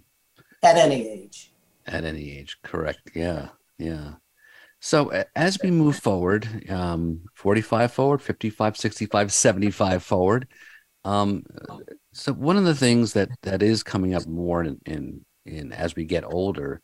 at 0.64 0.76
any 0.76 1.08
age. 1.08 1.52
At 1.86 2.04
any 2.04 2.38
age, 2.38 2.58
correct? 2.64 3.12
Yeah, 3.16 3.50
yeah. 3.78 4.16
So 4.82 5.24
as 5.36 5.58
we 5.62 5.72
move 5.72 5.98
forward, 5.98 6.70
um, 6.70 7.22
45 7.36 7.92
forward, 7.92 8.22
55, 8.22 8.78
65, 8.78 9.32
75 9.32 10.04
forward. 10.04 10.48
Um, 11.06 11.44
so 12.14 12.34
one 12.34 12.58
of 12.58 12.66
the 12.66 12.76
things 12.76 13.14
that 13.14 13.30
that 13.44 13.62
is 13.62 13.84
coming 13.84 14.14
up 14.16 14.26
more 14.28 14.64
in, 14.64 14.80
in 14.86 15.26
in 15.46 15.72
as 15.72 15.96
we 15.96 16.06
get 16.06 16.24
older 16.24 16.82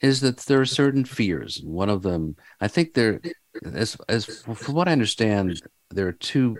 is 0.00 0.20
that 0.20 0.38
there 0.38 0.60
are 0.60 0.66
certain 0.66 1.04
fears. 1.04 1.60
One 1.64 1.88
of 1.88 2.02
them, 2.02 2.36
I 2.60 2.68
think 2.68 2.94
there, 2.94 3.20
as 3.64 3.96
as 4.08 4.26
from 4.26 4.74
what 4.74 4.88
I 4.88 4.92
understand, 4.92 5.60
there 5.90 6.08
are 6.08 6.12
two. 6.12 6.58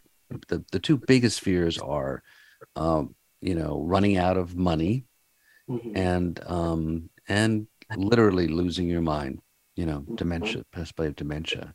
The 0.49 0.65
the 0.73 0.79
two 0.81 0.97
biggest 0.97 1.41
fears 1.41 1.79
are, 1.79 2.23
um, 2.77 3.15
you 3.41 3.55
know, 3.55 3.83
running 3.83 4.17
out 4.17 4.37
of 4.37 4.57
money 4.57 5.05
and 5.95 6.41
um 6.47 7.09
and 7.29 7.67
literally 7.97 8.49
losing 8.49 8.89
your 8.89 9.01
mind 9.01 9.41
you 9.77 9.87
know 9.87 10.05
dementia 10.15 10.63
possibly 10.73 11.07
of 11.07 11.17
dementia 11.17 11.75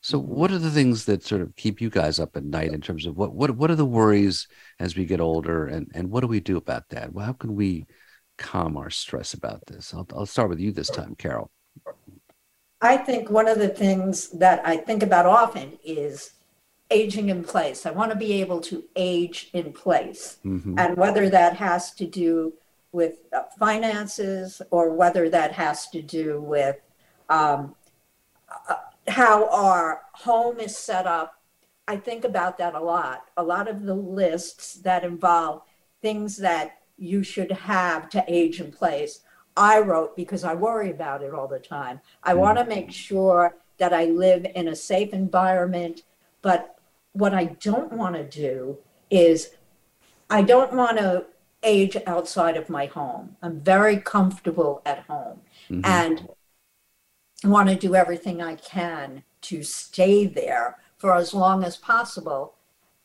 so 0.00 0.18
what 0.18 0.50
are 0.50 0.58
the 0.58 0.70
things 0.70 1.04
that 1.04 1.24
sort 1.24 1.40
of 1.40 1.54
keep 1.56 1.80
you 1.80 1.90
guys 1.90 2.18
up 2.18 2.36
at 2.36 2.44
night 2.44 2.72
in 2.72 2.80
terms 2.80 3.06
of 3.06 3.16
what 3.16 3.34
what 3.34 3.50
what 3.52 3.70
are 3.70 3.76
the 3.76 3.84
worries 3.84 4.46
as 4.80 4.96
we 4.96 5.04
get 5.04 5.20
older 5.20 5.66
and 5.66 5.90
and 5.94 6.10
what 6.10 6.20
do 6.20 6.26
we 6.26 6.40
do 6.40 6.56
about 6.56 6.88
that 6.88 7.12
well 7.12 7.26
how 7.26 7.32
can 7.32 7.54
we 7.54 7.84
calm 8.38 8.76
our 8.76 8.90
stress 8.90 9.34
about 9.34 9.64
this 9.66 9.92
i'll, 9.92 10.06
I'll 10.14 10.26
start 10.26 10.48
with 10.48 10.60
you 10.60 10.72
this 10.72 10.90
time 10.90 11.14
carol 11.16 11.50
I 12.80 12.96
think 12.96 13.28
one 13.28 13.48
of 13.48 13.58
the 13.58 13.68
things 13.68 14.28
that 14.30 14.64
I 14.64 14.76
think 14.76 15.02
about 15.02 15.26
often 15.26 15.78
is 15.84 16.32
aging 16.90 17.28
in 17.28 17.44
place. 17.44 17.84
I 17.84 17.90
want 17.90 18.12
to 18.12 18.16
be 18.16 18.40
able 18.40 18.60
to 18.62 18.84
age 18.96 19.50
in 19.52 19.72
place. 19.72 20.38
Mhm. 20.44 20.78
And 20.78 20.96
whether 20.96 21.28
that 21.28 21.56
has 21.56 21.92
to 21.94 22.06
do 22.06 22.54
with 22.92 23.24
uh, 23.32 23.42
finances 23.58 24.62
or 24.70 24.94
whether 24.94 25.28
that 25.28 25.52
has 25.52 25.88
to 25.88 26.00
do 26.00 26.40
with 26.40 26.76
um, 27.28 27.74
uh, 28.68 28.76
how 29.08 29.48
our 29.50 30.02
home 30.12 30.60
is 30.60 30.76
set 30.76 31.06
up, 31.06 31.34
I 31.86 31.96
think 31.96 32.24
about 32.24 32.58
that 32.58 32.74
a 32.74 32.80
lot. 32.80 33.24
A 33.36 33.42
lot 33.42 33.68
of 33.68 33.82
the 33.82 33.94
lists 33.94 34.74
that 34.74 35.04
involve 35.04 35.62
things 36.00 36.36
that 36.38 36.77
you 36.98 37.22
should 37.22 37.52
have 37.52 38.08
to 38.10 38.24
age 38.28 38.60
in 38.60 38.72
place, 38.72 39.20
I 39.56 39.80
wrote 39.80 40.16
because 40.16 40.44
I 40.44 40.54
worry 40.54 40.90
about 40.90 41.22
it 41.22 41.32
all 41.32 41.48
the 41.48 41.58
time. 41.58 42.00
I 42.22 42.34
want 42.34 42.58
to 42.58 42.64
make 42.64 42.92
sure 42.92 43.56
that 43.78 43.92
I 43.92 44.06
live 44.06 44.46
in 44.54 44.68
a 44.68 44.76
safe 44.76 45.12
environment, 45.12 46.02
but 46.42 46.78
what 47.12 47.34
I 47.34 47.44
don't 47.44 47.92
want 47.92 48.14
to 48.16 48.24
do 48.24 48.78
is 49.10 49.50
I 50.30 50.42
don't 50.42 50.74
want 50.74 50.98
to 50.98 51.26
age 51.62 51.96
outside 52.06 52.56
of 52.56 52.68
my 52.68 52.86
home. 52.86 53.36
I'm 53.42 53.60
very 53.60 53.96
comfortable 53.96 54.82
at 54.84 55.00
home 55.06 55.40
Mhm. 55.70 55.82
and 55.84 56.28
want 57.44 57.68
to 57.68 57.74
do 57.76 57.94
everything 57.94 58.42
I 58.42 58.56
can 58.56 59.22
to 59.42 59.62
stay 59.62 60.26
there 60.26 60.78
for 60.98 61.14
as 61.14 61.32
long 61.32 61.64
as 61.64 61.76
possible. 61.76 62.54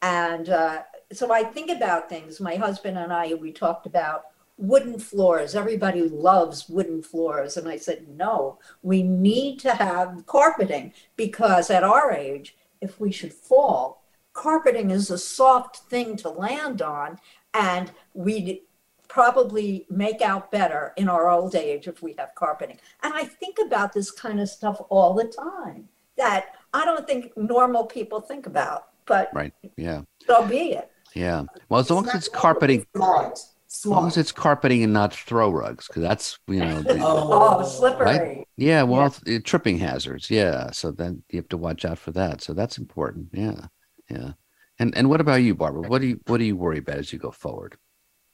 And 0.01 0.49
uh, 0.49 0.83
so 1.13 1.31
I 1.31 1.43
think 1.43 1.69
about 1.69 2.09
things. 2.09 2.39
My 2.39 2.55
husband 2.55 2.97
and 2.97 3.11
I, 3.11 3.33
we 3.33 3.51
talked 3.51 3.85
about 3.85 4.25
wooden 4.57 4.99
floors. 4.99 5.55
Everybody 5.55 6.01
loves 6.01 6.69
wooden 6.69 7.01
floors. 7.01 7.57
And 7.57 7.67
I 7.67 7.77
said, 7.77 8.07
no, 8.07 8.59
we 8.81 9.03
need 9.03 9.59
to 9.61 9.71
have 9.73 10.25
carpeting 10.25 10.93
because 11.15 11.69
at 11.69 11.83
our 11.83 12.11
age, 12.11 12.55
if 12.81 12.99
we 12.99 13.11
should 13.11 13.33
fall, 13.33 14.03
carpeting 14.33 14.91
is 14.91 15.09
a 15.09 15.17
soft 15.17 15.77
thing 15.89 16.15
to 16.17 16.29
land 16.29 16.81
on. 16.81 17.19
And 17.53 17.91
we'd 18.13 18.61
probably 19.07 19.85
make 19.89 20.21
out 20.21 20.51
better 20.51 20.93
in 20.97 21.07
our 21.07 21.29
old 21.29 21.55
age 21.55 21.87
if 21.87 22.01
we 22.01 22.15
have 22.17 22.33
carpeting. 22.35 22.79
And 23.03 23.13
I 23.13 23.25
think 23.25 23.57
about 23.63 23.93
this 23.93 24.11
kind 24.11 24.39
of 24.39 24.49
stuff 24.49 24.81
all 24.89 25.13
the 25.13 25.25
time 25.25 25.87
that 26.17 26.55
I 26.73 26.85
don't 26.85 27.05
think 27.05 27.35
normal 27.37 27.85
people 27.85 28.21
think 28.21 28.47
about, 28.47 28.87
but 29.05 29.29
right 29.33 29.53
yeah 29.77 30.01
so 30.25 30.45
be 30.47 30.73
it. 30.73 30.89
Yeah 31.15 31.43
well 31.69 31.79
as 31.79 31.89
long 31.89 32.07
as 32.07 32.15
it's 32.15 32.27
carpeting 32.27 32.85
Smart. 32.95 33.33
as 33.69 33.85
long 33.85 34.07
as 34.07 34.17
it's 34.17 34.31
carpeting 34.31 34.83
and 34.83 34.93
not 34.93 35.13
throw 35.13 35.49
rugs 35.51 35.87
because 35.87 36.01
that's 36.03 36.39
you 36.47 36.59
know 36.59 36.81
the, 36.81 36.99
Oh, 37.01 37.63
slippery. 37.63 38.05
right? 38.05 38.47
Yeah, 38.55 38.83
well, 38.83 39.07
it's- 39.07 39.21
uh, 39.35 39.39
tripping 39.43 39.79
hazards. 39.79 40.29
Yeah, 40.29 40.69
so 40.71 40.91
then 40.91 41.23
you 41.31 41.37
have 41.39 41.49
to 41.49 41.57
watch 41.57 41.85
out 41.85 41.97
for 41.97 42.11
that. 42.11 42.41
So 42.41 42.53
that's 42.53 42.77
important. 42.77 43.29
Yeah, 43.33 43.65
yeah. 44.11 44.33
And 44.77 44.95
and 44.95 45.09
what 45.09 45.21
about 45.21 45.41
you, 45.41 45.55
Barbara? 45.55 45.81
What 45.89 46.01
do 46.01 46.07
you 46.07 46.19
what 46.27 46.37
do 46.37 46.43
you 46.43 46.55
worry 46.55 46.77
about 46.77 46.97
as 46.97 47.11
you 47.11 47.17
go 47.17 47.31
forward? 47.31 47.77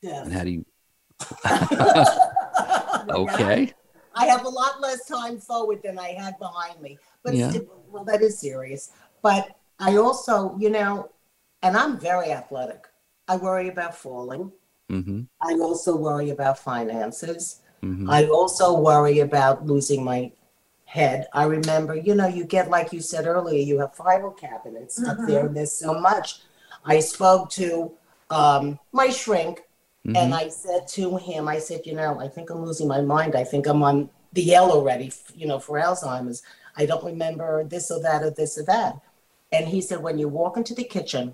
Yes. 0.01 0.25
And 0.25 0.33
how 0.33 0.43
do 0.43 0.51
you? 0.51 0.65
okay. 3.09 3.73
I 4.15 4.25
have 4.25 4.43
a 4.45 4.49
lot 4.49 4.81
less 4.81 5.05
time 5.05 5.39
forward 5.39 5.81
than 5.83 5.97
I 5.97 6.09
had 6.09 6.37
behind 6.39 6.81
me. 6.81 6.97
But 7.23 7.35
Yeah. 7.35 7.49
still, 7.51 7.81
well, 7.89 8.03
that 8.05 8.21
is 8.21 8.39
serious. 8.39 8.91
But 9.21 9.55
I 9.79 9.95
also, 9.97 10.55
you 10.59 10.69
know, 10.69 11.11
and 11.61 11.75
I'm 11.77 11.99
very 11.99 12.31
athletic. 12.31 12.87
I 13.27 13.35
worry 13.37 13.69
about 13.69 13.95
falling. 13.95 14.51
Mm-hmm. 14.89 15.21
I 15.41 15.53
also 15.59 15.95
worry 15.95 16.31
about 16.31 16.57
finances. 16.59 17.61
Mhm. 17.83 18.09
I 18.09 18.25
also 18.25 18.77
worry 18.77 19.19
about 19.19 19.65
losing 19.65 20.03
my 20.03 20.31
head. 20.85 21.27
I 21.33 21.43
remember, 21.43 21.95
you 21.95 22.15
know, 22.15 22.27
you 22.27 22.43
get, 22.43 22.69
like 22.69 22.91
you 22.91 22.99
said 22.99 23.27
earlier, 23.27 23.61
you 23.61 23.79
have 23.79 23.93
file 23.95 24.31
cabinets 24.31 25.01
up 25.03 25.17
Mhm. 25.17 25.27
there, 25.27 25.45
and 25.45 25.55
there's 25.55 25.71
so 25.71 25.93
much. 25.93 26.41
I 26.83 26.99
spoke 26.99 27.49
to 27.51 27.91
um, 28.31 28.77
my 28.91 29.09
shrink, 29.09 29.63
and 30.05 30.33
Mhm. 30.33 30.33
I 30.33 30.49
said 30.49 30.87
to 30.89 31.17
him, 31.17 31.47
I 31.47 31.57
said, 31.59 31.81
you 31.85 31.93
know, 31.95 32.19
I 32.19 32.27
think 32.27 32.49
I'm 32.51 32.63
losing 32.63 32.87
my 32.87 33.01
mind. 33.01 33.35
I 33.35 33.43
think 33.43 33.65
I'm 33.65 33.81
on 33.81 34.09
the 34.33 34.43
yellow 34.43 34.75
already, 34.75 35.11
you 35.35 35.47
know, 35.47 35.59
for 35.59 35.79
Alzheimer's. 35.79 36.43
I 36.77 36.85
don't 36.85 37.03
remember 37.03 37.63
this 37.63 37.89
or 37.89 37.99
that 38.01 38.21
or 38.21 38.29
this 38.29 38.57
or 38.59 38.63
that. 38.65 38.99
And 39.51 39.67
he 39.67 39.81
said, 39.81 40.03
when 40.03 40.19
you 40.19 40.27
walk 40.27 40.57
into 40.57 40.75
the 40.75 40.83
kitchen 40.83 41.33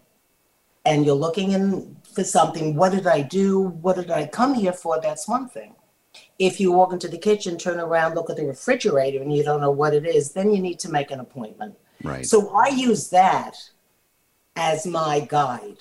and 0.86 1.06
you're 1.06 1.16
looking 1.16 1.52
in 1.52 1.98
for 2.14 2.24
something, 2.24 2.76
what 2.76 2.92
did 2.92 3.08
I 3.08 3.22
do? 3.22 3.62
What 3.62 3.96
did 3.98 4.12
I 4.12 4.28
come 4.28 4.54
here 4.54 4.74
for? 4.74 5.02
That's 5.02 5.28
one 5.28 5.50
thing. 5.50 5.76
If 6.40 6.60
you 6.60 6.72
walk 6.72 6.94
into 6.94 7.08
the 7.08 7.18
kitchen, 7.18 7.58
turn 7.58 7.80
around, 7.80 8.16
look 8.16 8.30
at 8.30 8.38
the 8.38 8.46
refrigerator, 8.46 9.22
and 9.22 9.36
you 9.36 9.44
don't 9.44 9.62
know 9.62 9.72
what 9.72 9.94
it 9.94 10.06
is, 10.06 10.32
then 10.32 10.54
you 10.54 10.62
need 10.62 10.80
to 10.80 10.90
make 10.92 11.12
an 11.12 11.20
appointment. 11.20 11.76
Right. 12.04 12.26
So 12.26 12.50
I 12.56 12.70
use 12.70 13.10
that 13.10 13.56
as 14.56 14.86
my 14.86 15.20
guide 15.20 15.80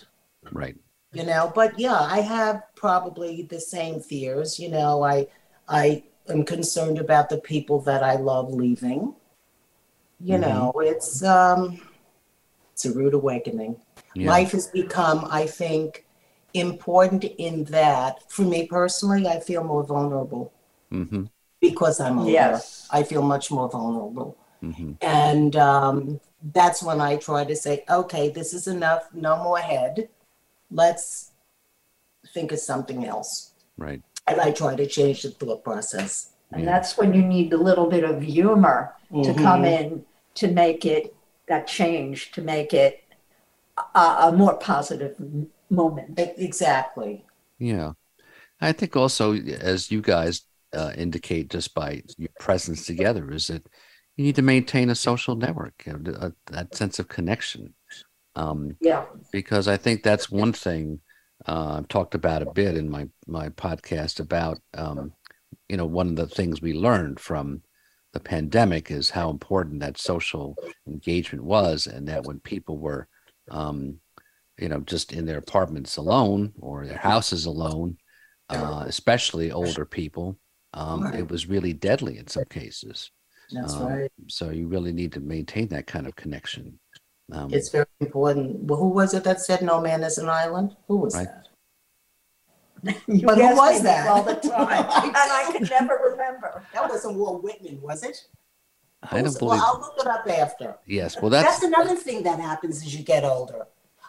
right. 0.50 0.76
you 1.12 1.24
know 1.24 1.52
but 1.54 1.78
yeah 1.78 2.00
i 2.00 2.20
have 2.20 2.60
probably 2.74 3.42
the 3.42 3.60
same 3.60 4.00
fears 4.00 4.58
you 4.58 4.68
know 4.68 5.04
i 5.04 5.24
i 5.68 6.02
am 6.28 6.44
concerned 6.44 6.98
about 6.98 7.28
the 7.28 7.38
people 7.38 7.80
that 7.80 8.02
i 8.02 8.16
love 8.16 8.52
leaving 8.52 9.14
you 10.18 10.36
Mhm. 10.36 10.40
know 10.40 10.72
it's 10.78 11.22
um 11.22 11.78
it's 12.72 12.84
a 12.84 12.92
rude 12.92 13.14
awakening 13.14 13.76
Yeah. 14.14 14.30
life 14.30 14.52
has 14.52 14.66
become 14.68 15.26
i 15.30 15.44
think 15.46 16.04
important 16.52 17.24
in 17.24 17.64
that 17.64 18.30
for 18.30 18.42
me 18.42 18.66
personally 18.66 19.26
i 19.26 19.40
feel 19.40 19.64
more 19.64 19.84
vulnerable 19.84 20.52
Mm-hmm. 20.92 21.24
because 21.60 21.98
i'm 22.00 22.18
older 22.20 22.30
Yes. 22.30 22.86
i 22.92 23.02
feel 23.02 23.22
much 23.22 23.50
more 23.50 23.68
vulnerable 23.68 24.36
Mm-hmm. 24.62 24.92
and 25.02 25.56
um, 25.56 26.20
that's 26.54 26.82
when 26.82 26.98
I 27.00 27.16
try 27.16 27.44
to 27.44 27.54
say, 27.56 27.84
okay, 27.90 28.30
this 28.30 28.54
is 28.54 28.66
enough, 28.66 29.02
no 29.12 29.42
more 29.42 29.58
head. 29.58 30.08
Let's 30.70 31.32
think 32.32 32.50
of 32.52 32.58
something 32.60 33.04
else. 33.04 33.52
Right. 33.76 34.02
And 34.26 34.40
I 34.40 34.52
try 34.52 34.74
to 34.74 34.86
change 34.86 35.22
the 35.22 35.30
thought 35.30 35.64
process. 35.64 36.30
And 36.52 36.66
that's 36.66 36.96
when 36.96 37.12
you 37.12 37.20
need 37.22 37.52
a 37.52 37.58
little 37.58 37.88
bit 37.90 38.04
of 38.04 38.22
humor 38.22 38.94
to 39.22 39.34
come 39.34 39.62
Mhm. 39.64 39.78
in 39.80 40.04
to 40.36 40.48
make 40.48 40.86
it 40.86 41.14
that 41.48 41.66
change, 41.66 42.32
to 42.32 42.40
make 42.40 42.72
it 42.72 43.03
a, 43.94 44.00
a 44.00 44.32
more 44.32 44.54
positive 44.56 45.16
moment. 45.70 46.18
Exactly. 46.18 47.24
Yeah. 47.58 47.92
I 48.60 48.72
think 48.72 48.96
also, 48.96 49.34
as 49.34 49.90
you 49.90 50.00
guys 50.00 50.42
uh, 50.72 50.92
indicate 50.96 51.50
just 51.50 51.74
by 51.74 52.02
your 52.16 52.30
presence 52.38 52.86
together, 52.86 53.30
is 53.30 53.48
that 53.48 53.66
you 54.16 54.24
need 54.24 54.36
to 54.36 54.42
maintain 54.42 54.90
a 54.90 54.94
social 54.94 55.34
network, 55.36 55.82
you 55.86 55.92
know, 55.92 56.12
a, 56.12 56.32
that 56.52 56.74
sense 56.74 56.98
of 56.98 57.08
connection. 57.08 57.74
Um, 58.36 58.76
Yeah. 58.80 59.04
because 59.32 59.68
I 59.68 59.76
think 59.76 60.02
that's 60.02 60.30
one 60.30 60.52
thing 60.52 61.00
uh, 61.46 61.76
I've 61.78 61.88
talked 61.88 62.14
about 62.14 62.42
a 62.42 62.52
bit 62.52 62.76
in 62.76 62.88
my 62.88 63.08
my 63.26 63.48
podcast 63.50 64.20
about 64.20 64.58
um, 64.74 65.12
you 65.68 65.76
know 65.76 65.86
one 65.86 66.08
of 66.08 66.16
the 66.16 66.26
things 66.26 66.62
we 66.62 66.72
learned 66.72 67.20
from 67.20 67.62
the 68.12 68.20
pandemic 68.20 68.90
is 68.90 69.10
how 69.10 69.30
important 69.30 69.80
that 69.80 69.98
social 69.98 70.56
engagement 70.86 71.44
was, 71.44 71.86
and 71.86 72.08
that 72.08 72.24
when 72.24 72.40
people 72.40 72.78
were 72.78 73.08
um, 73.50 73.98
you 74.58 74.68
know 74.68 74.80
just 74.80 75.12
in 75.12 75.26
their 75.26 75.38
apartments 75.38 75.96
alone 75.96 76.52
or 76.60 76.86
their 76.86 76.98
houses 76.98 77.46
alone, 77.46 77.96
uh, 78.50 78.84
especially 78.86 79.50
older 79.52 79.84
people, 79.84 80.38
um, 80.74 81.02
Right. 81.02 81.20
it 81.20 81.30
was 81.30 81.46
really 81.48 81.72
deadly 81.72 82.18
in 82.18 82.26
some 82.26 82.44
cases. 82.44 83.10
That's 83.52 83.74
Um, 83.74 83.86
right. 83.88 84.12
So 84.28 84.50
you 84.50 84.68
really 84.68 84.92
need 84.92 85.12
to 85.12 85.20
maintain 85.20 85.68
that 85.68 85.86
kind 85.86 86.06
of 86.06 86.16
connection. 86.16 86.78
Um, 87.32 87.52
It's 87.52 87.70
very 87.70 87.86
important. 88.00 88.64
Well, 88.64 88.78
who 88.78 88.88
was 88.88 89.14
it 89.14 89.24
that 89.24 89.40
said 89.40 89.62
no 89.62 89.80
man 89.80 90.02
is 90.02 90.18
an 90.18 90.28
island? 90.28 90.76
Who 90.88 90.96
was 90.98 91.14
Right. 91.14 91.28
that? 91.28 91.48
You 93.08 93.26
But 93.26 93.38
who 93.38 93.56
was 93.56 93.82
that? 93.82 94.06
all 94.08 94.22
the 94.22 94.34
time, 94.34 94.84
and 94.84 95.16
I 95.16 95.48
can 95.52 95.62
never 95.70 95.98
remember. 96.10 96.62
That 96.74 96.88
wasn't 96.88 97.16
Walt 97.16 97.42
Whitman, 97.42 97.80
was 97.80 98.02
it? 98.02 98.16
I 99.10 99.16
don't 99.16 99.24
Who's- 99.24 99.38
believe. 99.38 99.60
Well, 99.60 99.72
I'll 99.74 99.80
look 99.80 99.94
it 99.98 100.06
up 100.06 100.26
after. 100.28 100.76
Yes, 100.86 101.20
well, 101.20 101.30
that's, 101.30 101.48
that's 101.60 101.62
another 101.64 101.96
thing 101.96 102.22
that 102.24 102.38
happens 102.40 102.78
as 102.82 102.96
you 102.96 103.04
get 103.04 103.24
older. 103.24 103.66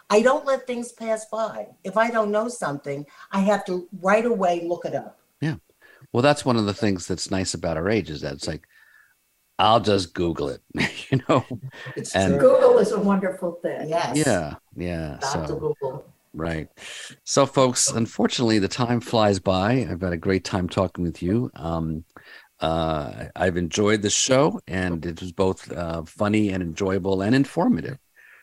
I 0.08 0.22
don't 0.22 0.46
let 0.46 0.66
things 0.66 0.92
pass 0.92 1.26
by. 1.30 1.66
If 1.84 1.96
I 1.96 2.10
don't 2.10 2.30
know 2.30 2.48
something, 2.48 3.04
I 3.32 3.40
have 3.40 3.64
to 3.66 3.88
right 4.00 4.24
away 4.24 4.64
look 4.66 4.84
it 4.84 4.94
up. 4.94 5.18
yeah. 5.40 5.56
Well, 6.12 6.22
that's 6.22 6.44
one 6.44 6.56
of 6.56 6.66
the 6.66 6.74
things 6.74 7.06
that's 7.08 7.30
nice 7.30 7.52
about 7.54 7.76
our 7.76 7.88
age 7.88 8.08
is 8.10 8.20
that 8.20 8.34
it's 8.34 8.46
like 8.46 8.66
I'll 9.58 9.80
just 9.80 10.14
Google 10.14 10.48
it, 10.50 10.62
you 11.10 11.20
know. 11.28 11.44
It's 11.96 12.14
And- 12.14 12.38
true. 12.38 12.40
Google 12.54 12.78
is 12.78 12.92
a 12.92 13.00
wonderful 13.00 13.58
thing. 13.62 13.88
Yes. 13.88 14.16
Yeah, 14.24 14.54
yeah. 14.76 15.18
Dr. 15.20 15.46
So 15.48 15.58
Google. 15.58 16.04
right. 16.34 16.68
So, 17.24 17.44
folks, 17.46 17.90
unfortunately, 17.90 18.58
the 18.58 18.68
time 18.68 19.00
flies 19.00 19.38
by. 19.40 19.86
I've 19.90 20.02
had 20.02 20.12
a 20.12 20.16
great 20.18 20.44
time 20.44 20.68
talking 20.68 21.02
with 21.04 21.22
you. 21.22 21.50
Um, 21.56 22.04
uh, 22.60 23.26
I've 23.36 23.56
enjoyed 23.56 24.02
the 24.02 24.10
show, 24.10 24.60
and 24.66 25.04
it 25.04 25.20
was 25.20 25.32
both 25.32 25.70
uh, 25.72 26.02
funny 26.04 26.50
and 26.50 26.62
enjoyable 26.62 27.22
and 27.22 27.34
informative. 27.34 27.98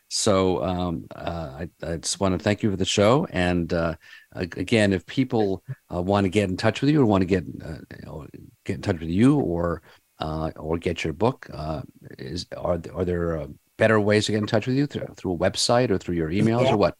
So 0.09 0.63
um, 0.63 1.05
uh, 1.15 1.61
I, 1.61 1.69
I 1.91 1.97
just 1.97 2.19
want 2.19 2.37
to 2.37 2.43
thank 2.43 2.61
you 2.61 2.69
for 2.69 2.77
the 2.77 2.85
show. 2.85 3.25
And 3.31 3.73
uh, 3.73 3.95
again, 4.35 4.93
if 4.93 5.05
people 5.07 5.63
uh, 5.93 6.01
want 6.01 6.25
to 6.25 6.29
get 6.29 6.49
in 6.49 6.57
touch 6.57 6.81
with 6.81 6.91
you 6.91 7.01
or 7.01 7.05
want 7.05 7.23
to 7.23 7.25
get 7.25 7.43
uh, 7.65 7.77
you 7.99 8.05
know, 8.05 8.27
get 8.63 8.75
in 8.75 8.81
touch 8.83 8.99
with 8.99 9.09
you 9.09 9.39
or 9.39 9.81
uh, 10.19 10.51
or 10.57 10.77
get 10.77 11.03
your 11.03 11.13
book, 11.13 11.49
uh, 11.51 11.81
is 12.19 12.45
are 12.55 12.79
are 12.93 13.05
there 13.05 13.37
uh, 13.37 13.47
better 13.77 13.99
ways 13.99 14.27
to 14.27 14.33
get 14.33 14.37
in 14.41 14.45
touch 14.47 14.67
with 14.67 14.75
you 14.75 14.85
through, 14.85 15.07
through 15.17 15.33
a 15.33 15.37
website 15.37 15.89
or 15.89 15.97
through 15.97 16.15
your 16.15 16.29
emails 16.29 16.65
Yeah. 16.65 16.73
or 16.73 16.77
what? 16.77 16.95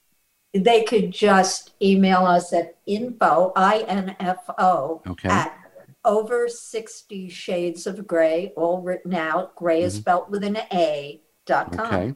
They 0.55 0.83
could 0.83 1.11
just 1.11 1.73
email 1.81 2.25
us 2.25 2.51
at 2.53 2.77
info, 2.85 3.51
I-N-F-O, 3.55 5.01
Okay. 5.07 5.29
at 5.29 5.57
over 6.05 6.47
60 6.47 7.29
shades 7.29 7.87
of 7.87 8.05
gray, 8.07 8.51
all 8.55 8.81
written 8.81 9.13
out. 9.13 9.55
Gray 9.55 9.83
is 9.83 9.95
Mhm. 9.97 10.01
spelled 10.01 10.29
with 10.29 10.43
an 10.43 10.57
A, 10.71 11.21
dot 11.45 11.71
com. 11.71 11.85
Okay. 11.93 12.13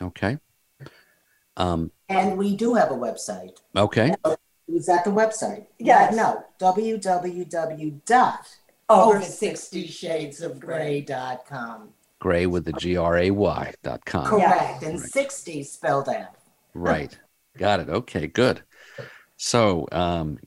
Okay. 0.00 0.38
Um, 1.56 1.92
And 2.08 2.38
we 2.38 2.56
do 2.56 2.74
have 2.74 2.90
a 2.90 2.94
website. 2.94 3.58
okay. 3.76 4.14
Is 4.68 4.86
that 4.86 5.04
the 5.04 5.10
website? 5.10 5.66
Yes. 5.78 6.14
No, 6.14 6.44
www 6.58 8.04
dot 8.06 8.48
Over 8.88 9.16
over 9.16 9.22
60 9.24 9.86
shades 9.86 10.40
of 10.40 10.58
gray.com. 10.60 11.90
Gray 12.18 12.46
with 12.46 12.64
the 12.64 12.72
G 12.72 12.96
R 12.96 13.16
A 13.18 13.30
Y 13.30 13.74
dot 13.82 14.04
com. 14.04 14.26
Correct. 14.26 14.82
And 14.82 15.00
60 15.00 15.62
spelled 15.64 16.08
out. 16.08 16.36
Right. 16.74 17.18
Got 17.58 17.80
it. 17.80 17.88
Okay, 17.88 18.26
good. 18.26 18.62
So, 19.36 19.86
um, 19.92 20.38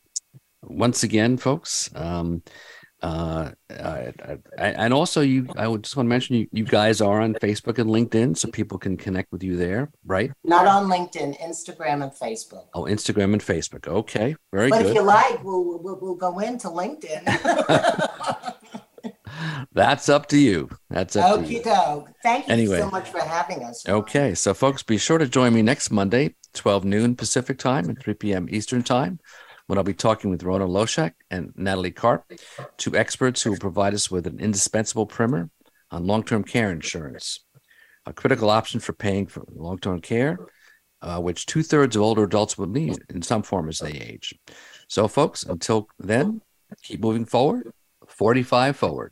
once 0.63 1.03
again, 1.03 1.37
folks, 1.37 1.89
um, 1.95 2.41
uh, 3.01 3.51
I, 3.69 4.13
I, 4.57 4.67
and 4.69 4.93
also 4.93 5.21
you, 5.21 5.47
I 5.57 5.67
would 5.67 5.83
just 5.83 5.95
want 5.95 6.07
to 6.07 6.09
mention 6.09 6.35
you, 6.37 6.47
you 6.51 6.63
guys 6.63 7.01
are 7.01 7.21
on 7.21 7.33
Facebook 7.35 7.77
and 7.77 7.89
LinkedIn, 7.89 8.37
so 8.37 8.49
people 8.49 8.77
can 8.77 8.97
connect 8.97 9.31
with 9.31 9.43
you 9.43 9.55
there, 9.57 9.91
right? 10.05 10.31
Not 10.43 10.65
on 10.65 10.87
LinkedIn, 10.89 11.39
Instagram, 11.39 12.01
and 12.03 12.11
Facebook. 12.11 12.65
Oh, 12.73 12.83
Instagram 12.83 13.33
and 13.33 13.41
Facebook. 13.41 13.87
Okay, 13.87 14.35
very 14.51 14.71
good. 14.71 14.79
but 14.79 14.85
if 14.87 14.95
you 14.95 15.01
like, 15.01 15.43
we'll, 15.43 15.79
we'll, 15.83 15.99
we'll 16.01 16.15
go 16.15 16.39
into 16.39 16.67
LinkedIn. 16.69 17.23
That's 19.73 20.07
up 20.09 20.27
to 20.29 20.37
you. 20.37 20.69
That's 20.89 21.15
up 21.17 21.41
to 21.45 21.53
you. 21.53 21.61
Doke. 21.61 22.09
Thank 22.23 22.47
you 22.47 22.53
Anyway. 22.53 22.79
so 22.79 22.89
much 22.89 23.09
for 23.09 23.19
having 23.19 23.61
us. 23.63 23.87
Okay, 23.87 24.33
so 24.33 24.53
folks, 24.53 24.83
be 24.83 24.97
sure 24.97 25.17
to 25.17 25.27
join 25.27 25.53
me 25.53 25.61
next 25.61 25.91
Monday, 25.91 26.35
12 26.53 26.85
noon 26.85 27.15
Pacific 27.15 27.57
time 27.59 27.89
and 27.89 27.99
3 27.99 28.13
p.m. 28.15 28.47
Eastern 28.49 28.83
time, 28.83 29.19
when 29.67 29.77
I'll 29.77 29.83
be 29.83 29.93
talking 29.93 30.29
with 30.29 30.43
Rona 30.43 30.67
Loshak 30.67 31.13
and 31.31 31.53
Natalie 31.55 31.91
Karp, 31.91 32.23
two 32.77 32.95
experts 32.95 33.41
who 33.41 33.51
will 33.51 33.57
provide 33.57 33.93
us 33.93 34.11
with 34.11 34.27
an 34.27 34.39
indispensable 34.39 35.05
primer 35.05 35.49
on 35.91 36.05
long-term 36.05 36.43
care 36.43 36.71
insurance, 36.71 37.45
a 38.05 38.13
critical 38.13 38.49
option 38.49 38.79
for 38.79 38.93
paying 38.93 39.27
for 39.27 39.43
long-term 39.53 40.01
care, 40.01 40.37
uh, 41.01 41.19
which 41.19 41.45
two-thirds 41.45 41.95
of 41.95 42.01
older 42.01 42.23
adults 42.23 42.57
will 42.57 42.67
need 42.67 42.97
in 43.09 43.21
some 43.21 43.43
form 43.43 43.69
as 43.69 43.79
they 43.79 43.91
age. 43.91 44.33
So, 44.87 45.07
folks, 45.07 45.43
until 45.43 45.87
then, 45.99 46.41
keep 46.83 47.01
moving 47.01 47.25
forward, 47.25 47.71
45 48.07 48.77
forward. 48.77 49.11